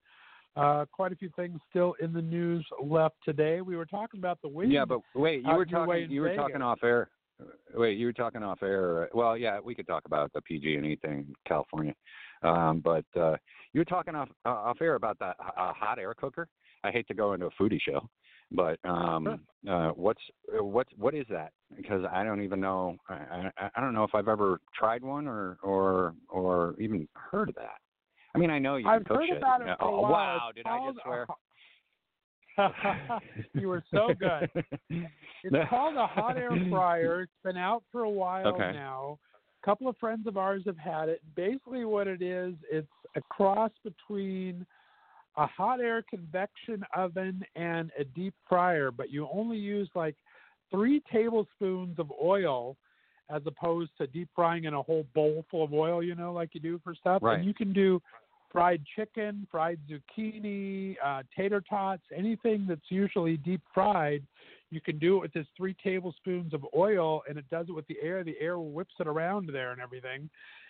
Uh, 0.56 0.86
quite 0.90 1.12
a 1.12 1.16
few 1.16 1.28
things 1.36 1.60
still 1.68 1.94
in 2.00 2.14
the 2.14 2.22
news 2.22 2.64
left 2.82 3.16
today. 3.22 3.60
We 3.60 3.76
were 3.76 3.84
talking 3.84 4.18
about 4.18 4.40
the 4.40 4.48
wind. 4.48 4.72
Yeah, 4.72 4.86
but 4.86 5.00
wait, 5.14 5.42
you 5.44 5.54
were 5.54 5.66
talking. 5.66 6.10
You 6.10 6.22
were 6.22 6.28
Vegas. 6.28 6.40
talking 6.40 6.62
off 6.62 6.78
air. 6.82 7.10
Wait, 7.74 7.98
you 7.98 8.06
were 8.06 8.14
talking 8.14 8.42
off 8.42 8.62
air. 8.62 9.10
Well, 9.12 9.36
yeah, 9.36 9.60
we 9.62 9.74
could 9.74 9.86
talk 9.86 10.06
about 10.06 10.32
the 10.32 10.40
PG&E 10.40 10.98
thing 11.02 11.26
California, 11.46 11.94
um, 12.42 12.80
but 12.82 13.04
uh, 13.14 13.36
you 13.74 13.82
were 13.82 13.84
talking 13.84 14.14
off 14.14 14.30
uh, 14.46 14.48
off 14.48 14.78
air 14.80 14.94
about 14.94 15.18
the 15.18 15.26
uh, 15.26 15.74
hot 15.74 15.98
air 15.98 16.14
cooker. 16.14 16.48
I 16.82 16.90
hate 16.90 17.06
to 17.08 17.14
go 17.14 17.34
into 17.34 17.46
a 17.46 17.50
foodie 17.60 17.80
show, 17.86 18.08
but 18.50 18.78
um, 18.84 19.40
uh, 19.68 19.90
what's 19.90 20.22
what's 20.48 20.90
what 20.96 21.14
is 21.14 21.26
that? 21.30 21.52
Because 21.76 22.04
I 22.10 22.24
don't 22.24 22.42
even 22.42 22.60
know. 22.60 22.96
I, 23.08 23.50
I, 23.58 23.70
I 23.76 23.80
don't 23.80 23.94
know 23.94 24.04
if 24.04 24.14
I've 24.14 24.28
ever 24.28 24.60
tried 24.74 25.02
one 25.02 25.26
or 25.26 25.58
or 25.62 26.14
or 26.28 26.74
even 26.78 27.08
heard 27.14 27.50
of 27.50 27.54
that. 27.56 27.78
I 28.34 28.38
mean, 28.38 28.50
I 28.50 28.58
know 28.58 28.76
you 28.76 28.88
I've 28.88 29.04
cook 29.04 29.18
heard 29.18 29.28
shit. 29.28 29.38
about 29.38 29.60
it 29.60 29.76
oh, 29.80 30.00
wow! 30.00 30.50
It's 30.50 30.56
Did 30.56 30.66
I 30.66 30.78
just 30.86 30.98
swear? 31.02 31.26
you 33.54 33.68
were 33.68 33.84
so 33.92 34.14
good. 34.18 34.50
It's 35.44 35.56
called 35.70 35.96
a 35.96 36.06
hot 36.06 36.36
air 36.36 36.56
fryer. 36.70 37.22
It's 37.22 37.32
been 37.44 37.56
out 37.56 37.84
for 37.92 38.02
a 38.02 38.10
while 38.10 38.46
Okay. 38.46 38.72
now. 38.72 39.18
A 39.62 39.66
couple 39.66 39.88
of 39.88 39.96
friends 39.98 40.26
of 40.26 40.36
ours 40.36 40.62
have 40.66 40.78
had 40.78 41.08
it. 41.08 41.20
Basically, 41.34 41.84
what 41.84 42.06
it 42.06 42.22
is, 42.22 42.54
it's 42.70 42.88
a 43.16 43.20
cross 43.20 43.72
between 43.84 44.66
a 45.38 45.46
hot 45.46 45.80
air 45.80 46.02
convection 46.02 46.84
oven 46.94 47.42
and 47.54 47.92
a 47.98 48.04
deep 48.04 48.34
fryer, 48.48 48.90
but 48.90 49.10
you 49.10 49.28
only 49.32 49.56
use 49.56 49.88
like 49.94 50.16
three 50.70 51.00
tablespoons 51.10 51.98
of 51.98 52.12
oil 52.22 52.76
as 53.30 53.42
opposed 53.46 53.92
to 53.98 54.06
deep 54.08 54.28
frying 54.34 54.64
in 54.64 54.74
a 54.74 54.82
whole 54.82 55.06
bowl 55.14 55.44
full 55.50 55.62
of 55.62 55.72
oil, 55.72 56.02
you 56.02 56.14
know, 56.14 56.32
like 56.32 56.50
you 56.54 56.60
do 56.60 56.80
for 56.82 56.94
stuff. 56.94 57.22
Right. 57.22 57.38
And 57.38 57.46
you 57.46 57.54
can 57.54 57.72
do 57.72 58.02
fried 58.50 58.82
chicken, 58.96 59.46
fried 59.50 59.78
zucchini, 59.88 60.96
uh, 61.04 61.22
tater 61.36 61.62
tots, 61.68 62.02
anything 62.16 62.66
that's 62.68 62.80
usually 62.88 63.36
deep 63.36 63.60
fried. 63.72 64.24
You 64.70 64.80
can 64.80 64.98
do 64.98 65.18
it 65.18 65.20
with 65.20 65.32
just 65.34 65.50
three 65.56 65.76
tablespoons 65.84 66.52
of 66.52 66.66
oil, 66.76 67.22
and 67.28 67.38
it 67.38 67.44
does 67.50 67.66
it 67.68 67.72
with 67.72 67.86
the 67.86 67.96
air. 68.02 68.24
The 68.24 68.36
air 68.40 68.58
whips 68.58 68.94
it 68.98 69.06
around 69.06 69.50
there 69.52 69.70
and 69.70 69.80
everything, 69.80 70.28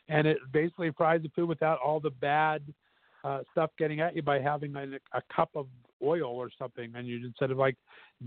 and 0.09 0.27
it 0.27 0.39
basically 0.53 0.91
fries 0.91 1.23
the 1.23 1.31
food 1.31 1.49
without 1.49 1.79
all 1.79 2.01
the 2.01 2.11
bad 2.11 2.63
uh, 3.25 3.41
stuff 3.53 3.71
getting 3.79 4.01
at 4.01 4.15
you 4.15 4.23
by 4.23 4.41
having 4.41 4.75
a, 4.77 4.85
a 5.17 5.23
cup 5.35 5.51
of 5.55 5.67
oil 6.03 6.31
or 6.37 6.51
something. 6.59 6.93
And 6.95 7.07
you 7.07 7.25
instead 7.25 7.51
of 7.51 7.59
like 7.59 7.77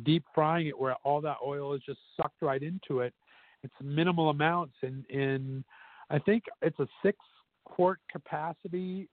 deep 0.04 0.24
frying 0.34 0.68
it, 0.68 0.78
where 0.78 0.96
all 1.04 1.22
that 1.22 1.38
oil 1.46 1.74
is 1.74 1.82
just 1.86 2.00
sucked 2.18 2.42
right 2.42 2.62
into 2.62 3.00
it, 3.00 3.14
it's 3.64 3.74
minimal 3.82 4.30
amounts. 4.30 4.76
In 4.82 5.06
in 5.10 5.64
I 6.10 6.20
think 6.20 6.44
it's 6.62 6.80
a 6.80 6.88
six 7.04 7.18
quart 7.66 8.00
capacity 8.12 9.08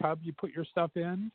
tub 0.00 0.20
you 0.22 0.32
put 0.32 0.50
your 0.52 0.64
stuff 0.64 0.92
in 0.96 1.30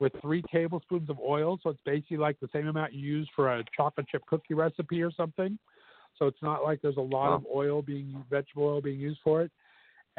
with 0.00 0.12
three 0.22 0.42
tablespoons 0.50 1.10
of 1.10 1.18
oil. 1.20 1.58
So 1.62 1.70
it's 1.70 1.80
basically 1.84 2.16
like 2.16 2.40
the 2.40 2.48
same 2.52 2.66
amount 2.66 2.94
you 2.94 3.00
use 3.00 3.28
for 3.36 3.54
a 3.54 3.64
chocolate 3.76 4.08
chip 4.08 4.22
cookie 4.26 4.54
recipe 4.54 5.02
or 5.02 5.12
something. 5.12 5.58
So 6.18 6.26
it's 6.26 6.42
not 6.42 6.64
like 6.64 6.80
there's 6.82 6.96
a 6.96 7.00
lot 7.00 7.28
Wow. 7.28 7.36
of 7.36 7.46
oil 7.54 7.82
being 7.82 8.24
vegetable 8.28 8.64
oil 8.64 8.80
being 8.80 8.98
used 8.98 9.20
for 9.22 9.42
it. 9.42 9.52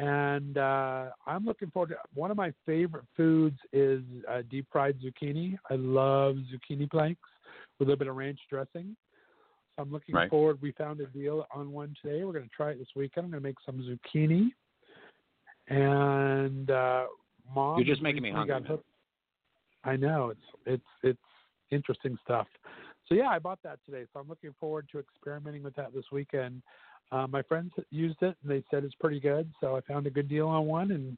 And 0.02 0.58
uh, 0.58 1.10
I'm 1.28 1.44
looking 1.44 1.70
forward 1.70 1.90
to 1.90 1.96
one 2.12 2.32
of 2.32 2.36
my 2.36 2.52
favorite 2.66 3.04
foods 3.16 3.56
is 3.72 4.02
uh, 4.28 4.42
deep 4.50 4.66
fried 4.72 4.96
zucchini. 5.00 5.56
I 5.70 5.76
love 5.76 6.38
zucchini 6.52 6.90
planks 6.90 7.20
with 7.78 7.86
a 7.86 7.90
little 7.90 7.98
bit 7.98 8.08
of 8.08 8.16
ranch 8.16 8.40
dressing. 8.50 8.96
So 9.76 9.82
I'm 9.84 9.92
looking 9.92 10.16
Right. 10.16 10.28
forward. 10.28 10.58
We 10.60 10.72
found 10.72 11.00
a 11.00 11.06
deal 11.06 11.46
on 11.54 11.70
one 11.70 11.94
today. 12.02 12.24
We're 12.24 12.32
going 12.32 12.44
to 12.44 12.50
try 12.50 12.72
it 12.72 12.80
this 12.80 12.88
weekend. 12.96 13.26
I'm 13.26 13.30
going 13.30 13.44
to 13.44 13.48
make 13.48 13.58
some 13.64 13.78
zucchini. 13.78 14.48
And 15.68 16.68
uh, 16.68 17.04
mom, 17.54 17.78
You're 17.78 17.86
just 17.86 18.02
making 18.02 18.24
me 18.24 18.32
hungry, 18.32 18.56
I 19.84 19.96
know 19.96 20.30
it's 20.30 20.40
it's 20.66 20.82
it's 21.04 21.18
interesting 21.70 22.18
stuff. 22.24 22.48
So 23.06 23.14
yeah, 23.14 23.28
I 23.28 23.38
bought 23.38 23.60
that 23.62 23.78
today. 23.86 24.04
So 24.12 24.18
I'm 24.18 24.28
looking 24.28 24.54
forward 24.58 24.88
to 24.90 24.98
experimenting 24.98 25.62
with 25.62 25.76
that 25.76 25.94
this 25.94 26.06
weekend. 26.10 26.62
Uh, 27.12 27.26
my 27.28 27.42
friends 27.42 27.70
used 27.90 28.16
it 28.22 28.34
and 28.42 28.50
they 28.50 28.64
said 28.70 28.82
it's 28.84 28.94
pretty 28.94 29.20
good. 29.20 29.48
So 29.60 29.76
I 29.76 29.80
found 29.82 30.06
a 30.06 30.10
good 30.10 30.28
deal 30.28 30.48
on 30.48 30.66
one, 30.66 30.90
and 30.92 31.16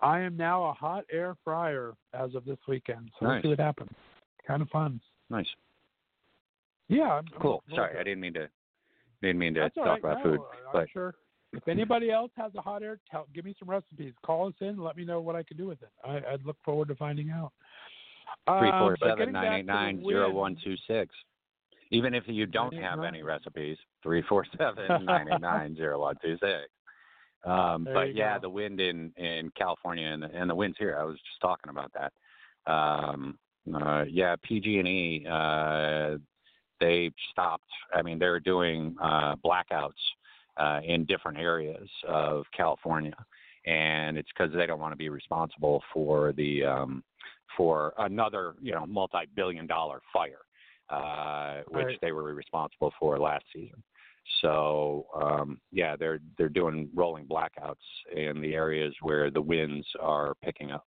I 0.00 0.20
am 0.20 0.36
now 0.36 0.64
a 0.64 0.72
hot 0.72 1.04
air 1.12 1.36
fryer 1.44 1.92
as 2.14 2.34
of 2.34 2.44
this 2.46 2.58
weekend. 2.66 3.10
So 3.20 3.26
we'll 3.26 3.34
Nice. 3.34 3.42
see 3.42 3.48
what 3.48 3.60
happens. 3.60 3.90
Kind 4.46 4.62
of 4.62 4.68
fun. 4.70 5.00
Nice. 5.30 5.46
Yeah. 6.88 7.12
I'm, 7.12 7.24
I'm 7.34 7.40
Cool. 7.40 7.62
Sorry, 7.74 7.94
I 7.98 8.02
didn't 8.02 8.20
mean 8.20 8.34
to 8.34 8.48
didn't 9.20 9.38
mean 9.38 9.54
to 9.54 9.60
That's 9.60 9.74
talk 9.76 9.86
right. 9.86 9.98
about 10.00 10.16
No, 10.18 10.22
food. 10.24 10.40
I'm 10.40 10.72
but- 10.72 10.90
sure. 10.90 11.14
If 11.54 11.68
anybody 11.68 12.10
else 12.10 12.30
has 12.38 12.50
a 12.56 12.62
hot 12.62 12.82
air, 12.82 12.98
tell, 13.10 13.26
give 13.34 13.44
me 13.44 13.54
some 13.58 13.68
recipes. 13.68 14.14
Call 14.24 14.48
us 14.48 14.54
in. 14.62 14.68
and 14.68 14.82
Let 14.82 14.96
me 14.96 15.04
know 15.04 15.20
what 15.20 15.36
I 15.36 15.42
can 15.42 15.58
do 15.58 15.66
with 15.66 15.82
it. 15.82 15.90
I, 16.02 16.16
I'd 16.32 16.46
look 16.46 16.56
forward 16.64 16.88
to 16.88 16.94
finding 16.94 17.28
out. 17.30 17.52
Three 18.48 18.70
Um, 18.70 18.78
four 18.80 18.96
seven 19.06 19.32
nine 19.32 19.52
eight 19.60 19.66
nine 19.66 20.02
zero 20.02 20.30
one 20.30 20.56
two 20.64 20.74
six. 20.88 21.14
Even 21.92 22.14
if 22.14 22.24
you 22.26 22.46
don't 22.46 22.74
have 22.74 22.98
989. 22.98 23.14
any 23.14 23.22
recipes, 23.22 23.76
three 24.02 24.22
four 24.28 24.44
seven 24.58 25.04
nine 25.04 25.28
eight 25.32 25.40
nine 25.40 25.76
zero 25.76 26.00
one 26.00 26.16
two 26.22 26.36
six. 26.40 26.68
Um, 27.44 27.84
There 27.84 27.94
but 27.94 28.14
yeah, 28.14 28.36
go. 28.36 28.42
the 28.42 28.50
wind 28.50 28.80
in 28.80 29.12
in 29.16 29.50
California 29.56 30.06
and 30.06 30.22
the, 30.22 30.30
and 30.34 30.48
the 30.48 30.54
winds 30.54 30.76
here. 30.78 30.96
I 30.98 31.04
was 31.04 31.16
just 31.16 31.40
talking 31.40 31.70
about 31.70 31.92
that. 31.92 32.12
Um, 32.72 33.38
uh, 33.72 34.04
yeah, 34.08 34.34
PG&E. 34.42 35.26
Uh, 35.30 36.18
they 36.80 37.10
stopped. 37.30 37.68
I 37.94 38.02
mean, 38.02 38.18
they're 38.18 38.40
doing 38.40 38.96
uh, 39.00 39.36
blackouts 39.36 39.92
uh, 40.56 40.80
in 40.84 41.04
different 41.04 41.38
areas 41.38 41.88
of 42.08 42.44
California, 42.56 43.14
and 43.66 44.16
it's 44.18 44.28
because 44.36 44.52
they 44.54 44.66
don't 44.66 44.80
want 44.80 44.92
to 44.92 44.96
be 44.96 45.08
responsible 45.08 45.82
for 45.92 46.32
the 46.32 46.64
um, 46.64 47.04
for 47.56 47.92
another 47.98 48.54
you 48.60 48.72
know 48.72 48.86
multi-billion-dollar 48.86 50.00
fire, 50.12 50.40
uh, 50.92 51.62
which 51.68 51.86
Right. 51.86 51.98
they 52.02 52.12
were 52.12 52.34
responsible 52.34 52.92
for 52.98 53.18
last 53.18 53.44
season. 53.52 53.82
So 54.40 55.06
um, 55.14 55.60
yeah, 55.72 55.96
they're 55.96 56.20
they're 56.38 56.48
doing 56.48 56.88
rolling 56.94 57.26
blackouts 57.26 57.74
in 58.14 58.40
the 58.40 58.54
areas 58.54 58.94
where 59.02 59.30
the 59.30 59.40
winds 59.42 59.86
are 60.00 60.34
picking 60.42 60.70
up, 60.70 60.86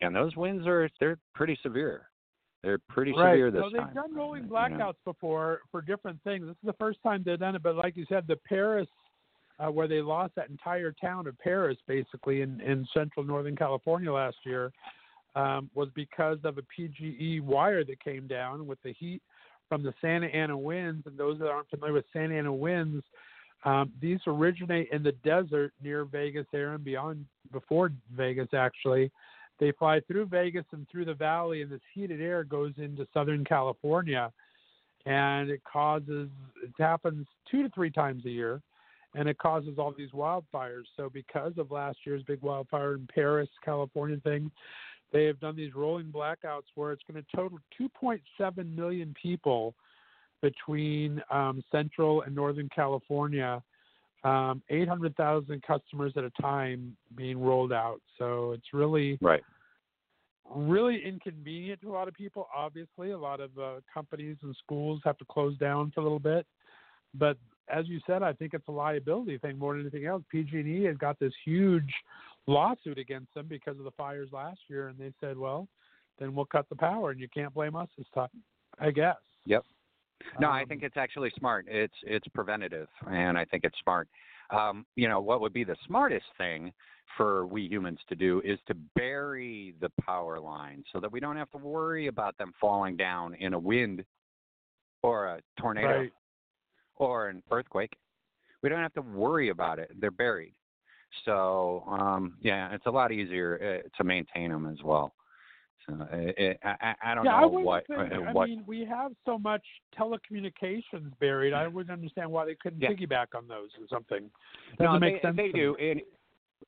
and 0.00 0.14
those 0.14 0.36
winds 0.36 0.66
are 0.66 0.88
they're 1.00 1.18
pretty 1.34 1.58
severe. 1.62 2.06
They're 2.62 2.78
pretty 2.88 3.12
right. 3.12 3.32
severe 3.32 3.50
this 3.50 3.62
so 3.62 3.70
they've 3.70 3.80
time. 3.82 3.94
done 3.94 4.14
rolling 4.14 4.44
you 4.44 4.50
know. 4.50 4.54
blackouts 4.56 4.96
before 5.04 5.60
for 5.70 5.80
different 5.82 6.22
things. 6.24 6.46
This 6.46 6.52
is 6.62 6.66
the 6.66 6.72
first 6.74 6.98
time 7.02 7.22
they've 7.24 7.38
done 7.38 7.56
it, 7.56 7.62
but 7.62 7.76
like 7.76 7.96
you 7.96 8.04
said, 8.08 8.24
the 8.26 8.36
Paris, 8.36 8.88
uh, 9.58 9.68
where 9.70 9.88
they 9.88 10.00
lost 10.02 10.34
that 10.36 10.48
entire 10.50 10.92
town 10.92 11.26
of 11.26 11.38
Paris, 11.38 11.76
basically 11.86 12.40
in 12.42 12.60
in 12.62 12.86
central 12.94 13.24
northern 13.24 13.56
California 13.56 14.12
last 14.12 14.36
year, 14.44 14.72
um, 15.34 15.70
was 15.74 15.88
because 15.94 16.38
of 16.44 16.58
a 16.58 16.62
PGE 16.62 17.40
wire 17.40 17.84
that 17.84 18.02
came 18.02 18.26
down 18.26 18.66
with 18.66 18.78
the 18.82 18.92
heat 18.92 19.22
from 19.68 19.82
the 19.82 19.94
Santa 20.00 20.26
Ana 20.26 20.56
winds. 20.56 21.06
And 21.06 21.16
those 21.16 21.38
that 21.38 21.48
aren't 21.48 21.70
familiar 21.70 21.94
with 21.94 22.04
Santa 22.12 22.36
Ana 22.36 22.52
winds, 22.52 23.04
um, 23.64 23.92
these 24.00 24.20
originate 24.26 24.88
in 24.92 25.02
the 25.02 25.12
desert 25.24 25.72
near 25.82 26.04
Vegas 26.04 26.46
area 26.52 26.74
and 26.74 26.84
beyond, 26.84 27.24
before 27.52 27.92
Vegas 28.16 28.48
actually. 28.54 29.10
They 29.58 29.72
fly 29.72 30.00
through 30.00 30.26
Vegas 30.26 30.64
and 30.72 30.86
through 30.90 31.04
the 31.04 31.14
valley, 31.14 31.60
and 31.60 31.70
this 31.70 31.82
heated 31.94 32.22
air 32.22 32.44
goes 32.44 32.72
into 32.78 33.06
Southern 33.12 33.44
California, 33.44 34.32
and 35.04 35.50
it 35.50 35.60
causes 35.70 36.30
it 36.62 36.72
happens 36.78 37.26
two 37.50 37.62
to 37.62 37.68
three 37.68 37.90
times 37.90 38.24
a 38.24 38.30
year, 38.30 38.62
and 39.14 39.28
it 39.28 39.36
causes 39.36 39.78
all 39.78 39.92
these 39.92 40.10
wildfires. 40.12 40.84
So 40.96 41.10
because 41.10 41.52
of 41.58 41.70
last 41.70 41.98
year's 42.06 42.22
big 42.22 42.40
wildfire 42.40 42.94
in 42.94 43.06
Paris, 43.14 43.50
California 43.62 44.16
thing, 44.24 44.50
they 45.12 45.24
have 45.24 45.40
done 45.40 45.56
these 45.56 45.74
rolling 45.74 46.06
blackouts 46.06 46.66
where 46.74 46.92
it's 46.92 47.02
going 47.10 47.22
to 47.22 47.36
total 47.36 47.58
2.7 47.80 48.76
million 48.76 49.14
people 49.20 49.74
between 50.42 51.22
um, 51.30 51.62
Central 51.70 52.22
and 52.22 52.34
Northern 52.34 52.68
California. 52.74 53.62
Um, 54.22 54.62
800,000 54.68 55.62
customers 55.62 56.12
at 56.16 56.24
a 56.24 56.30
time 56.42 56.96
being 57.16 57.40
rolled 57.40 57.72
out. 57.72 58.00
So 58.18 58.52
it's 58.52 58.74
really 58.74 59.18
Right. 59.20 59.42
really 60.54 61.02
inconvenient 61.04 61.80
to 61.80 61.90
a 61.90 61.92
lot 61.92 62.06
of 62.06 62.14
people. 62.14 62.48
Obviously, 62.54 63.12
a 63.12 63.18
lot 63.18 63.40
of 63.40 63.56
uh, 63.58 63.80
companies 63.92 64.36
and 64.42 64.54
schools 64.62 65.00
have 65.04 65.16
to 65.18 65.24
close 65.24 65.56
down 65.58 65.90
for 65.94 66.00
a 66.00 66.02
little 66.02 66.18
bit. 66.18 66.46
But 67.14 67.38
as 67.68 67.88
you 67.88 68.00
said, 68.06 68.22
I 68.22 68.32
think 68.32 68.52
it's 68.52 68.66
a 68.68 68.72
liability 68.72 69.38
thing 69.38 69.58
more 69.58 69.74
than 69.74 69.82
anything 69.82 70.06
else. 70.06 70.22
PG&E 70.30 70.84
has 70.84 70.96
got 70.96 71.18
this 71.18 71.32
huge 71.44 71.90
lawsuit 72.50 72.98
against 72.98 73.32
them 73.34 73.46
because 73.48 73.78
of 73.78 73.84
the 73.84 73.90
fires 73.92 74.28
last 74.32 74.60
year, 74.68 74.88
and 74.88 74.98
they 74.98 75.12
said, 75.20 75.38
"Well, 75.38 75.68
then 76.18 76.34
we'll 76.34 76.46
cut 76.46 76.68
the 76.68 76.76
power, 76.76 77.10
and 77.10 77.20
you 77.20 77.28
can't 77.28 77.54
blame 77.54 77.76
us 77.76 77.88
this 77.96 78.08
time." 78.14 78.28
I 78.78 78.90
guess. 78.90 79.16
Yep. 79.46 79.64
No, 80.38 80.50
I 80.50 80.62
Um, 80.62 80.68
think 80.68 80.82
it's 80.82 80.96
actually 80.96 81.30
smart. 81.30 81.66
It's 81.68 81.94
it's 82.02 82.26
preventative, 82.28 82.88
and 83.06 83.38
I 83.38 83.44
think 83.46 83.64
it's 83.64 83.78
smart. 83.80 84.08
Um, 84.50 84.84
you 84.96 85.08
know, 85.08 85.20
what 85.20 85.40
would 85.40 85.52
be 85.52 85.64
the 85.64 85.76
smartest 85.86 86.26
thing 86.36 86.72
for 87.16 87.46
we 87.46 87.62
humans 87.66 87.98
to 88.08 88.14
do 88.14 88.40
is 88.44 88.58
to 88.66 88.74
bury 88.94 89.74
the 89.80 89.90
power 90.02 90.38
lines 90.38 90.84
so 90.92 91.00
that 91.00 91.10
we 91.10 91.20
don't 91.20 91.36
have 91.36 91.50
to 91.50 91.58
worry 91.58 92.06
about 92.06 92.36
them 92.38 92.52
falling 92.60 92.96
down 92.96 93.34
in 93.34 93.54
a 93.54 93.58
wind 93.58 94.04
or 95.02 95.26
a 95.26 95.40
tornado 95.58 96.00
Right. 96.00 96.12
or 96.96 97.28
an 97.28 97.42
earthquake. 97.50 97.96
We 98.62 98.68
don't 98.68 98.82
have 98.82 98.92
to 98.94 99.02
worry 99.02 99.48
about 99.48 99.78
it. 99.78 99.90
They're 100.00 100.10
buried. 100.10 100.54
So 101.24 101.84
um, 101.88 102.36
yeah, 102.40 102.72
it's 102.72 102.86
a 102.86 102.90
lot 102.90 103.12
easier 103.12 103.82
uh, 103.84 103.88
to 103.96 104.04
maintain 104.04 104.50
them 104.50 104.66
as 104.66 104.82
well. 104.84 105.14
So 105.86 105.94
uh, 105.94 106.06
it, 106.12 106.58
I, 106.62 106.74
I 106.80 106.94
I 107.12 107.14
don't 107.14 107.24
yeah, 107.24 107.34
I 107.34 107.40
know 107.40 107.48
wouldn't 107.48 107.66
what 107.66 107.86
think, 107.86 108.12
uh, 108.12 108.38
I 108.38 108.46
mean, 108.46 108.64
we 108.66 108.84
have 108.84 109.12
so 109.24 109.38
much 109.38 109.64
telecommunications 109.98 111.18
buried. 111.18 111.52
I 111.52 111.66
wouldn't 111.68 111.92
understand 111.92 112.30
why 112.30 112.44
they 112.44 112.54
couldn't 112.54 112.80
Yeah. 112.80 112.90
piggyback 112.90 113.28
on 113.34 113.48
those 113.48 113.70
or 113.80 113.86
something. 113.88 114.30
Doesn't 114.78 114.92
no, 114.92 114.98
make 114.98 115.22
they, 115.22 115.28
sense. 115.28 115.36
they 115.36 115.52
do. 115.52 115.74
And 115.76 116.02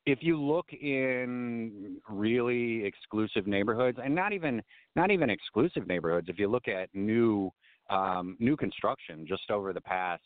if 0.05 0.19
you 0.21 0.41
look 0.41 0.73
in 0.73 1.97
really 2.09 2.83
exclusive 2.85 3.47
neighborhoods, 3.47 3.99
and 4.03 4.13
not 4.13 4.33
even 4.33 4.61
not 4.95 5.11
even 5.11 5.29
exclusive 5.29 5.87
neighborhoods, 5.87 6.27
if 6.29 6.39
you 6.39 6.49
look 6.49 6.67
at 6.67 6.89
new 6.93 7.51
um, 7.89 8.35
new 8.39 8.57
construction 8.57 9.25
just 9.27 9.49
over 9.51 9.73
the 9.73 9.81
past 9.81 10.23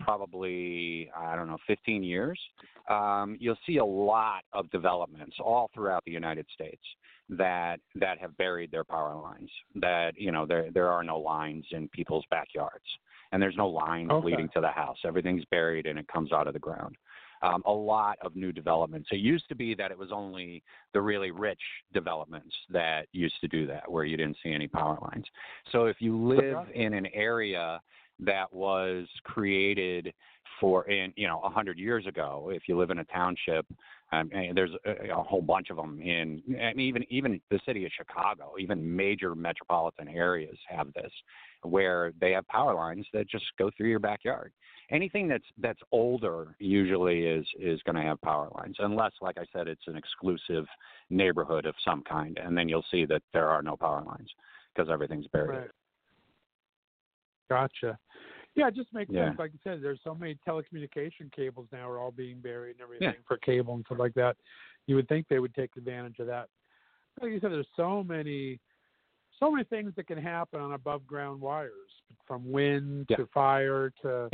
probably 0.00 1.10
I 1.16 1.36
don't 1.36 1.48
know 1.48 1.58
15 1.66 2.02
years, 2.02 2.38
um, 2.88 3.36
you'll 3.40 3.58
see 3.66 3.78
a 3.78 3.84
lot 3.84 4.42
of 4.52 4.70
developments 4.70 5.36
all 5.40 5.70
throughout 5.74 6.04
the 6.04 6.12
United 6.12 6.46
States 6.52 6.82
that 7.28 7.80
that 7.94 8.18
have 8.18 8.36
buried 8.36 8.70
their 8.70 8.84
power 8.84 9.14
lines. 9.20 9.50
That 9.74 10.12
you 10.16 10.32
know 10.32 10.46
there 10.46 10.70
there 10.72 10.88
are 10.88 11.02
no 11.02 11.18
lines 11.18 11.66
in 11.72 11.88
people's 11.88 12.24
backyards, 12.30 12.84
and 13.32 13.42
there's 13.42 13.56
no 13.56 13.68
lines 13.68 14.10
Okay. 14.10 14.26
leading 14.26 14.48
to 14.54 14.60
the 14.60 14.68
house. 14.70 14.98
Everything's 15.04 15.44
buried 15.46 15.86
and 15.86 15.98
it 15.98 16.08
comes 16.08 16.32
out 16.32 16.46
of 16.46 16.54
the 16.54 16.58
ground. 16.58 16.96
Um, 17.40 17.62
a 17.66 17.72
lot 17.72 18.18
of 18.20 18.34
new 18.34 18.50
developments. 18.50 19.10
It 19.12 19.20
used 19.20 19.48
to 19.48 19.54
be 19.54 19.72
that 19.76 19.92
it 19.92 19.98
was 19.98 20.10
only 20.10 20.60
the 20.92 21.00
really 21.00 21.30
rich 21.30 21.60
developments 21.92 22.52
that 22.68 23.06
used 23.12 23.36
to 23.42 23.46
do 23.46 23.64
that, 23.68 23.88
where 23.88 24.04
you 24.04 24.16
didn't 24.16 24.38
see 24.42 24.52
any 24.52 24.66
power 24.66 24.98
lines. 25.00 25.24
So 25.70 25.84
if 25.86 26.00
you 26.00 26.18
live 26.18 26.68
in 26.74 26.94
an 26.94 27.06
area 27.14 27.80
that 28.20 28.52
was 28.52 29.06
created 29.24 30.12
for 30.60 30.88
in 30.88 31.12
you 31.16 31.26
know 31.26 31.40
a 31.44 31.48
hundred 31.48 31.78
years 31.78 32.06
ago 32.06 32.50
if 32.52 32.62
you 32.66 32.76
live 32.76 32.90
in 32.90 32.98
a 32.98 33.04
township 33.04 33.66
um, 34.10 34.30
there's 34.54 34.70
a, 34.86 35.10
a 35.10 35.22
whole 35.22 35.42
bunch 35.42 35.70
of 35.70 35.76
them 35.76 36.00
in 36.00 36.42
and 36.58 36.80
even 36.80 37.04
even 37.10 37.40
the 37.50 37.60
city 37.66 37.84
of 37.84 37.92
chicago 37.96 38.52
even 38.58 38.96
major 38.96 39.34
metropolitan 39.34 40.08
areas 40.08 40.56
have 40.68 40.92
this 40.94 41.12
where 41.62 42.12
they 42.20 42.32
have 42.32 42.46
power 42.48 42.74
lines 42.74 43.06
that 43.12 43.28
just 43.28 43.44
go 43.58 43.70
through 43.76 43.88
your 43.88 43.98
backyard 43.98 44.52
anything 44.90 45.28
that's 45.28 45.44
that's 45.58 45.80
older 45.92 46.56
usually 46.58 47.24
is 47.24 47.46
is 47.60 47.80
going 47.84 47.96
to 47.96 48.02
have 48.02 48.20
power 48.22 48.50
lines 48.56 48.76
unless 48.80 49.12
like 49.20 49.36
i 49.38 49.44
said 49.52 49.68
it's 49.68 49.86
an 49.86 49.96
exclusive 49.96 50.64
neighborhood 51.10 51.66
of 51.66 51.74
some 51.84 52.02
kind 52.08 52.38
and 52.42 52.56
then 52.56 52.68
you'll 52.68 52.84
see 52.90 53.04
that 53.04 53.22
there 53.32 53.48
are 53.48 53.62
no 53.62 53.76
power 53.76 54.02
lines 54.04 54.30
because 54.74 54.90
everything's 54.90 55.26
buried 55.28 55.58
Right. 55.58 55.70
Gotcha. 57.48 57.98
Yeah, 58.54 58.68
it 58.68 58.74
just 58.74 58.92
makes 58.92 59.12
Yeah. 59.12 59.26
sense. 59.28 59.38
Like 59.38 59.52
I 59.54 59.58
said, 59.62 59.82
there's 59.82 60.00
so 60.02 60.14
many 60.14 60.34
telecommunication 60.46 61.30
cables 61.32 61.68
now 61.72 61.88
are 61.88 61.98
all 61.98 62.10
being 62.10 62.40
buried 62.40 62.72
and 62.72 62.80
everything 62.80 63.08
Yeah. 63.14 63.22
for 63.26 63.36
cable 63.38 63.74
and 63.74 63.84
stuff 63.86 63.98
like 63.98 64.14
that. 64.14 64.36
You 64.86 64.96
would 64.96 65.08
think 65.08 65.28
they 65.28 65.38
would 65.38 65.54
take 65.54 65.76
advantage 65.76 66.18
of 66.18 66.26
that. 66.26 66.48
Like 67.20 67.32
you 67.32 67.40
said, 67.40 67.52
there's 67.52 67.68
so 67.76 68.02
many, 68.02 68.58
so 69.38 69.50
many 69.50 69.64
things 69.64 69.94
that 69.96 70.06
can 70.06 70.18
happen 70.18 70.60
on 70.60 70.72
above 70.72 71.06
ground 71.06 71.40
wires, 71.40 72.02
from 72.26 72.50
wind 72.50 73.06
Yeah. 73.10 73.16
to 73.16 73.26
fire 73.26 73.90
to 74.02 74.28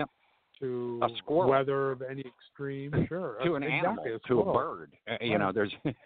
to 0.61 1.01
A 1.03 1.09
squirrel. 1.17 1.51
weather 1.51 1.91
of 1.91 2.01
any 2.01 2.21
extreme. 2.23 2.93
Sure, 3.09 3.37
to 3.43 3.57
an 3.57 3.65
exactly, 3.65 4.13
animal, 4.13 4.21
to 4.21 4.41
a 4.43 4.53
bird. 4.53 4.97
Uh, 5.09 5.17
You 5.21 5.37
know, 5.37 5.51
there's 5.51 5.75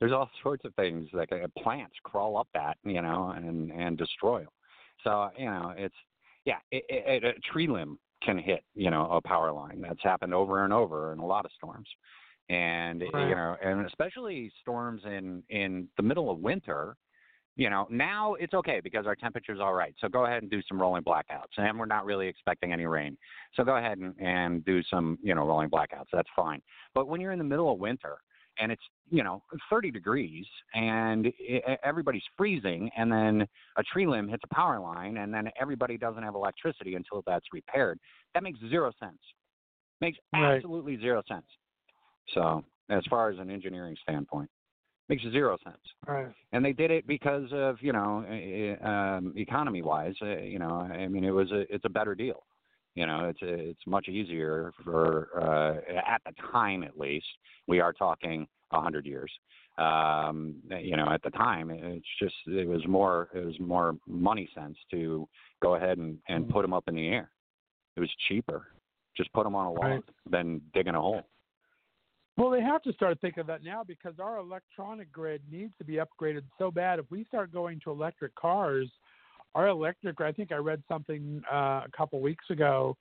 there's 0.00 0.10
all 0.12 0.28
sorts 0.42 0.64
of 0.64 0.74
things 0.74 1.08
like 1.12 1.30
uh, 1.30 1.46
plants 1.58 1.94
crawl 2.02 2.36
up 2.36 2.48
that, 2.52 2.78
you 2.82 3.00
know, 3.00 3.30
and 3.30 3.70
and 3.70 3.96
destroy 3.96 4.40
them. 4.40 4.50
So 5.04 5.30
you 5.38 5.46
know, 5.46 5.72
it's 5.76 5.94
yeah, 6.44 6.58
it, 6.70 6.84
it, 6.88 7.24
a 7.24 7.32
tree 7.52 7.68
limb 7.68 7.98
can 8.22 8.38
hit, 8.38 8.62
you 8.74 8.90
know, 8.90 9.10
a 9.10 9.20
power 9.20 9.52
line. 9.52 9.80
That's 9.80 10.02
happened 10.02 10.34
over 10.34 10.64
and 10.64 10.72
over 10.72 11.12
in 11.12 11.18
a 11.18 11.26
lot 11.26 11.44
of 11.44 11.50
storms, 11.52 11.88
and 12.48 13.02
Right. 13.12 13.28
you 13.28 13.34
know, 13.34 13.56
and 13.62 13.86
especially 13.86 14.52
storms 14.60 15.02
in 15.04 15.42
in 15.48 15.88
the 15.96 16.02
middle 16.02 16.30
of 16.30 16.38
winter. 16.38 16.96
You 17.54 17.68
know, 17.68 17.86
now 17.90 18.32
it's 18.34 18.54
okay 18.54 18.80
because 18.82 19.06
our 19.06 19.14
temperature's 19.14 19.60
all 19.60 19.74
right. 19.74 19.94
So 19.98 20.08
go 20.08 20.24
ahead 20.24 20.40
and 20.40 20.50
do 20.50 20.62
some 20.66 20.80
rolling 20.80 21.02
blackouts, 21.02 21.52
and 21.58 21.78
we're 21.78 21.84
not 21.84 22.06
really 22.06 22.26
expecting 22.26 22.72
any 22.72 22.86
rain. 22.86 23.18
So 23.54 23.62
go 23.62 23.76
ahead 23.76 23.98
and, 23.98 24.14
and 24.18 24.64
do 24.64 24.82
some, 24.84 25.18
you 25.22 25.34
know, 25.34 25.46
rolling 25.46 25.68
blackouts. 25.68 26.06
That's 26.14 26.30
fine. 26.34 26.62
But 26.94 27.08
when 27.08 27.20
you're 27.20 27.32
in 27.32 27.38
the 27.38 27.44
middle 27.44 27.70
of 27.70 27.78
winter 27.78 28.16
and 28.58 28.70
it's, 28.72 28.82
you 29.10 29.22
know, 29.22 29.42
30 29.70 29.90
degrees 29.90 30.46
and 30.74 31.26
i 31.66 31.76
everybody's 31.84 32.22
freezing, 32.36 32.90
and 32.96 33.10
then 33.10 33.46
a 33.76 33.82
tree 33.82 34.06
limb 34.06 34.28
hits 34.28 34.42
a 34.44 34.54
power 34.54 34.78
line, 34.80 35.18
and 35.18 35.32
then 35.32 35.50
everybody 35.60 35.96
doesn't 35.96 36.22
have 36.22 36.34
electricity 36.34 36.94
until 36.94 37.22
that's 37.26 37.46
repaired, 37.52 37.98
that 38.34 38.42
makes 38.42 38.60
zero 38.68 38.92
sense. 38.98 39.18
Makes 40.00 40.18
Right. 40.32 40.56
absolutely 40.56 40.98
zero 40.98 41.22
sense. 41.28 41.46
So, 42.34 42.64
as 42.88 43.02
far 43.08 43.30
as 43.30 43.38
an 43.38 43.50
engineering 43.50 43.96
standpoint, 44.02 44.50
makes 45.08 45.22
zero 45.22 45.56
sense 45.64 45.80
Right. 46.06 46.32
and 46.52 46.64
they 46.64 46.72
did 46.72 46.90
it 46.90 47.06
because 47.06 47.48
of 47.52 47.76
you 47.80 47.92
know 47.92 48.24
um, 48.84 49.32
economy 49.36 49.82
wise 49.82 50.14
uh, 50.22 50.38
you 50.38 50.58
know 50.58 50.70
i 50.70 51.08
mean 51.08 51.24
it 51.24 51.30
was 51.30 51.50
a 51.50 51.60
it's 51.74 51.84
a 51.84 51.88
better 51.88 52.14
deal 52.14 52.44
you 52.94 53.06
know 53.06 53.28
it's 53.28 53.38
it's 53.42 53.86
much 53.86 54.08
easier 54.08 54.72
for 54.84 55.28
uh, 55.40 55.92
at 56.06 56.20
the 56.26 56.32
time 56.50 56.82
at 56.82 56.98
least 56.98 57.26
we 57.66 57.80
are 57.80 57.92
talking 57.92 58.46
a 58.72 58.80
hundred 58.80 59.06
years 59.06 59.30
um 59.78 60.54
you 60.80 60.96
know 60.96 61.08
at 61.10 61.22
the 61.22 61.30
time 61.30 61.70
it's 61.70 62.06
just 62.20 62.34
it 62.46 62.68
was 62.68 62.86
more 62.86 63.28
it 63.34 63.44
was 63.44 63.58
more 63.60 63.96
money 64.06 64.48
sense 64.54 64.76
to 64.90 65.26
go 65.62 65.74
ahead 65.76 65.98
and 65.98 66.18
and 66.28 66.48
put 66.48 66.62
them 66.62 66.74
up 66.74 66.84
in 66.88 66.94
the 66.94 67.08
air 67.08 67.30
it 67.96 68.00
was 68.00 68.10
cheaper 68.28 68.68
just 69.16 69.32
put 69.32 69.44
them 69.44 69.54
on 69.54 69.66
a 69.66 69.72
log 69.72 69.82
Right. 69.82 70.02
than 70.30 70.60
digging 70.74 70.94
a 70.94 71.00
hole 71.00 71.22
Well, 72.38 72.50
they 72.50 72.62
have 72.62 72.82
to 72.82 72.92
start 72.94 73.18
thinking 73.20 73.42
of 73.42 73.46
that 73.48 73.62
now 73.62 73.84
because 73.84 74.14
our 74.18 74.38
electronic 74.38 75.12
grid 75.12 75.42
needs 75.50 75.72
to 75.78 75.84
be 75.84 75.98
upgraded 75.98 76.44
so 76.58 76.70
bad. 76.70 76.98
If 76.98 77.04
we 77.10 77.24
start 77.24 77.52
going 77.52 77.78
to 77.84 77.90
electric 77.90 78.34
cars, 78.34 78.88
our 79.54 79.68
electric, 79.68 80.20
I 80.20 80.32
think 80.32 80.52
I 80.52 80.56
read 80.56 80.82
something 80.88 81.42
uh, 81.50 81.82
a 81.84 81.90
couple 81.96 82.20
weeks 82.20 82.44
ago 82.50 82.96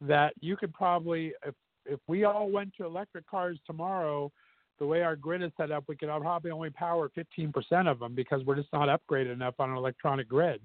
that 0.00 0.34
you 0.40 0.56
could 0.56 0.72
probably, 0.72 1.32
if 1.46 1.54
if 1.84 2.00
we 2.06 2.24
all 2.24 2.48
went 2.48 2.72
to 2.76 2.84
electric 2.84 3.26
cars 3.26 3.58
tomorrow, 3.66 4.30
the 4.78 4.86
way 4.86 5.02
our 5.02 5.16
grid 5.16 5.42
is 5.42 5.50
set 5.56 5.70
up, 5.70 5.84
we 5.88 5.96
could 5.96 6.08
probably 6.08 6.50
only 6.50 6.70
power 6.70 7.10
15% 7.16 7.90
of 7.90 7.98
them 7.98 8.14
because 8.14 8.44
we're 8.44 8.56
just 8.56 8.72
not 8.72 8.88
upgraded 8.88 9.32
enough 9.32 9.54
on 9.58 9.70
an 9.70 9.76
electronic 9.76 10.28
grid. 10.28 10.60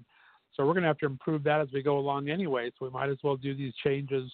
So 0.54 0.64
we're 0.66 0.72
going 0.72 0.82
to 0.82 0.88
have 0.88 0.98
to 0.98 1.06
improve 1.06 1.44
that 1.44 1.60
as 1.60 1.68
we 1.72 1.82
go 1.82 1.98
along 1.98 2.30
anyway. 2.30 2.70
So 2.78 2.86
we 2.86 2.90
might 2.90 3.10
as 3.10 3.18
well 3.22 3.36
do 3.36 3.54
these 3.54 3.74
changes, 3.84 4.30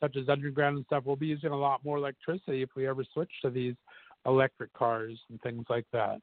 such 0.00 0.16
as 0.16 0.28
underground 0.28 0.76
and 0.76 0.86
stuff. 0.86 1.04
We'll 1.06 1.16
be 1.16 1.26
using 1.26 1.50
a 1.50 1.56
lot 1.56 1.84
more 1.84 1.98
electricity 1.98 2.62
if 2.62 2.70
we 2.74 2.88
ever 2.88 3.04
switch 3.12 3.30
to 3.42 3.50
these 3.50 3.74
electric 4.26 4.72
cars 4.72 5.18
and 5.30 5.40
things 5.42 5.64
like 5.68 5.86
that. 5.92 6.20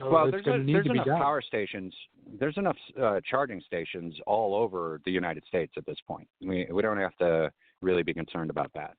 So 0.00 0.10
well, 0.10 0.30
there's, 0.30 0.46
a, 0.46 0.64
there's 0.64 0.86
enough 0.86 1.06
power 1.06 1.42
stations. 1.42 1.94
There's 2.38 2.56
enough 2.56 2.76
uh, 3.00 3.20
charging 3.28 3.60
stations 3.60 4.14
all 4.26 4.54
over 4.54 5.00
the 5.04 5.10
United 5.10 5.44
States 5.46 5.74
at 5.76 5.84
this 5.84 5.98
point. 6.06 6.26
We 6.40 6.66
we 6.72 6.80
don't 6.80 6.96
have 6.96 7.16
to 7.18 7.52
really 7.82 8.02
be 8.02 8.14
concerned 8.14 8.48
about 8.50 8.70
that 8.74 8.94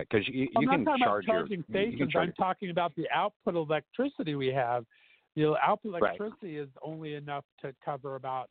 because 0.00 0.26
you, 0.28 0.48
I'm 0.56 0.62
you 0.62 0.68
can 0.68 0.86
charge 0.98 1.26
your. 1.26 1.46
you 1.46 1.62
can 1.62 1.64
stations. 1.70 2.12
charge 2.12 2.28
I'm 2.28 2.34
talking 2.34 2.70
about 2.70 2.92
the 2.96 3.08
output 3.14 3.54
electricity 3.54 4.34
we 4.34 4.48
have. 4.48 4.84
The 5.36 5.54
output 5.62 5.92
Right. 5.92 6.18
electricity 6.18 6.58
is 6.58 6.68
only 6.82 7.14
enough 7.14 7.44
to 7.60 7.72
cover 7.84 8.16
about 8.16 8.50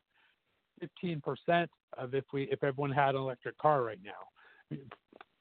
15% 0.82 1.68
of 1.98 2.14
if 2.14 2.24
we 2.32 2.44
if 2.44 2.64
everyone 2.64 2.90
had 2.90 3.14
an 3.14 3.20
electric 3.20 3.58
car 3.58 3.82
right 3.82 4.00
now. 4.02 4.12
It's 4.70 4.80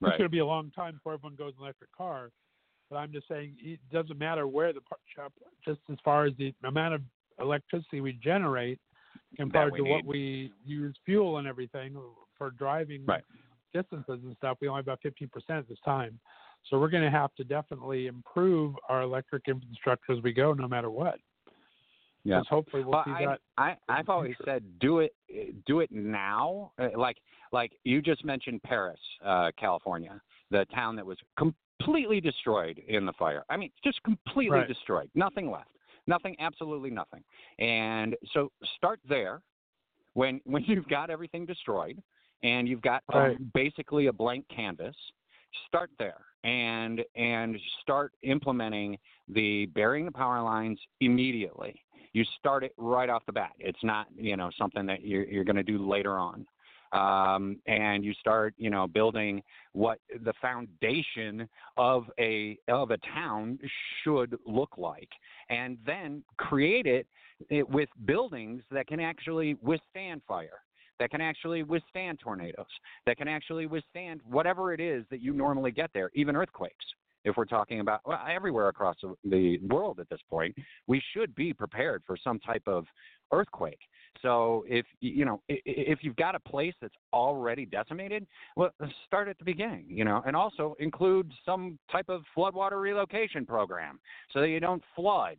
Right. 0.01 0.17
going 0.17 0.25
to 0.25 0.29
be 0.29 0.39
a 0.39 0.45
long 0.45 0.71
time 0.71 0.95
before 0.95 1.13
everyone 1.13 1.35
goes 1.35 1.53
an 1.57 1.63
electric 1.63 1.91
car. 1.93 2.31
But 2.91 2.97
I'm 2.97 3.11
just 3.13 3.27
saying 3.29 3.55
it 3.57 3.79
doesn't 3.89 4.19
matter 4.19 4.47
where 4.47 4.73
the 4.73 4.81
shop, 5.15 5.31
just 5.65 5.79
as 5.89 5.97
far 6.03 6.25
as 6.25 6.33
the 6.37 6.53
amount 6.65 6.93
of 6.93 7.01
electricity 7.39 8.01
we 8.01 8.13
generate 8.21 8.79
compared 9.37 9.71
we 9.71 9.77
to 9.79 9.83
what 9.85 10.05
we 10.05 10.51
use 10.65 10.93
fuel 11.05 11.37
and 11.37 11.47
everything 11.47 11.95
for 12.37 12.51
driving 12.51 13.05
Right. 13.05 13.23
distances 13.73 14.19
and 14.23 14.35
stuff, 14.35 14.57
we 14.59 14.67
only 14.67 14.79
have 14.79 14.87
about 14.87 15.01
15% 15.01 15.59
at 15.59 15.69
this 15.69 15.79
time. 15.85 16.19
So 16.69 16.79
we're 16.79 16.89
going 16.89 17.03
to 17.03 17.09
have 17.09 17.33
to 17.35 17.45
definitely 17.45 18.07
improve 18.07 18.75
our 18.89 19.01
electric 19.03 19.47
infrastructure 19.47 20.11
as 20.11 20.21
we 20.21 20.33
go, 20.33 20.53
no 20.53 20.67
matter 20.67 20.91
what. 20.91 21.17
Yeah. 22.25 22.41
Hopefully 22.49 22.83
we'll 22.83 22.91
Well, 22.91 23.03
see 23.05 23.11
I, 23.11 23.25
that. 23.25 23.39
I 23.57 23.77
I've 23.89 24.09
always 24.09 24.35
said 24.45 24.63
do 24.79 24.99
it 24.99 25.15
do 25.65 25.79
it 25.79 25.91
now. 25.91 26.71
Uh, 26.77 26.89
Like 26.95 27.17
like 27.51 27.71
you 27.83 27.99
just 27.99 28.23
mentioned 28.23 28.61
Paris, 28.61 28.99
uh, 29.25 29.49
California, 29.57 30.21
the 30.51 30.65
town 30.65 30.95
that 30.97 31.05
was 31.05 31.17
completely 31.83 32.21
destroyed 32.21 32.79
in 32.87 33.05
the 33.05 33.13
fire. 33.13 33.43
I 33.49 33.57
mean, 33.57 33.71
just 33.83 34.01
completely 34.03 34.59
Right. 34.59 34.67
destroyed. 34.67 35.09
Nothing 35.15 35.49
left. 35.51 35.69
Nothing. 36.07 36.35
Absolutely 36.39 36.89
nothing. 36.89 37.23
And 37.59 38.15
so 38.33 38.51
start 38.75 38.99
there. 39.07 39.41
When 40.13 40.41
when 40.45 40.63
you've 40.65 40.87
got 40.87 41.09
everything 41.09 41.45
destroyed 41.45 42.01
and 42.43 42.67
you've 42.67 42.81
got 42.81 43.03
Right. 43.13 43.37
basically 43.53 44.07
a 44.07 44.13
blank 44.13 44.45
canvas, 44.49 44.95
start 45.67 45.89
there 45.99 46.25
and 46.43 47.01
and 47.15 47.57
start 47.81 48.13
implementing 48.23 48.97
the 49.27 49.67
burying 49.67 50.05
the 50.05 50.11
power 50.11 50.41
lines 50.41 50.79
immediately. 50.99 51.81
You 52.13 52.25
start 52.39 52.63
it 52.63 52.73
right 52.77 53.09
off 53.09 53.25
the 53.25 53.31
bat. 53.31 53.51
It's 53.59 53.83
not 53.83 54.07
you 54.15 54.35
know 54.35 54.49
something 54.57 54.85
that 54.87 55.03
you're, 55.05 55.23
you're 55.23 55.43
going 55.43 55.55
to 55.55 55.63
do 55.63 55.87
later 55.87 56.17
on. 56.17 56.45
Um, 56.93 57.59
and 57.67 58.03
you 58.03 58.13
start, 58.13 58.53
you 58.57 58.69
know, 58.69 58.87
building 58.87 59.41
what 59.71 59.99
the 60.23 60.33
foundation 60.41 61.47
of 61.77 62.05
a 62.19 62.57
of 62.67 62.91
a 62.91 62.97
town 63.13 63.57
should 64.03 64.35
look 64.45 64.77
like, 64.77 65.09
and 65.49 65.77
then 65.85 66.23
create 66.37 66.85
it, 66.85 67.07
it 67.49 67.67
with 67.69 67.89
buildings 68.05 68.61
that 68.71 68.87
can 68.87 68.99
actually 68.99 69.55
withstand 69.61 70.21
fire 70.27 70.59
that 71.01 71.09
can 71.09 71.19
actually 71.19 71.63
withstand 71.63 72.19
tornadoes, 72.19 72.67
that 73.07 73.17
can 73.17 73.27
actually 73.27 73.65
withstand 73.65 74.21
whatever 74.29 74.71
it 74.71 74.79
is 74.79 75.03
that 75.09 75.19
you 75.19 75.33
normally 75.33 75.71
get 75.71 75.89
there, 75.95 76.11
even 76.13 76.35
earthquakes. 76.35 76.85
If 77.23 77.37
we're 77.37 77.45
talking 77.45 77.79
about 77.79 78.01
well, 78.05 78.19
everywhere 78.29 78.67
across 78.67 78.97
the 79.23 79.57
world 79.67 79.99
at 79.99 80.09
this 80.09 80.19
point, 80.29 80.55
we 80.87 81.01
should 81.13 81.33
be 81.33 81.53
prepared 81.53 82.03
for 82.05 82.17
some 82.23 82.39
type 82.39 82.63
of 82.67 82.85
earthquake. 83.31 83.79
So 84.21 84.63
if 84.67 84.85
you 84.99 85.25
know 85.25 85.41
if 85.47 85.99
you've 86.01 86.15
got 86.15 86.35
a 86.35 86.39
place 86.39 86.73
that's 86.81 86.95
already 87.13 87.65
decimated, 87.65 88.25
well, 88.55 88.71
uh, 88.81 88.87
start 89.05 89.27
at 89.27 89.37
the 89.39 89.45
beginning, 89.45 89.85
you 89.87 90.05
know, 90.05 90.21
and 90.25 90.35
also 90.35 90.75
include 90.79 91.31
some 91.45 91.79
type 91.91 92.09
of 92.09 92.23
floodwater 92.37 92.81
relocation 92.81 93.45
program 93.45 93.99
so 94.31 94.41
that 94.41 94.49
you 94.49 94.59
don't 94.59 94.83
flood 94.95 95.37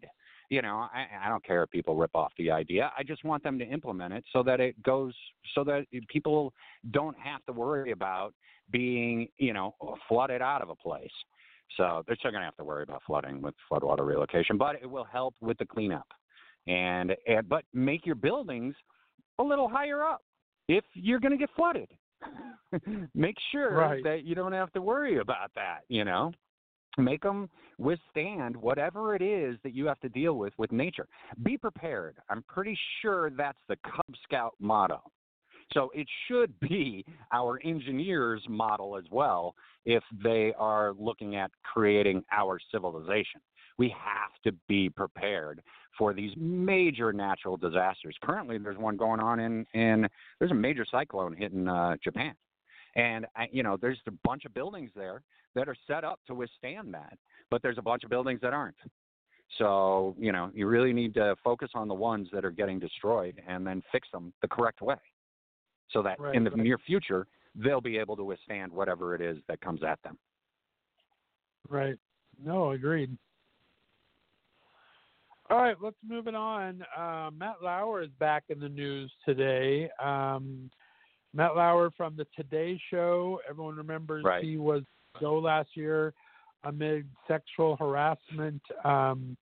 you 0.52 0.60
know, 0.60 0.86
I, 0.92 1.06
I 1.24 1.30
don't 1.30 1.42
care 1.42 1.62
if 1.62 1.70
people 1.70 1.96
rip 1.96 2.14
off 2.14 2.30
the 2.36 2.50
idea. 2.50 2.92
I 2.98 3.02
just 3.04 3.24
want 3.24 3.42
them 3.42 3.58
to 3.58 3.64
implement 3.64 4.12
it 4.12 4.22
so 4.34 4.42
that 4.42 4.60
it 4.60 4.80
goes, 4.82 5.14
so 5.54 5.64
that 5.64 5.86
people 6.08 6.52
don't 6.90 7.16
have 7.18 7.42
to 7.46 7.54
worry 7.54 7.92
about 7.92 8.34
being, 8.70 9.28
you 9.38 9.54
know, 9.54 9.74
flooded 10.06 10.42
out 10.42 10.60
of 10.60 10.68
a 10.68 10.74
place. 10.74 11.10
So 11.78 12.02
they're 12.06 12.16
still 12.16 12.32
going 12.32 12.42
to 12.42 12.44
have 12.44 12.56
to 12.56 12.64
worry 12.64 12.82
about 12.82 13.00
flooding 13.06 13.40
with 13.40 13.54
floodwater 13.70 14.06
relocation, 14.06 14.58
but 14.58 14.76
it 14.82 14.90
will 14.90 15.04
help 15.04 15.34
with 15.40 15.56
the 15.56 15.64
cleanup. 15.64 16.06
And, 16.66 17.14
and 17.26 17.48
but 17.48 17.64
make 17.72 18.06
your 18.06 18.14
buildings 18.14 18.74
a 19.38 19.42
little 19.42 19.68
higher 19.68 20.04
up 20.04 20.22
if 20.68 20.84
you're 20.94 21.20
going 21.20 21.32
to 21.32 21.38
get 21.38 21.50
flooded. 21.56 21.88
make 23.14 23.36
sure 23.50 23.72
right. 23.72 24.04
that 24.04 24.24
you 24.24 24.34
don't 24.34 24.52
have 24.52 24.72
to 24.72 24.80
worry 24.80 25.18
about 25.18 25.50
that. 25.56 25.80
You 25.88 26.04
know 26.04 26.32
make 26.98 27.22
them 27.22 27.48
withstand 27.78 28.56
whatever 28.56 29.14
it 29.14 29.22
is 29.22 29.56
that 29.62 29.74
you 29.74 29.86
have 29.86 29.98
to 30.00 30.08
deal 30.08 30.34
with 30.34 30.52
with 30.58 30.70
nature 30.72 31.08
be 31.42 31.56
prepared 31.56 32.16
i'm 32.28 32.44
pretty 32.48 32.78
sure 33.00 33.30
that's 33.30 33.58
the 33.68 33.76
cub 33.84 34.14
scout 34.22 34.54
motto 34.60 35.00
so 35.72 35.90
it 35.94 36.06
should 36.28 36.52
be 36.60 37.04
our 37.32 37.58
engineers 37.64 38.42
model 38.48 38.96
as 38.96 39.04
well 39.10 39.54
if 39.84 40.02
they 40.22 40.52
are 40.58 40.92
looking 40.98 41.36
at 41.36 41.50
creating 41.62 42.22
our 42.30 42.58
civilization 42.70 43.40
we 43.78 43.88
have 43.98 44.32
to 44.44 44.56
be 44.68 44.88
prepared 44.88 45.62
for 45.98 46.14
these 46.14 46.32
major 46.36 47.12
natural 47.12 47.56
disasters 47.56 48.16
currently 48.22 48.58
there's 48.58 48.78
one 48.78 48.96
going 48.96 49.20
on 49.20 49.40
in 49.40 49.66
in 49.74 50.06
there's 50.38 50.50
a 50.50 50.54
major 50.54 50.86
cyclone 50.90 51.34
hitting 51.36 51.68
uh, 51.68 51.94
japan 52.02 52.34
and 52.96 53.26
you 53.50 53.62
know 53.62 53.76
there's 53.80 53.98
a 54.06 54.12
bunch 54.24 54.44
of 54.44 54.54
buildings 54.54 54.90
there 54.94 55.22
that 55.54 55.68
are 55.68 55.76
set 55.86 56.04
up 56.04 56.20
to 56.26 56.34
withstand 56.34 56.94
that, 56.94 57.18
but 57.50 57.62
there's 57.62 57.78
a 57.78 57.82
bunch 57.82 58.04
of 58.04 58.10
buildings 58.10 58.40
that 58.42 58.52
aren't. 58.52 58.76
So, 59.58 60.16
you 60.18 60.32
know, 60.32 60.50
you 60.54 60.66
really 60.66 60.92
need 60.92 61.14
to 61.14 61.36
focus 61.44 61.70
on 61.74 61.88
the 61.88 61.94
ones 61.94 62.28
that 62.32 62.44
are 62.44 62.50
getting 62.50 62.78
destroyed 62.78 63.40
and 63.46 63.66
then 63.66 63.82
fix 63.92 64.08
them 64.12 64.32
the 64.40 64.48
correct 64.48 64.80
way 64.80 64.96
so 65.90 66.02
that 66.02 66.18
right, 66.18 66.34
in 66.34 66.42
the 66.42 66.50
right. 66.50 66.60
near 66.60 66.78
future, 66.78 67.26
they'll 67.54 67.82
be 67.82 67.98
able 67.98 68.16
to 68.16 68.24
withstand 68.24 68.72
whatever 68.72 69.14
it 69.14 69.20
is 69.20 69.36
that 69.48 69.60
comes 69.60 69.82
at 69.82 70.02
them. 70.02 70.18
Right. 71.68 71.96
No, 72.42 72.70
agreed. 72.70 73.16
All 75.52 75.58
right, 75.58 75.76
let's 75.82 75.96
move 76.08 76.28
it 76.28 76.34
on. 76.34 76.82
Uh, 76.96 77.28
Matt 77.38 77.56
Lauer 77.62 78.00
is 78.00 78.08
back 78.18 78.44
in 78.48 78.58
the 78.58 78.70
news 78.70 79.12
today. 79.26 79.90
Um, 80.02 80.70
Matt 81.34 81.56
Lauer 81.56 81.90
from 81.94 82.16
the 82.16 82.26
Today 82.34 82.80
Show. 82.90 83.38
Everyone 83.46 83.76
remembers 83.76 84.24
right. 84.24 84.42
he 84.42 84.56
was 84.56 84.80
go 85.20 85.38
last 85.38 85.68
year 85.74 86.14
amid 86.64 87.06
sexual 87.28 87.76
harassment 87.76 88.62
um, 88.82 89.36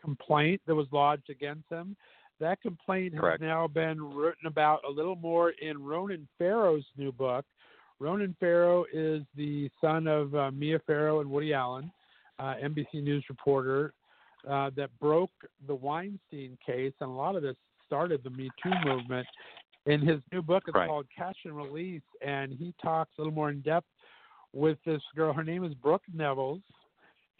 complaint 0.00 0.60
that 0.68 0.74
was 0.76 0.86
lodged 0.92 1.30
against 1.30 1.68
him. 1.68 1.96
That 2.38 2.62
complaint 2.62 3.14
has 3.14 3.20
Correct. 3.20 3.42
now 3.42 3.66
been 3.66 4.00
written 4.00 4.46
about 4.46 4.82
a 4.88 4.90
little 4.90 5.16
more 5.16 5.50
in 5.60 5.82
Ronan 5.82 6.28
Farrow's 6.38 6.84
new 6.96 7.10
book. 7.10 7.44
Ronan 7.98 8.36
Farrow 8.38 8.84
is 8.92 9.22
the 9.34 9.68
son 9.80 10.06
of 10.06 10.32
uh, 10.32 10.52
Mia 10.52 10.78
Farrow 10.86 11.18
and 11.18 11.28
Woody 11.28 11.52
Allen, 11.52 11.90
uh, 12.38 12.54
NBC 12.62 13.02
News 13.02 13.24
reporter 13.28 13.94
uh, 14.48 14.70
that 14.76 14.90
broke 15.00 15.30
the 15.66 15.74
Weinstein 15.74 16.56
case, 16.64 16.92
and 17.00 17.10
a 17.10 17.12
lot 17.12 17.36
of 17.36 17.42
this 17.42 17.56
started 17.86 18.22
the 18.22 18.30
Me 18.30 18.50
Too 18.62 18.72
movement. 18.84 19.26
In 19.86 20.00
his 20.00 20.18
new 20.32 20.42
book, 20.42 20.64
it's 20.66 20.74
right. 20.74 20.88
called 20.88 21.06
Catch 21.16 21.38
and 21.44 21.56
Release, 21.56 22.02
and 22.20 22.52
he 22.52 22.74
talks 22.82 23.12
a 23.16 23.20
little 23.20 23.32
more 23.32 23.50
in 23.50 23.60
depth 23.60 23.86
with 24.52 24.78
this 24.84 25.02
girl. 25.14 25.32
Her 25.32 25.44
name 25.44 25.64
is 25.64 25.74
Brooke 25.74 26.02
Nevils, 26.12 26.62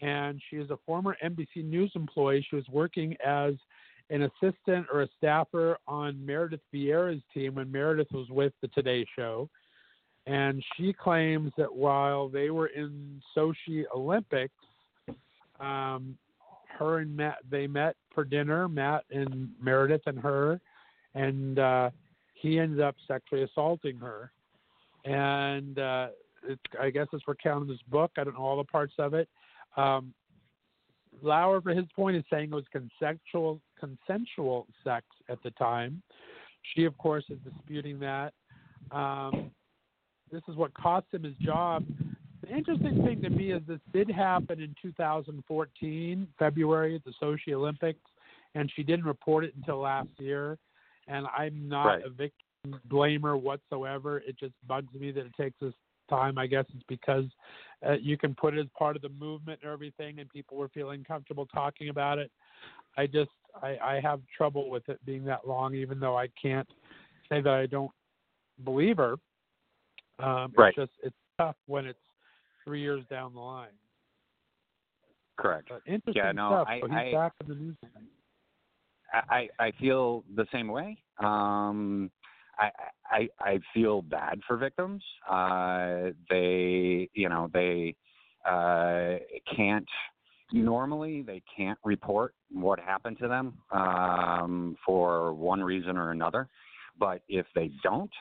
and 0.00 0.40
she 0.48 0.56
is 0.56 0.70
a 0.70 0.78
former 0.86 1.16
NBC 1.24 1.64
News 1.64 1.90
employee. 1.96 2.46
She 2.48 2.54
was 2.54 2.64
working 2.70 3.16
as 3.24 3.54
an 4.10 4.22
assistant 4.22 4.86
or 4.92 5.02
a 5.02 5.08
staffer 5.16 5.78
on 5.88 6.24
Meredith 6.24 6.60
Vieira's 6.72 7.22
team 7.34 7.56
when 7.56 7.70
Meredith 7.72 8.12
was 8.12 8.28
with 8.30 8.52
the 8.62 8.68
Today 8.68 9.04
Show. 9.16 9.48
And 10.26 10.62
she 10.76 10.92
claims 10.92 11.52
that 11.56 11.72
while 11.72 12.28
they 12.28 12.50
were 12.50 12.68
in 12.68 13.20
Sochi 13.36 13.84
Olympics, 13.94 14.54
um, 15.60 16.16
her 16.78 16.98
and 16.98 17.16
Matt 17.16 17.38
they 17.50 17.66
met 17.66 17.96
for 18.14 18.24
dinner, 18.24 18.68
Matt 18.68 19.04
and 19.10 19.50
Meredith 19.62 20.02
and 20.06 20.18
her, 20.18 20.60
and 21.14 21.58
uh, 21.58 21.90
he 22.34 22.58
ended 22.58 22.80
up 22.80 22.94
sexually 23.06 23.42
assaulting 23.42 23.96
her. 23.98 24.30
And 25.04 25.78
uh, 25.78 26.08
it's, 26.46 26.60
I 26.80 26.90
guess 26.90 27.06
it's 27.12 27.26
recounted 27.28 27.68
in 27.68 27.74
this 27.74 27.82
book. 27.88 28.12
I 28.18 28.24
don't 28.24 28.34
know 28.34 28.40
all 28.40 28.56
the 28.56 28.64
parts 28.64 28.94
of 28.98 29.14
it. 29.14 29.28
Um, 29.76 30.12
Lauer, 31.22 31.60
for 31.60 31.70
his 31.70 31.86
point, 31.94 32.16
is 32.16 32.24
saying 32.30 32.50
it 32.50 32.54
was 32.54 32.64
consensual 32.72 33.60
consensual 33.78 34.66
sex 34.84 35.06
at 35.28 35.42
the 35.42 35.50
time. 35.52 36.02
She, 36.74 36.84
of 36.84 36.96
course, 36.98 37.24
is 37.30 37.38
disputing 37.44 37.98
that. 38.00 38.32
Um, 38.90 39.50
this 40.32 40.42
is 40.48 40.56
what 40.56 40.74
cost 40.74 41.06
him 41.12 41.22
his 41.22 41.36
job. 41.36 41.84
The 42.46 42.56
interesting 42.56 43.02
thing 43.04 43.22
to 43.22 43.30
me 43.30 43.52
is 43.52 43.62
this 43.66 43.80
did 43.92 44.08
happen 44.10 44.60
in 44.60 44.74
2014, 44.80 46.28
February 46.38 46.94
at 46.94 47.04
the 47.04 47.12
Sochi 47.20 47.52
Olympics, 47.52 48.00
and 48.54 48.70
she 48.76 48.82
didn't 48.82 49.04
report 49.04 49.44
it 49.44 49.54
until 49.56 49.78
last 49.78 50.08
year. 50.18 50.58
And 51.08 51.26
I'm 51.36 51.68
not 51.68 51.86
Right. 51.86 52.04
a 52.04 52.10
victim 52.10 52.80
blamer 52.88 53.40
whatsoever. 53.40 54.18
It 54.18 54.36
just 54.38 54.54
bugs 54.66 54.92
me 54.94 55.10
that 55.12 55.26
it 55.26 55.34
takes 55.34 55.58
this 55.60 55.74
time. 56.08 56.38
I 56.38 56.46
guess 56.46 56.64
it's 56.72 56.84
because 56.84 57.24
uh, 57.86 57.92
you 57.94 58.16
can 58.16 58.34
put 58.34 58.54
it 58.54 58.60
as 58.60 58.68
part 58.78 58.96
of 58.96 59.02
the 59.02 59.08
movement 59.08 59.60
and 59.62 59.72
everything, 59.72 60.20
and 60.20 60.28
people 60.30 60.56
were 60.56 60.68
feeling 60.68 61.04
comfortable 61.04 61.46
talking 61.46 61.88
about 61.88 62.18
it. 62.18 62.30
I 62.96 63.06
just 63.06 63.30
I, 63.60 63.78
I 63.78 64.00
have 64.00 64.20
trouble 64.36 64.70
with 64.70 64.88
it 64.88 65.04
being 65.04 65.24
that 65.24 65.46
long, 65.48 65.74
even 65.74 65.98
though 65.98 66.16
I 66.16 66.28
can't 66.40 66.68
say 67.28 67.40
that 67.40 67.52
I 67.52 67.66
don't 67.66 67.92
believe 68.64 68.98
her. 68.98 69.16
Um, 70.18 70.52
Right. 70.56 70.68
It's 70.68 70.76
just 70.76 70.92
it's 71.02 71.16
tough 71.38 71.56
when 71.66 71.86
it's 71.86 71.98
three 72.66 72.80
years 72.82 73.04
down 73.08 73.32
the 73.32 73.40
line. 73.40 73.70
Correct. 75.38 75.68
But 75.70 75.82
interesting 75.86 76.22
Yeah, 76.22 76.32
no, 76.32 76.48
stuff. 76.50 76.68
I- 76.68 76.80
so 76.80 76.86
he's 76.88 76.96
I- 76.96 77.12
back 77.12 77.32
in 77.40 77.48
the 77.48 77.54
news. 77.54 77.76
I, 79.30 79.48
I 79.60 79.70
feel 79.80 80.24
the 80.34 80.46
same 80.52 80.66
way. 80.68 80.98
Um, 81.18 82.10
I, 82.58 82.70
I 83.10 83.28
I 83.40 83.60
feel 83.72 84.02
bad 84.02 84.40
for 84.46 84.56
victims. 84.56 85.02
Uh, 85.30 86.10
they 86.28 87.08
you 87.14 87.28
know 87.28 87.48
they 87.52 87.94
uh, 88.44 89.14
can't 89.54 89.88
normally 90.52 91.22
they 91.22 91.40
can't 91.56 91.78
report 91.84 92.34
what 92.50 92.80
happened 92.80 93.18
to 93.20 93.28
them 93.28 93.58
um, 93.70 94.76
for 94.84 95.32
one 95.32 95.62
reason 95.62 95.96
or 95.96 96.10
another. 96.10 96.48
But 96.98 97.22
if 97.28 97.46
they 97.54 97.70
don't, 97.82 98.12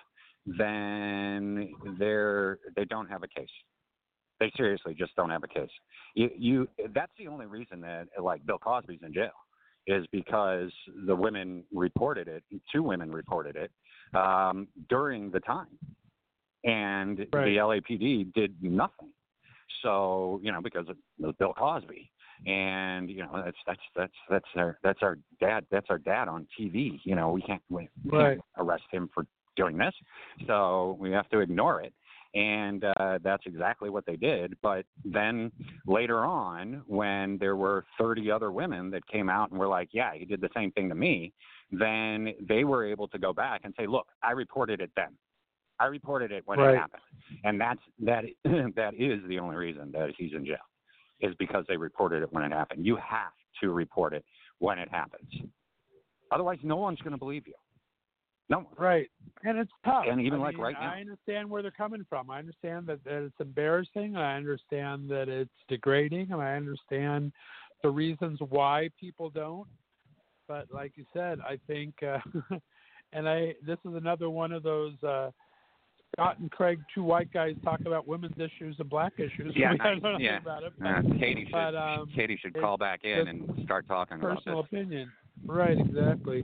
then 0.46 1.74
they're 1.98 2.60
they 2.76 2.86
don't 2.86 3.08
have 3.10 3.24
a 3.24 3.28
case. 3.28 3.50
They 4.40 4.52
seriously 4.58 4.94
just 4.94 5.16
don't 5.16 5.30
have 5.30 5.44
a 5.44 5.48
case. 5.48 5.70
You, 6.14 6.30
you 6.38 6.68
that's 6.94 7.12
the 7.18 7.28
only 7.28 7.46
reason 7.46 7.82
that 7.82 8.08
like 8.22 8.46
Bill 8.46 8.58
Cosby's 8.58 9.00
in 9.04 9.14
jail 9.14 9.32
is 9.88 10.06
because 10.12 10.72
the 11.06 11.16
women 11.16 11.64
reported 11.74 12.28
it. 12.28 12.44
Two 12.72 12.84
women 12.84 13.12
reported 13.12 13.56
it 13.56 13.72
um, 14.18 14.68
during 14.90 15.32
the 15.32 15.40
time, 15.42 15.68
and 16.64 17.20
Right. 17.32 17.46
the 17.46 17.58
LAPD 17.58 18.34
did 18.34 18.56
nothing. 18.62 19.10
So 19.82 20.40
you 20.44 20.52
know 20.52 20.62
because 20.62 20.86
it 20.90 20.98
was 21.20 21.36
Bill 21.38 21.54
Cosby, 21.54 22.10
and 22.46 23.10
you 23.10 23.24
know 23.24 23.42
that's 23.44 23.58
that's 23.68 23.80
that's 23.96 24.14
that's 24.30 24.46
our 24.56 24.78
that's 24.84 25.00
our 25.02 25.18
dad 25.40 25.66
that's 25.72 25.88
our 25.90 26.00
dad 26.00 26.28
on 26.28 26.48
TV. 26.60 27.00
You 27.04 27.16
know 27.16 27.32
we 27.32 27.42
can't 27.42 27.62
we, 27.70 27.88
Right. 28.06 28.38
can't 28.38 28.42
arrest 28.58 28.84
him 28.92 29.10
for 29.14 29.26
doing 29.56 29.78
this, 29.78 29.94
so 30.48 30.98
we 31.00 31.12
have 31.12 31.30
to 31.30 31.40
ignore 31.40 31.82
it. 31.82 31.94
And 32.36 32.84
uh, 32.84 33.18
that's 33.24 33.44
exactly 33.46 33.90
what 33.90 34.06
they 34.06 34.18
did. 34.18 34.56
But 34.62 34.86
then 35.06 35.52
later 35.88 36.26
on, 36.26 36.84
when 36.86 37.38
there 37.40 37.56
were 37.56 37.86
30 37.98 38.30
other 38.30 38.52
women 38.52 38.92
that 38.92 39.08
came 39.08 39.30
out 39.30 39.52
and 39.52 39.60
were 39.60 39.68
like, 39.68 39.90
"Yeah, 39.94 40.14
he 40.14 40.26
did 40.26 40.42
the 40.42 40.50
same 40.54 40.72
thing 40.72 40.90
to 40.90 40.96
me," 40.96 41.34
then 41.72 42.34
they 42.48 42.66
were 42.66 42.86
able 42.86 43.08
to 43.08 43.18
go 43.18 43.34
back 43.34 43.62
and 43.64 43.74
say, 43.78 43.88
"Look, 43.88 44.08
I 44.22 44.32
reported 44.32 44.82
it 44.82 44.92
then. 44.96 45.18
I 45.80 45.86
reported 45.86 46.32
it 46.32 46.46
when 46.46 46.60
Right. 46.60 46.74
it 46.74 46.78
happened," 46.78 47.04
and 47.46 47.60
that's 47.60 47.82
that. 48.00 48.26
that 48.76 48.94
is 48.96 49.22
the 49.28 49.40
only 49.40 49.56
reason 49.56 49.92
that 49.94 50.12
he's 50.18 50.34
in 50.34 50.46
jail, 50.46 50.58
is 51.22 51.34
because 51.36 51.66
they 51.68 51.78
reported 51.78 52.22
it 52.22 52.32
when 52.34 52.44
it 52.44 52.52
happened. 52.52 52.86
You 52.86 52.98
have 52.98 53.34
to 53.62 53.72
report 53.72 54.14
it 54.14 54.26
when 54.60 54.78
it 54.78 54.90
happens. 54.90 55.30
Otherwise, 56.32 56.60
no 56.64 56.76
one's 56.76 57.00
going 57.00 57.14
to 57.14 57.18
believe 57.18 57.48
you. 57.48 57.54
No. 58.50 58.68
Right, 58.78 59.10
and 59.44 59.58
it's 59.58 59.72
tough. 59.84 60.06
And 60.10 60.22
even 60.22 60.40
I 60.40 60.44
like 60.44 60.56
mean, 60.56 60.64
right 60.64 60.76
now. 60.80 60.94
I 60.94 61.00
understand 61.00 61.50
where 61.50 61.62
they're 61.62 61.72
coming 61.72 62.06
from. 62.08 62.30
I 62.30 62.38
understand 62.38 62.86
that, 62.88 63.04
that 63.04 63.24
it's 63.24 63.36
embarrassing. 63.40 64.16
I 64.16 64.36
understand 64.36 65.10
that 65.10 65.30
it's 65.30 65.50
degrading, 65.68 66.32
and 66.32 66.42
I 66.42 66.56
understand 66.56 67.32
the 67.82 67.90
reasons 67.90 68.40
why 68.50 68.90
people 69.00 69.30
don't. 69.32 69.68
But 70.48 70.68
like 70.72 70.92
you 70.96 71.06
said, 71.12 71.40
I 71.40 71.60
think, 71.66 71.96
uh, 72.04 72.20
and 73.14 73.28
I 73.28 73.56
this 73.66 73.80
is 73.84 73.96
another 73.96 74.30
one 74.30 74.52
of 74.52 74.64
those. 74.64 74.94
Uh, 75.02 75.32
Scott 76.16 76.40
and 76.40 76.50
Craig, 76.50 76.80
two 76.94 77.04
white 77.04 77.32
guys, 77.34 77.56
talk 77.64 77.82
about 77.82 78.08
women's 78.08 78.38
issues 78.38 78.76
and 78.80 78.90
black 78.90 79.14
issues. 79.18 79.54
Yeah, 79.56 79.74
know 80.02 80.18
yeah. 80.18 80.38
about 80.38 80.64
it. 80.64 80.74
Uh, 80.84 81.02
but 81.02 81.20
Katie 81.20 81.46
should 81.46 81.52
but, 81.52 81.76
um, 81.76 82.10
Katie 82.16 82.40
should 82.42 82.54
call 82.54 82.78
back 82.78 83.02
in 83.04 83.28
and 83.28 83.60
start 83.66 83.88
talking 83.88 84.20
about 84.20 84.36
this. 84.36 84.44
personal 84.46 84.60
opinion. 84.62 85.12
Right, 85.46 85.78
exactly. 85.78 86.44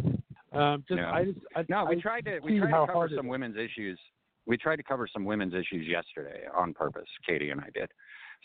Um, 0.52 0.84
just 0.88 1.00
Yeah. 1.00 1.12
I 1.12 1.26
just 1.26 1.40
I, 1.56 1.66
No, 1.70 1.86
we 1.86 1.98
I 1.98 2.00
tried 2.00 2.26
to 2.26 2.40
we 2.40 2.60
tried 2.60 2.72
to 2.72 2.88
cover 2.88 3.10
some 3.16 3.28
women's 3.28 3.58
issues. 3.58 4.00
We 4.46 4.58
tried 4.58 4.78
to 4.78 4.84
cover 4.84 5.08
some 5.12 5.24
women's 5.24 5.54
issues 5.54 5.88
yesterday 5.88 6.44
on 6.54 6.74
purpose. 6.74 7.08
Katie 7.26 7.52
and 7.52 7.62
I 7.62 7.70
did. 7.74 7.90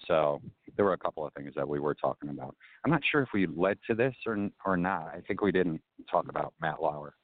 So 0.06 0.42
there 0.76 0.84
were 0.84 0.92
a 0.92 0.98
couple 0.98 1.26
of 1.26 1.32
things 1.32 1.52
that 1.56 1.66
we 1.66 1.80
were 1.80 1.94
talking 1.94 2.28
about. 2.28 2.54
I'm 2.84 2.90
not 2.90 3.00
sure 3.10 3.22
if 3.22 3.30
we 3.32 3.46
led 3.46 3.78
to 3.88 3.94
this 3.94 4.14
or 4.26 4.50
or 4.64 4.76
not. 4.76 5.08
I 5.14 5.20
think 5.26 5.40
we 5.40 5.52
didn't 5.52 5.80
talk 6.10 6.28
about 6.28 6.52
Matt 6.60 6.82
Lauer. 6.82 7.14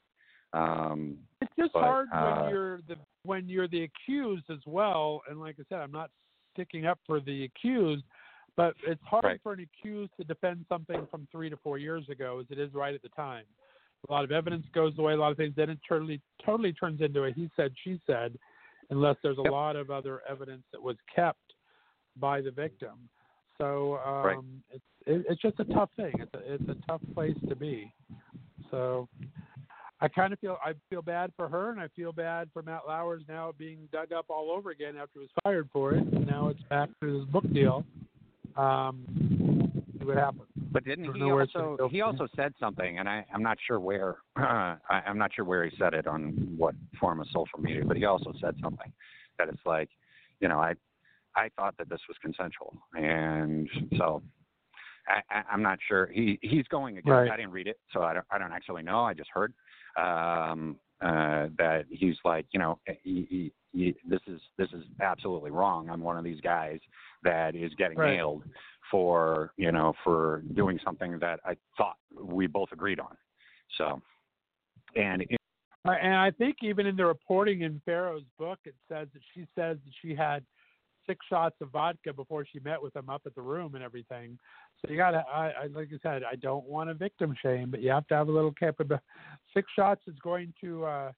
Um, 0.55 1.19
It's 1.41 1.53
just 1.59 1.73
But, 1.73 1.83
hard 1.83 2.09
uh, 2.13 2.41
when 2.43 2.51
you're 2.51 2.77
the 2.89 2.97
when 3.25 3.49
you're 3.49 3.69
the 3.69 3.85
accused 3.85 4.51
as 4.51 4.59
well. 4.67 5.23
And 5.29 5.39
like 5.41 5.57
I 5.61 5.65
said, 5.69 5.79
I'm 5.79 5.93
not 5.93 6.11
sticking 6.55 6.87
up 6.87 6.99
for 7.07 7.21
the 7.21 7.45
accused, 7.45 8.05
but 8.57 8.75
it's 8.87 9.03
hard 9.05 9.25
Right. 9.25 9.41
for 9.43 9.53
an 9.53 9.61
accused 9.61 10.13
to 10.19 10.25
defend 10.25 10.65
something 10.69 11.07
from 11.11 11.29
three 11.31 11.49
to 11.51 11.57
four 11.59 11.79
years 11.79 12.09
ago, 12.09 12.41
as 12.41 12.47
it 12.51 12.59
is 12.59 12.73
right 12.75 12.95
at 12.95 13.03
the 13.03 13.09
time. 13.11 13.45
A 14.09 14.13
lot 14.13 14.25
of 14.25 14.33
evidence 14.33 14.67
goes 14.75 14.93
away. 14.99 15.13
A 15.13 15.17
lot 15.17 15.31
of 15.31 15.37
things 15.37 15.55
then 15.57 15.71
it 15.71 15.79
totally 15.89 16.21
totally 16.45 16.73
turns 16.73 17.01
into 17.01 17.25
a 17.25 17.33
he 17.33 17.49
said 17.57 17.73
she 17.85 18.01
said, 18.07 18.37
unless 18.91 19.17
there's 19.23 19.39
a 19.39 19.43
Yep. 19.43 19.53
lot 19.53 19.77
of 19.77 19.91
other 19.91 20.23
evidence 20.29 20.65
that 20.73 20.83
was 20.83 20.97
kept 21.15 21.55
by 22.17 22.41
the 22.41 22.51
victim. 22.51 23.09
So 23.59 23.99
um, 23.99 24.25
Right. 24.25 24.39
it's 24.71 24.85
it, 25.07 25.27
it's 25.29 25.43
just 25.43 25.61
a 25.61 25.65
tough 25.67 25.91
thing. 25.97 26.21
It's 26.21 26.35
a 26.35 26.55
it's 26.55 26.69
a 26.69 26.77
tough 26.87 27.03
place 27.15 27.37
to 27.49 27.57
be. 27.57 27.93
So 28.71 29.09
I 30.01 30.09
kind 30.09 30.33
of 30.33 30.41
feel 30.41 30.59
I 30.65 30.73
feel 30.91 31.03
bad 31.03 31.33
for 31.37 31.49
her, 31.49 31.71
and 31.71 31.81
I 31.81 31.89
feel 31.95 32.13
bad 32.13 32.51
for 32.53 32.63
Matt 32.63 32.83
Lauers 32.89 33.23
now 33.29 33.53
being 33.57 33.89
dug 33.93 34.13
up 34.13 34.27
all 34.29 34.51
over 34.51 34.71
again 34.71 34.97
after 34.97 35.13
he 35.15 35.19
was 35.21 35.31
fired 35.45 35.69
for 35.73 35.95
it. 35.95 36.05
And 36.13 36.27
now 36.27 36.49
it's 36.49 36.63
back 36.69 36.89
to 37.03 37.21
his 37.21 37.25
book 37.27 37.45
deal. 37.53 37.85
Um, 38.57 39.07
see 40.03 40.07
what 40.09 40.17
happens. 40.19 40.49
but 40.71 40.85
didn't 40.85 41.13
he 41.13 41.21
know 41.21 41.29
where 41.35 41.43
it's 41.43 41.53
also 41.55 41.77
go 41.77 41.89
he 41.89 42.01
also 42.01 42.27
said 42.37 42.53
something, 42.61 42.99
and 42.99 43.09
I 43.09 43.25
I'm 43.33 43.43
not 43.43 43.59
sure 43.67 43.81
where 43.81 44.17
I, 44.37 44.77
I'm 44.91 45.19
not 45.19 45.33
sure 45.35 45.45
where 45.45 45.65
he 45.65 45.77
said 45.79 45.95
it 45.95 46.07
on 46.07 46.55
what 46.57 46.75
form 46.99 47.21
of 47.21 47.27
social 47.29 47.59
media, 47.61 47.85
but 47.87 47.97
he 47.97 48.05
also 48.05 48.33
said 48.41 48.55
something 48.63 48.93
that 49.39 49.49
it's 49.49 49.65
like, 49.65 49.89
you 50.41 50.49
know, 50.49 50.59
I 50.59 50.75
I 51.37 51.49
thought 51.57 51.75
that 51.79 51.89
this 51.89 52.01
was 52.09 52.17
consensual, 52.23 52.77
and 52.95 53.69
so 53.97 54.23
I, 55.09 55.43
I'm 55.51 55.63
not 55.63 55.79
sure. 55.89 56.07
He 56.13 56.39
he's 56.43 56.67
going 56.69 56.99
again. 56.99 57.13
Right. 57.13 57.31
I 57.31 57.37
didn't 57.37 57.53
read 57.53 57.67
it, 57.67 57.79
so 57.93 58.03
I 58.03 58.15
don't 58.15 58.27
I 58.31 58.39
don't 58.39 58.53
actually 58.53 58.83
know. 58.83 59.05
I 59.05 59.15
just 59.15 59.31
heard 59.33 59.53
um, 59.97 60.77
uh, 61.01 61.49
that 61.59 61.85
he's 61.91 62.17
like, 62.25 62.47
you 62.53 62.61
know, 62.61 62.79
he, 63.03 63.27
he, 63.29 63.53
he, 63.73 63.95
this 64.09 64.21
is 64.27 64.41
this 64.59 64.69
is 64.73 64.85
absolutely 65.01 65.51
wrong. 65.51 65.91
I'm 65.91 66.03
one 66.03 66.17
of 66.17 66.25
these 66.25 66.41
guys 66.41 66.79
that 67.25 67.55
is 67.55 67.73
getting 67.75 67.99
Right. 67.99 68.15
nailed 68.15 68.45
for 68.93 69.53
you 69.57 69.73
know 69.73 69.95
for 70.05 70.45
doing 70.55 70.79
something 70.85 71.19
that 71.19 71.41
I 71.45 71.57
thought 71.77 71.97
we 72.15 72.47
both 72.47 72.69
agreed 72.71 73.01
on. 73.01 73.17
So, 73.79 74.01
and 74.95 75.27
Uh, 75.85 75.93
And 76.01 76.15
I 76.15 76.31
think 76.31 76.59
even 76.63 76.87
in 76.87 76.95
the 76.95 77.07
reporting 77.07 77.63
in 77.63 77.81
Farrow's 77.85 78.23
book, 78.39 78.61
it 78.65 78.77
says 78.89 79.09
that 79.13 79.23
she 79.35 79.41
says 79.57 79.79
that 79.85 79.95
she 80.01 80.15
had 80.15 80.45
six 81.07 81.27
shots 81.29 81.57
of 81.61 81.71
vodka 81.71 82.13
before 82.13 82.45
she 82.45 82.61
met 82.61 82.81
with 82.81 82.95
him 82.95 83.09
up 83.09 83.23
at 83.27 83.35
the 83.35 83.43
room 83.43 83.75
and 83.75 83.83
everything. 83.83 84.39
So 84.81 84.91
you 84.91 84.97
got 84.97 85.11
to, 85.13 85.25
I, 85.27 85.47
I 85.63 85.67
like 85.75 85.89
I 85.93 85.99
said, 86.03 86.23
I 86.31 86.37
don't 86.37 86.67
want 86.67 86.91
to 86.91 86.95
victim 86.95 87.35
shame, 87.43 87.71
but 87.73 87.83
you 87.83 87.91
have 87.91 88.07
to 88.09 88.15
have 88.15 88.29
a 88.29 88.33
little 88.33 88.53
capability. 88.53 89.05
Six 89.55 89.67
shots 89.75 90.03
is 90.07 90.15
going 90.23 90.55
to 90.61 90.85
uh, 90.85 91.13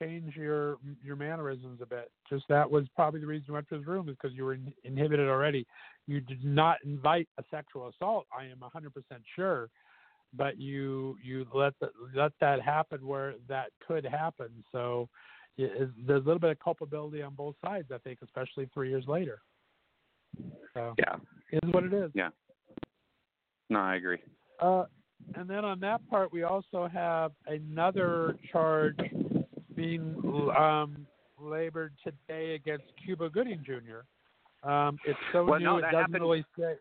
change 0.00 0.36
your 0.36 0.78
your 1.02 1.16
mannerisms 1.16 1.80
a 1.82 1.86
bit. 1.86 2.10
Just 2.28 2.44
that 2.48 2.70
was 2.70 2.84
probably 2.94 3.20
the 3.20 3.26
reason 3.26 3.44
you 3.48 3.54
went 3.54 3.68
to 3.68 3.76
his 3.76 3.86
room 3.86 4.08
is 4.08 4.16
because 4.20 4.36
you 4.36 4.44
were 4.44 4.54
in, 4.54 4.72
inhibited 4.84 5.28
already. 5.28 5.66
You 6.06 6.20
did 6.20 6.44
not 6.44 6.78
invite 6.84 7.28
a 7.38 7.44
sexual 7.50 7.88
assault. 7.88 8.26
I 8.36 8.44
am 8.44 8.58
100% 8.58 8.90
sure 9.34 9.68
but 10.34 10.58
you 10.58 11.16
you 11.22 11.46
let 11.54 11.72
the, 11.80 11.90
let 12.14 12.32
that 12.40 12.60
happen 12.60 13.06
where 13.06 13.34
that 13.48 13.68
could 13.86 14.04
happen. 14.04 14.48
So 14.72 15.08
it, 15.56 15.90
there's 16.06 16.22
a 16.22 16.26
little 16.26 16.38
bit 16.38 16.50
of 16.50 16.58
culpability 16.58 17.22
on 17.22 17.34
both 17.34 17.54
sides, 17.64 17.88
I 17.92 17.98
think, 17.98 18.20
especially 18.22 18.68
three 18.72 18.90
years 18.90 19.04
later. 19.06 19.40
So 20.74 20.94
yeah, 20.98 21.16
it 21.50 21.60
is 21.62 21.72
what 21.72 21.84
it 21.84 21.92
is. 21.92 22.10
yeah. 22.14 22.28
No, 23.70 23.80
I 23.80 23.96
agree. 23.96 24.18
Uh, 24.60 24.84
and 25.34 25.48
then 25.48 25.64
on 25.64 25.80
that 25.80 26.00
part, 26.08 26.32
we 26.32 26.44
also 26.44 26.88
have 26.92 27.32
another 27.46 28.36
charge 28.50 28.96
being 29.78 30.50
um, 30.58 31.06
labored 31.40 31.92
today 32.04 32.54
against 32.54 32.84
Cuba 33.04 33.30
Gooding 33.30 33.62
Jr. 33.64 34.68
Um, 34.68 34.98
it's 35.06 35.18
so 35.32 35.44
Well, 35.44 35.58
new 35.60 35.64
no, 35.66 35.76
it 35.78 35.82
doesn't 35.82 35.98
happened- 36.00 36.22
really 36.22 36.44
say. 36.58 36.72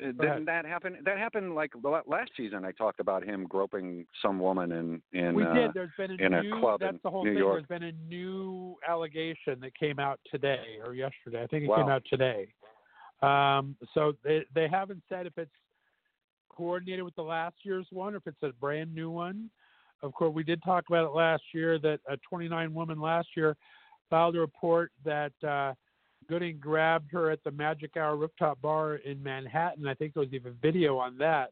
Uh. 0.00 0.12
Didn't 0.12 0.44
that 0.44 0.64
happen? 0.64 0.98
That 1.04 1.18
happened 1.18 1.54
like 1.56 1.72
last 2.06 2.30
season. 2.36 2.64
I 2.64 2.70
talked 2.70 3.00
about 3.00 3.24
him 3.24 3.44
groping 3.48 4.06
some 4.22 4.38
woman 4.38 4.70
in 4.70 5.02
in. 5.12 5.34
we 5.34 5.44
uh, 5.44 5.52
did. 5.52 5.70
There's 5.74 5.90
been 5.98 6.12
a 6.12 6.14
in 6.14 6.32
a 6.32 6.60
club 6.60 6.78
that's 6.80 6.92
in 6.94 7.00
the 7.02 7.10
whole 7.10 7.24
New 7.24 7.30
thing. 7.32 7.38
York. 7.38 7.64
There's 7.68 7.80
been 7.80 7.88
a 7.88 7.92
new 8.08 8.76
allegation 8.88 9.58
that 9.60 9.74
came 9.74 9.98
out 9.98 10.20
today 10.30 10.78
or 10.86 10.94
yesterday. 10.94 11.42
I 11.42 11.46
think 11.48 11.64
it 11.64 11.68
Wow. 11.68 11.76
came 11.78 11.88
out 11.88 12.04
today. 12.08 12.54
Um, 13.20 13.76
so 13.92 14.12
they 14.22 14.44
they 14.54 14.68
haven't 14.68 15.02
said 15.08 15.26
if 15.26 15.36
it's 15.36 15.50
coordinated 16.50 17.04
with 17.04 17.16
the 17.16 17.22
last 17.22 17.56
year's 17.64 17.86
one 17.90 18.14
or 18.14 18.18
if 18.18 18.26
it's 18.28 18.42
a 18.44 18.52
brand 18.60 18.94
new 18.94 19.10
one. 19.10 19.50
Of 20.02 20.14
course, 20.14 20.34
we 20.34 20.42
did 20.42 20.62
talk 20.62 20.84
about 20.88 21.04
it 21.04 21.14
last 21.14 21.42
year 21.52 21.78
that 21.80 22.00
a 22.08 22.16
29 22.28 22.72
woman 22.72 23.00
last 23.00 23.28
year 23.36 23.56
filed 24.08 24.36
a 24.36 24.40
report 24.40 24.92
that 25.04 25.32
uh, 25.46 25.74
Gooding 26.28 26.58
grabbed 26.58 27.10
her 27.12 27.30
at 27.30 27.42
the 27.44 27.50
Magic 27.50 27.96
Hour 27.96 28.16
rooftop 28.16 28.60
bar 28.60 28.96
in 28.96 29.22
Manhattan. 29.22 29.86
I 29.86 29.94
think 29.94 30.14
there 30.14 30.22
was 30.22 30.32
even 30.32 30.54
video 30.62 30.96
on 30.96 31.18
that. 31.18 31.50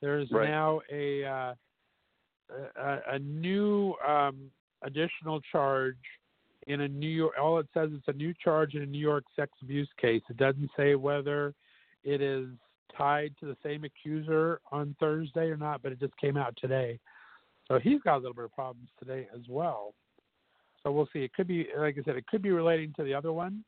There's 0.00 0.30
Right. 0.30 0.48
now 0.48 0.80
a 0.90 1.24
uh, 1.24 1.54
a, 2.76 2.98
a 3.12 3.18
new 3.18 3.94
um, 4.06 4.50
additional 4.82 5.40
charge 5.50 5.96
in 6.66 6.82
a 6.82 6.88
New 6.88 7.08
York. 7.08 7.34
All 7.40 7.58
it 7.58 7.66
says 7.74 7.90
is 7.90 8.02
a 8.06 8.12
new 8.12 8.34
charge 8.42 8.74
in 8.74 8.82
a 8.82 8.86
New 8.86 8.98
York 8.98 9.24
sex 9.34 9.52
abuse 9.62 9.88
case. 10.00 10.22
It 10.28 10.36
doesn't 10.36 10.70
say 10.76 10.94
whether 10.94 11.54
it 12.04 12.20
is 12.20 12.48
tied 12.96 13.34
to 13.40 13.46
the 13.46 13.56
same 13.62 13.84
accuser 13.84 14.60
on 14.70 14.94
Thursday 15.00 15.46
or 15.46 15.56
not, 15.56 15.82
but 15.82 15.92
it 15.92 16.00
just 16.00 16.16
came 16.18 16.36
out 16.36 16.56
today. 16.60 16.98
So 17.72 17.78
he's 17.78 18.00
got 18.02 18.16
a 18.16 18.18
little 18.18 18.34
bit 18.34 18.44
of 18.44 18.52
problems 18.52 18.88
today 18.98 19.28
as 19.34 19.42
well. 19.48 19.94
So 20.82 20.90
we'll 20.92 21.08
see. 21.12 21.20
It 21.20 21.32
could 21.32 21.46
be, 21.46 21.68
like 21.76 21.96
I 21.98 22.02
said, 22.04 22.16
it 22.16 22.26
could 22.26 22.42
be 22.42 22.50
relating 22.50 22.92
to 22.94 23.04
the 23.04 23.14
other 23.14 23.32
one 23.32 23.64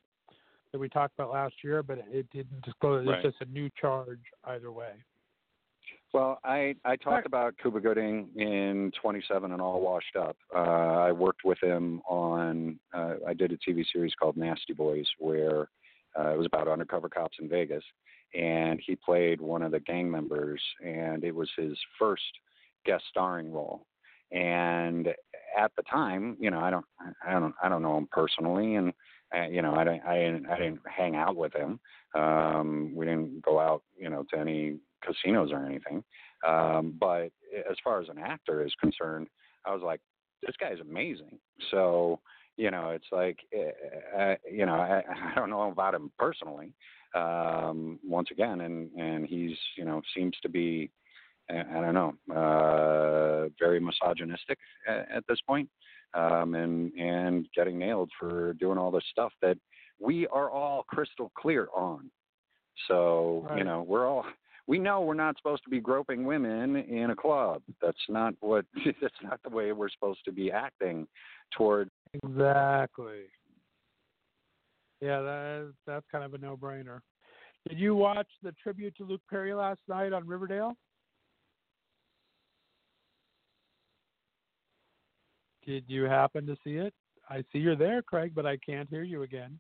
that 0.73 0.79
we 0.79 0.89
talked 0.89 1.15
about 1.19 1.33
last 1.33 1.55
year, 1.63 1.83
but 1.83 1.99
it 2.11 2.29
didn't 2.31 2.63
disclose. 2.63 3.07
Right. 3.07 3.25
It's 3.25 3.37
just 3.39 3.49
a 3.49 3.53
new 3.53 3.71
charge 3.81 4.21
either 4.45 4.73
way. 4.73 4.93
Well, 6.13 6.39
I 6.45 6.75
I 6.85 6.97
talked 6.97 7.07
Right. 7.07 7.27
about 7.27 7.59
Cuba 7.59 7.81
Gooding 7.81 8.29
in 8.37 8.93
27 9.01 9.53
and 9.53 9.61
All 9.61 9.81
Washed 9.81 10.17
Up. 10.17 10.37
Uh, 10.55 10.59
I 10.59 11.13
worked 11.13 11.45
with 11.45 11.59
him 11.63 12.01
on. 12.09 12.79
Uh, 12.93 13.17
I 13.27 13.35
did 13.35 13.53
a 13.53 13.59
TV 13.59 13.85
series 13.93 14.15
called 14.15 14.37
Nasty 14.37 14.73
Boys, 14.73 15.09
where 15.19 15.69
uh, 16.19 16.29
it 16.33 16.37
was 16.37 16.47
about 16.47 16.69
undercover 16.69 17.09
cops 17.09 17.37
in 17.41 17.49
Vegas, 17.49 17.85
and 18.33 18.81
he 18.85 18.97
played 18.97 19.41
one 19.41 19.63
of 19.63 19.73
the 19.73 19.81
gang 19.81 20.11
members, 20.11 20.63
and 20.85 21.25
it 21.25 21.35
was 21.35 21.51
his 21.57 21.77
first 21.99 22.23
guest 22.87 23.05
starring 23.11 23.53
role. 23.53 23.85
And 24.35 25.09
at 25.57 25.71
the 25.77 25.83
time, 25.85 26.37
you 26.41 26.51
know, 26.51 26.59
I 26.59 26.71
don't, 26.71 26.85
I 27.27 27.33
don't, 27.33 27.55
I 27.63 27.69
don't 27.69 27.83
know 27.83 27.97
him 27.97 28.09
personally, 28.11 28.75
and 28.75 28.93
uh, 29.35 29.47
you 29.47 29.63
know, 29.63 29.75
I 29.75 29.85
didn't, 29.85 30.03
I 30.05 30.17
didn't, 30.17 30.47
I 30.47 30.59
didn't 30.59 30.81
hang 30.85 31.17
out 31.17 31.37
with 31.37 31.55
him. 31.55 31.81
Um, 32.15 32.93
we 32.95 33.07
didn't 33.07 33.43
go 33.43 33.59
out, 33.59 33.83
you 33.99 34.11
know, 34.11 34.25
to 34.33 34.39
any 34.39 34.79
casinos 35.05 35.51
or 35.53 35.65
anything. 35.65 36.05
Um, 36.47 36.97
but 37.01 37.31
as 37.71 37.77
far 37.83 38.01
as 38.01 38.09
an 38.09 38.19
actor 38.19 38.65
is 38.65 38.73
concerned, 38.81 39.29
I 39.65 39.73
was 39.73 39.83
like, 39.83 40.01
this 40.43 40.57
guy's 40.61 40.81
amazing. 40.81 41.39
So, 41.71 42.21
you 42.57 42.71
know, 42.71 42.91
it's 42.91 43.07
like, 43.11 43.39
uh, 44.17 44.35
you 44.51 44.67
know, 44.67 44.75
I, 44.75 45.03
I 45.33 45.35
don't 45.35 45.51
know 45.51 45.71
about 45.71 45.95
him 45.95 46.13
personally, 46.19 46.73
um, 47.15 47.99
once 48.05 48.29
again, 48.31 48.61
and 48.61 48.91
and 48.99 49.27
he's, 49.27 49.57
you 49.77 49.85
know, 49.85 50.03
seems 50.17 50.35
to 50.43 50.49
be, 50.49 50.91
I, 51.51 51.61
I 51.61 51.81
don't 51.81 51.95
know, 51.95 52.35
uh, 52.35 53.49
very 53.59 53.81
misogynistic 53.81 54.59
at, 54.89 55.11
at 55.11 55.25
this 55.29 55.41
point, 55.47 55.69
um, 56.15 56.55
and 56.55 56.93
and 56.95 57.47
getting 57.55 57.79
nailed 57.79 58.11
for 58.19 58.55
doing 58.55 58.79
all 58.79 58.91
this 58.91 59.05
stuff 59.11 59.33
that 59.43 59.59
we 60.01 60.27
are 60.29 60.51
all 60.51 60.85
crystal 60.85 61.31
clear 61.37 61.69
on. 61.75 62.11
So 62.89 63.47
Right. 63.49 63.59
you 63.59 63.65
know, 63.65 63.83
we're 63.83 64.07
all 64.07 64.25
we 64.67 64.79
know 64.79 65.03
we're 65.03 65.15
not 65.15 65.37
supposed 65.37 65.63
to 65.65 65.71
be 65.71 65.81
groping 65.81 66.25
women 66.25 66.77
in 66.77 67.11
a 67.11 67.17
club. 67.17 67.63
That's 67.83 67.99
not 68.09 68.35
what 68.41 68.65
that's 69.01 69.15
not 69.23 69.41
the 69.43 69.51
way 69.51 69.73
we're 69.73 69.91
supposed 69.91 70.25
to 70.25 70.33
be 70.33 70.51
acting 70.51 71.07
toward 71.57 71.91
Exactly. 72.23 73.25
Yeah, 75.01 75.21
that 75.21 75.67
is, 75.67 75.75
that's 75.87 76.07
kind 76.11 76.25
of 76.25 76.35
a 76.35 76.39
no-brainer. 76.39 77.01
Did 77.69 77.79
you 77.79 77.95
watch 77.95 78.29
the 78.43 78.53
tribute 78.63 78.97
to 78.97 79.05
Luke 79.05 79.21
Perry 79.29 79.53
last 79.53 79.81
night 79.89 80.13
on 80.13 80.27
Riverdale? 80.27 80.77
Did 85.67 85.85
you 85.87 86.05
happen 86.05 86.47
to 86.47 86.57
see 86.65 86.75
it? 86.75 86.95
I 87.29 87.43
see 87.53 87.59
you're 87.59 87.77
there, 87.77 88.03
Craig, 88.03 88.33
but 88.35 88.47
I 88.47 88.57
can't 88.59 88.89
hear 88.89 89.03
you 89.03 89.23
again. 89.23 89.59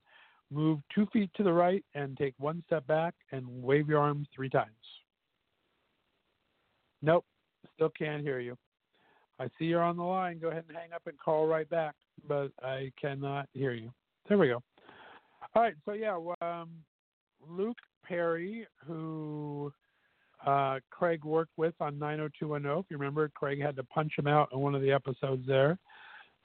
Move 0.50 0.80
two 0.94 1.07
feet 1.12 1.30
to 1.36 1.42
the 1.42 1.52
right 1.52 1.84
and 1.94 2.16
take 2.16 2.34
one 2.38 2.62
step 2.66 2.86
back 2.86 3.14
and 3.32 3.46
wave 3.62 3.88
your 3.88 4.00
arms 4.00 4.28
three 4.34 4.50
times. 4.50 4.70
Nope, 7.02 7.24
still 7.74 7.90
can't 7.90 8.22
hear 8.22 8.40
you. 8.40 8.57
I 9.40 9.48
see 9.59 9.64
you're 9.64 9.82
on 9.82 9.96
the 9.96 10.02
line. 10.02 10.38
Go 10.38 10.48
ahead 10.48 10.64
and 10.68 10.76
hang 10.76 10.92
up 10.92 11.02
and 11.07 11.18
call 11.18 11.46
right 11.46 11.68
back, 11.68 11.94
but 12.28 12.50
I 12.62 12.92
cannot 13.00 13.48
hear 13.52 13.72
you. 13.72 13.92
There 14.28 14.38
we 14.38 14.48
go. 14.48 14.62
All 15.55 15.62
right, 15.62 15.74
so 15.84 15.92
yeah, 15.92 16.18
um, 16.40 16.70
Luke 17.48 17.76
Perry, 18.07 18.66
who 18.86 19.72
uh, 20.46 20.78
Craig 20.90 21.24
worked 21.24 21.52
with 21.57 21.74
on 21.80 21.98
90210. 21.98 22.78
If 22.78 22.86
you 22.90 22.96
remember, 22.98 23.28
Craig 23.34 23.61
had 23.61 23.76
to 23.76 23.84
punch 23.84 24.12
him 24.16 24.26
out 24.26 24.50
in 24.52 24.61
one 24.61 24.74
of 24.74 24.82
the 24.82 24.92
episodes 24.92 25.46
there. 25.46 25.78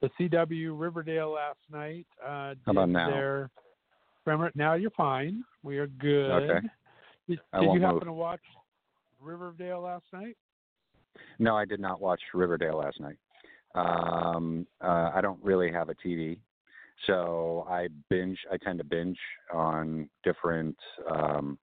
The 0.02 0.10
CW 0.20 0.80
Riverdale 0.80 1.32
last 1.32 1.60
night 1.72 2.06
uh, 2.24 2.56
How 2.66 2.72
about 2.72 2.90
now? 2.90 3.10
their. 3.10 3.50
Remember, 4.26 4.52
now 4.56 4.74
you're 4.74 4.92
fine. 4.92 5.44
We 5.64 5.78
are 5.78 5.88
good. 5.88 6.32
Okay. 6.32 6.68
Did, 7.28 7.40
did 7.60 7.74
you 7.74 7.82
happen 7.82 7.96
move. 7.96 8.04
to 8.06 8.14
watch 8.14 8.42
Riverdale 9.22 9.82
last 9.82 10.06
night? 10.14 10.38
No, 11.38 11.56
I 11.56 11.66
did 11.66 11.80
not 11.80 12.02
watch 12.02 12.22
Riverdale 12.34 12.78
last 12.78 13.00
night. 13.00 13.18
Um, 13.76 14.66
uh, 14.82 15.12
I 15.14 15.22
don't 15.22 15.40
really 15.44 15.72
have 15.72 15.90
a 15.90 15.96
TV, 15.96 16.38
so 17.06 17.68
I 17.70 17.88
binge. 18.10 18.38
I 18.52 18.58
tend 18.58 18.80
to 18.80 18.84
binge 18.84 19.18
on 19.54 20.10
different 20.24 20.76
um, 21.12 21.58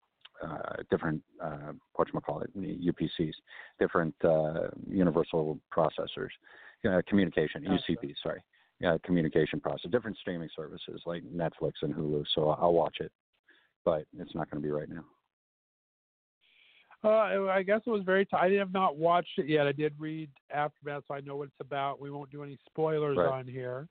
uh, 0.45 0.83
different 0.91 1.23
uh, 1.43 1.73
what 1.95 2.09
call 2.25 2.43
it 2.43 2.57
UPCs, 2.57 3.33
different 3.81 4.15
uh, 4.25 4.69
universal 4.89 5.59
processors, 5.75 6.31
uh, 6.89 7.03
communication 7.09 7.65
Gotcha. 7.65 7.93
UCP. 7.93 8.15
Sorry, 8.23 8.43
yeah, 8.81 8.97
communication 9.05 9.61
process. 9.61 9.91
Different 9.91 10.17
streaming 10.19 10.49
services 10.55 11.01
like 11.07 11.23
Netflix 11.25 11.73
and 11.83 11.95
Hulu. 11.95 12.25
So 12.35 12.51
I'll 12.51 12.73
watch 12.73 12.97
it, 13.01 13.13
but 13.85 14.07
it's 14.19 14.35
not 14.35 14.51
going 14.51 14.63
to 14.63 14.67
be 14.67 14.73
right 14.73 14.89
now. 14.89 15.05
Uh, 17.05 17.49
I 17.49 17.63
guess 17.63 17.83
it 17.87 17.91
was 17.91 18.03
very. 18.05 18.25
T- 18.25 18.37
I 18.37 18.51
have 18.53 18.73
not 18.73 18.97
watched 18.97 19.39
it 19.39 19.49
yet. 19.49 19.67
I 19.67 19.73
did 19.73 19.95
read 19.99 20.31
Aftermath, 20.53 21.05
so 21.07 21.15
I 21.15 21.21
know 21.21 21.37
what 21.37 21.49
it's 21.49 21.61
about. 21.61 22.01
We 22.01 22.11
won't 22.11 22.31
do 22.31 22.43
any 22.43 22.59
spoilers 22.67 23.17
Right. 23.19 23.29
on 23.29 23.47
here. 23.47 23.87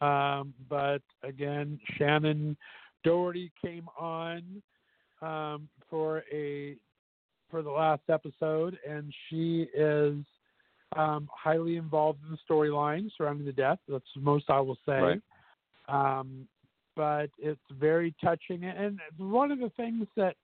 Um, 0.00 0.54
but 0.68 1.02
again, 1.24 1.78
Shannen 1.98 2.56
Doherty 3.04 3.50
came 3.60 3.88
on 3.98 4.62
um, 5.20 5.68
for 5.90 6.22
a 6.32 6.76
for 7.50 7.62
the 7.62 7.70
last 7.70 8.02
episode, 8.08 8.78
and 8.88 9.12
she 9.28 9.66
is 9.74 10.16
um, 10.96 11.28
highly 11.32 11.76
involved 11.76 12.20
in 12.24 12.30
the 12.30 12.38
storyline 12.48 13.10
surrounding 13.16 13.46
the 13.46 13.52
death. 13.52 13.78
That's 13.88 14.04
the 14.14 14.22
most 14.22 14.46
I 14.48 14.60
will 14.60 14.78
say. 14.86 15.00
Right. 15.00 15.20
Um, 15.88 16.46
but 16.96 17.30
it's 17.38 17.60
very 17.78 18.14
touching, 18.22 18.64
and 18.64 18.98
one 19.16 19.52
of 19.52 19.60
the 19.60 19.70
things 19.76 20.06
that 20.16 20.34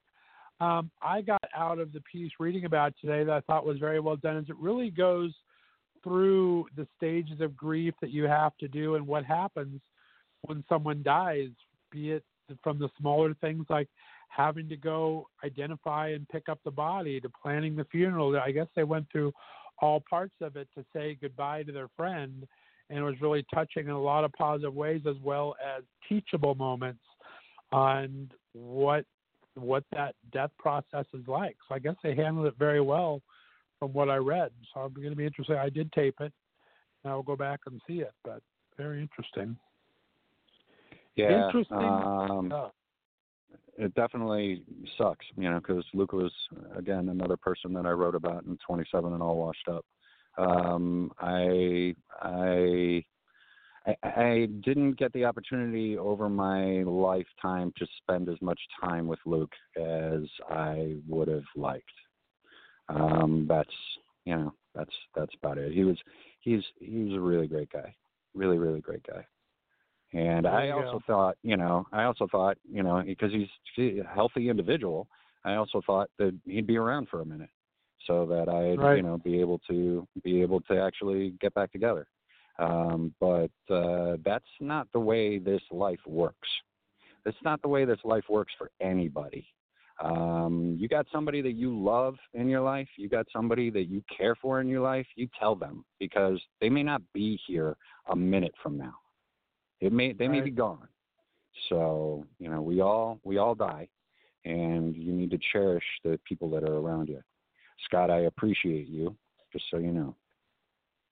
um, 0.60 0.90
I 1.02 1.20
got 1.20 1.42
out 1.54 1.80
of 1.80 1.92
the 1.92 2.00
piece 2.00 2.30
reading 2.38 2.64
about 2.64 2.94
today 3.00 3.24
that 3.24 3.32
I 3.32 3.40
thought 3.40 3.66
was 3.66 3.78
very 3.78 3.98
well 3.98 4.16
done 4.16 4.36
is 4.36 4.48
it 4.48 4.56
really 4.56 4.90
goes 4.90 5.32
through 6.04 6.66
the 6.76 6.86
stages 6.96 7.40
of 7.40 7.56
grief 7.56 7.94
that 8.00 8.10
you 8.10 8.24
have 8.24 8.56
to 8.58 8.68
do 8.68 8.94
and 8.94 9.06
what 9.06 9.24
happens 9.24 9.80
when 10.42 10.62
someone 10.68 11.02
dies, 11.02 11.48
be 11.90 12.12
it 12.12 12.24
from 12.62 12.78
the 12.78 12.90
smaller 13.00 13.34
things 13.40 13.64
like 13.68 13.88
having 14.28 14.68
to 14.68 14.76
go 14.76 15.26
identify 15.44 16.08
and 16.10 16.28
pick 16.28 16.48
up 16.48 16.58
the 16.64 16.70
body 16.70 17.20
to 17.20 17.28
planning 17.30 17.74
the 17.74 17.84
funeral. 17.86 18.36
I 18.38 18.50
guess 18.50 18.66
they 18.76 18.84
went 18.84 19.10
through 19.10 19.32
all 19.80 20.02
parts 20.08 20.34
of 20.40 20.56
it 20.56 20.68
to 20.76 20.84
say 20.94 21.16
goodbye 21.20 21.62
to 21.62 21.72
their 21.72 21.88
friend 21.96 22.46
and 22.90 22.98
it 22.98 23.02
was 23.02 23.20
really 23.20 23.44
touching 23.52 23.84
in 23.84 23.90
a 23.90 24.00
lot 24.00 24.24
of 24.24 24.32
positive 24.32 24.74
ways 24.74 25.02
as 25.08 25.16
well 25.22 25.54
as 25.64 25.82
teachable 26.08 26.54
moments 26.54 27.02
on 27.72 28.30
what 28.52 29.04
what 29.56 29.84
that 29.92 30.14
death 30.32 30.50
process 30.58 31.06
is 31.14 31.26
like. 31.28 31.56
So 31.68 31.76
I 31.76 31.78
guess 31.78 31.94
they 32.02 32.14
handled 32.14 32.46
it 32.46 32.54
very 32.58 32.80
well 32.80 33.22
from 33.78 33.92
what 33.92 34.10
I 34.10 34.16
read. 34.16 34.50
So 34.72 34.80
I'm 34.80 34.92
going 34.92 35.10
to 35.10 35.16
be 35.16 35.26
interested. 35.26 35.56
I 35.56 35.68
did 35.68 35.92
tape 35.92 36.16
it, 36.20 36.32
and 37.02 37.12
I'll 37.12 37.22
go 37.22 37.36
back 37.36 37.60
and 37.66 37.80
see 37.86 38.00
it. 38.00 38.12
But 38.24 38.42
very 38.76 39.00
interesting. 39.00 39.56
Yeah. 41.14 41.46
Interesting 41.46 41.78
Um, 41.78 42.46
stuff. 42.46 42.72
It 43.78 43.94
definitely 43.94 44.62
sucks, 44.96 45.26
you 45.36 45.50
know, 45.50 45.60
because 45.60 45.84
Luca 45.94 46.16
was 46.16 46.32
again 46.76 47.08
another 47.08 47.36
person 47.36 47.72
that 47.74 47.86
I 47.86 47.90
wrote 47.90 48.14
about 48.14 48.44
in 48.44 48.58
27 48.66 49.12
and 49.12 49.22
all 49.22 49.36
washed 49.36 49.68
up. 49.68 49.84
Um, 50.38 51.10
I 51.20 51.94
I 52.20 53.04
I, 54.02 54.48
didn't 54.64 54.92
get 54.92 55.12
the 55.12 55.26
opportunity 55.26 55.98
over 55.98 56.30
my 56.30 56.82
lifetime 56.84 57.72
to 57.76 57.86
spend 58.00 58.30
as 58.30 58.40
much 58.40 58.58
time 58.82 59.06
with 59.06 59.18
Luke 59.26 59.52
as 59.76 60.22
I 60.48 60.96
would 61.06 61.28
have 61.28 61.44
liked. 61.54 61.84
Um, 62.88 63.46
that's 63.48 63.74
you 64.24 64.36
know 64.36 64.54
that's 64.74 64.94
that's 65.14 65.34
about 65.40 65.58
it. 65.58 65.72
He 65.72 65.84
was 65.84 65.98
he's 66.40 66.62
he 66.80 67.04
was 67.04 67.14
a 67.14 67.20
really 67.20 67.46
great 67.46 67.70
guy, 67.70 67.94
really 68.34 68.58
really 68.58 68.80
great 68.80 69.02
guy. 69.06 69.24
And 70.14 70.46
I 70.46 70.70
also 70.70 70.98
go. 70.98 71.02
thought, 71.06 71.36
you 71.42 71.56
know, 71.56 71.86
I 71.92 72.04
also 72.04 72.28
thought, 72.30 72.56
you 72.70 72.82
know, 72.82 73.02
because 73.04 73.32
he's 73.32 73.48
a 74.00 74.06
healthy 74.06 74.48
individual, 74.48 75.08
I 75.44 75.54
also 75.56 75.82
thought 75.84 76.08
that 76.18 76.32
he'd 76.46 76.66
be 76.68 76.76
around 76.76 77.08
for 77.08 77.20
a 77.20 77.26
minute, 77.26 77.50
so 78.06 78.24
that 78.26 78.48
I'd, 78.48 78.78
Right. 78.78 78.96
you 78.96 79.02
know, 79.02 79.18
be 79.18 79.40
able 79.40 79.58
to 79.68 80.06
be 80.22 80.40
able 80.40 80.60
to 80.62 80.80
actually 80.80 81.30
get 81.40 81.52
back 81.54 81.72
together. 81.72 82.06
Um, 82.60 83.12
but 83.20 83.50
uh, 83.68 84.16
that's 84.24 84.44
not 84.60 84.86
the 84.92 85.00
way 85.00 85.38
this 85.38 85.62
life 85.72 85.98
works. 86.06 86.48
That's 87.24 87.42
not 87.42 87.60
the 87.62 87.68
way 87.68 87.84
this 87.84 87.98
life 88.04 88.24
works 88.28 88.52
for 88.56 88.70
anybody. 88.80 89.46
Um, 90.02 90.76
you 90.78 90.88
got 90.88 91.06
somebody 91.12 91.40
that 91.42 91.52
you 91.52 91.76
love 91.76 92.16
in 92.34 92.48
your 92.48 92.60
life, 92.60 92.88
you 92.96 93.08
got 93.08 93.26
somebody 93.32 93.70
that 93.70 93.84
you 93.84 94.02
care 94.16 94.34
for 94.36 94.60
in 94.60 94.68
your 94.68 94.80
life, 94.80 95.06
you 95.16 95.28
tell 95.38 95.54
them 95.56 95.84
because 95.98 96.40
they 96.60 96.68
may 96.68 96.82
not 96.82 97.02
be 97.12 97.38
here 97.46 97.76
a 98.10 98.16
minute 98.16 98.54
from 98.62 98.76
now. 98.76 98.94
It 99.84 99.92
may 99.92 100.12
they 100.12 100.28
may 100.28 100.38
Right. 100.38 100.46
be 100.46 100.50
gone. 100.50 100.88
So, 101.68 102.26
you 102.38 102.48
know, 102.48 102.62
we 102.62 102.80
all 102.80 103.20
we 103.22 103.36
all 103.36 103.54
die 103.54 103.88
and 104.46 104.96
you 104.96 105.12
need 105.12 105.30
to 105.30 105.38
cherish 105.52 105.84
the 106.02 106.18
people 106.24 106.48
that 106.50 106.64
are 106.64 106.76
around 106.78 107.08
you. 107.08 107.22
Scott, 107.84 108.10
I 108.10 108.20
appreciate 108.20 108.86
you, 108.88 109.14
just 109.52 109.66
so 109.70 109.76
you 109.76 109.92
know. 109.92 110.16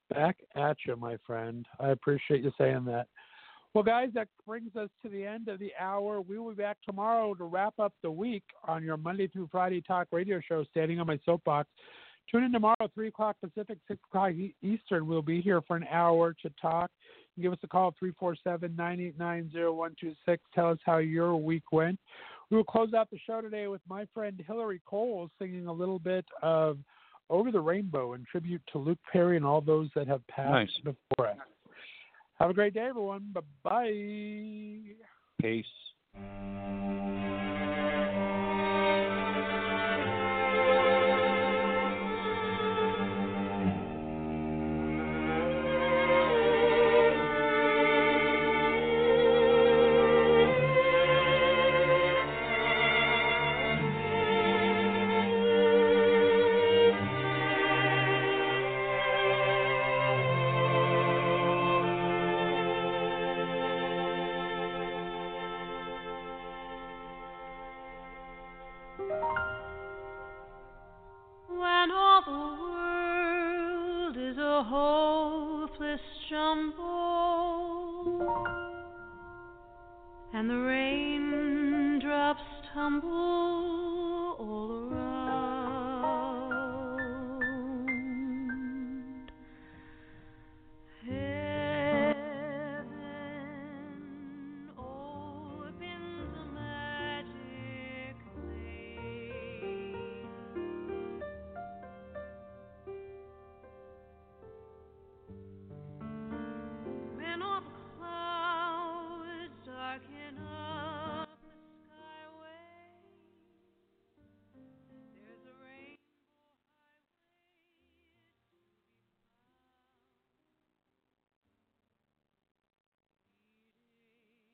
Back 0.09 0.39
at 0.55 0.77
you, 0.87 0.97
my 0.97 1.19
friend. 1.27 1.67
I 1.81 1.91
appreciate 1.91 2.43
you 2.43 2.53
saying 2.57 2.85
that. 2.87 3.09
Well, 3.75 3.85
guys, 3.85 4.11
that 4.15 4.29
brings 4.47 4.75
us 4.77 4.91
to 5.03 5.09
the 5.09 5.25
end 5.25 5.49
of 5.49 5.59
the 5.59 5.73
hour. 5.79 6.21
We 6.21 6.39
will 6.39 6.51
be 6.51 6.63
back 6.63 6.79
tomorrow 6.83 7.35
to 7.35 7.45
wrap 7.45 7.79
up 7.79 7.95
the 8.03 8.11
week 8.11 8.45
on 8.65 8.83
your 8.83 8.99
Monday 8.99 9.29
through 9.29 9.49
Friday 9.51 9.81
talk 9.81 10.09
radio 10.13 10.41
show, 10.47 10.65
Standing 10.65 11.01
on 11.01 11.07
My 11.07 11.19
Soapbox. 11.25 11.69
Tune 12.31 12.45
in 12.45 12.53
tomorrow, 12.53 12.89
3 12.95 13.09
o'clock 13.09 13.37
Pacific, 13.43 13.79
6 13.89 14.01
o'clock 14.09 14.33
Eastern. 14.63 15.07
We'll 15.07 15.23
be 15.23 15.41
here 15.43 15.61
for 15.63 15.77
an 15.77 15.87
hour 15.91 16.35
to 16.43 16.51
talk. 16.61 16.91
Give 17.41 17.53
us 17.53 17.59
a 17.63 17.69
call, 17.69 17.95
347 17.99 18.75
989 18.77 19.51
0126. 19.53 20.43
Tell 20.55 20.71
us 20.71 20.79
how 20.85 20.99
your 20.99 21.37
week 21.37 21.65
went. 21.73 21.99
We 22.51 22.57
will 22.57 22.65
close 22.65 22.93
out 22.95 23.09
the 23.11 23.19
show 23.27 23.41
today 23.41 23.67
with 23.69 23.81
my 23.89 24.07
friend 24.13 24.43
Hillary 24.47 24.81
Cole 24.87 25.31
singing 25.39 25.67
a 25.67 25.73
little 25.73 25.99
bit 25.99 26.25
of 26.43 26.79
Over 27.31 27.51
the 27.51 27.61
Rainbow 27.61 28.13
in 28.13 28.25
tribute 28.31 28.63
to 28.73 28.79
Luke 28.79 28.99
Perry 29.11 29.37
and 29.37 29.47
all 29.47 29.61
those 29.63 29.89
that 29.95 30.07
have 30.07 30.27
passed 30.29 30.51
Nice. 30.51 30.71
before 30.85 31.29
us. 31.29 31.37
Have 32.39 32.51
a 32.51 32.55
great 32.55 32.75
day, 32.75 32.87
everyone. 32.89 33.33
Bye 33.33 33.41
bye. 33.63 34.95
Peace. 35.41 35.65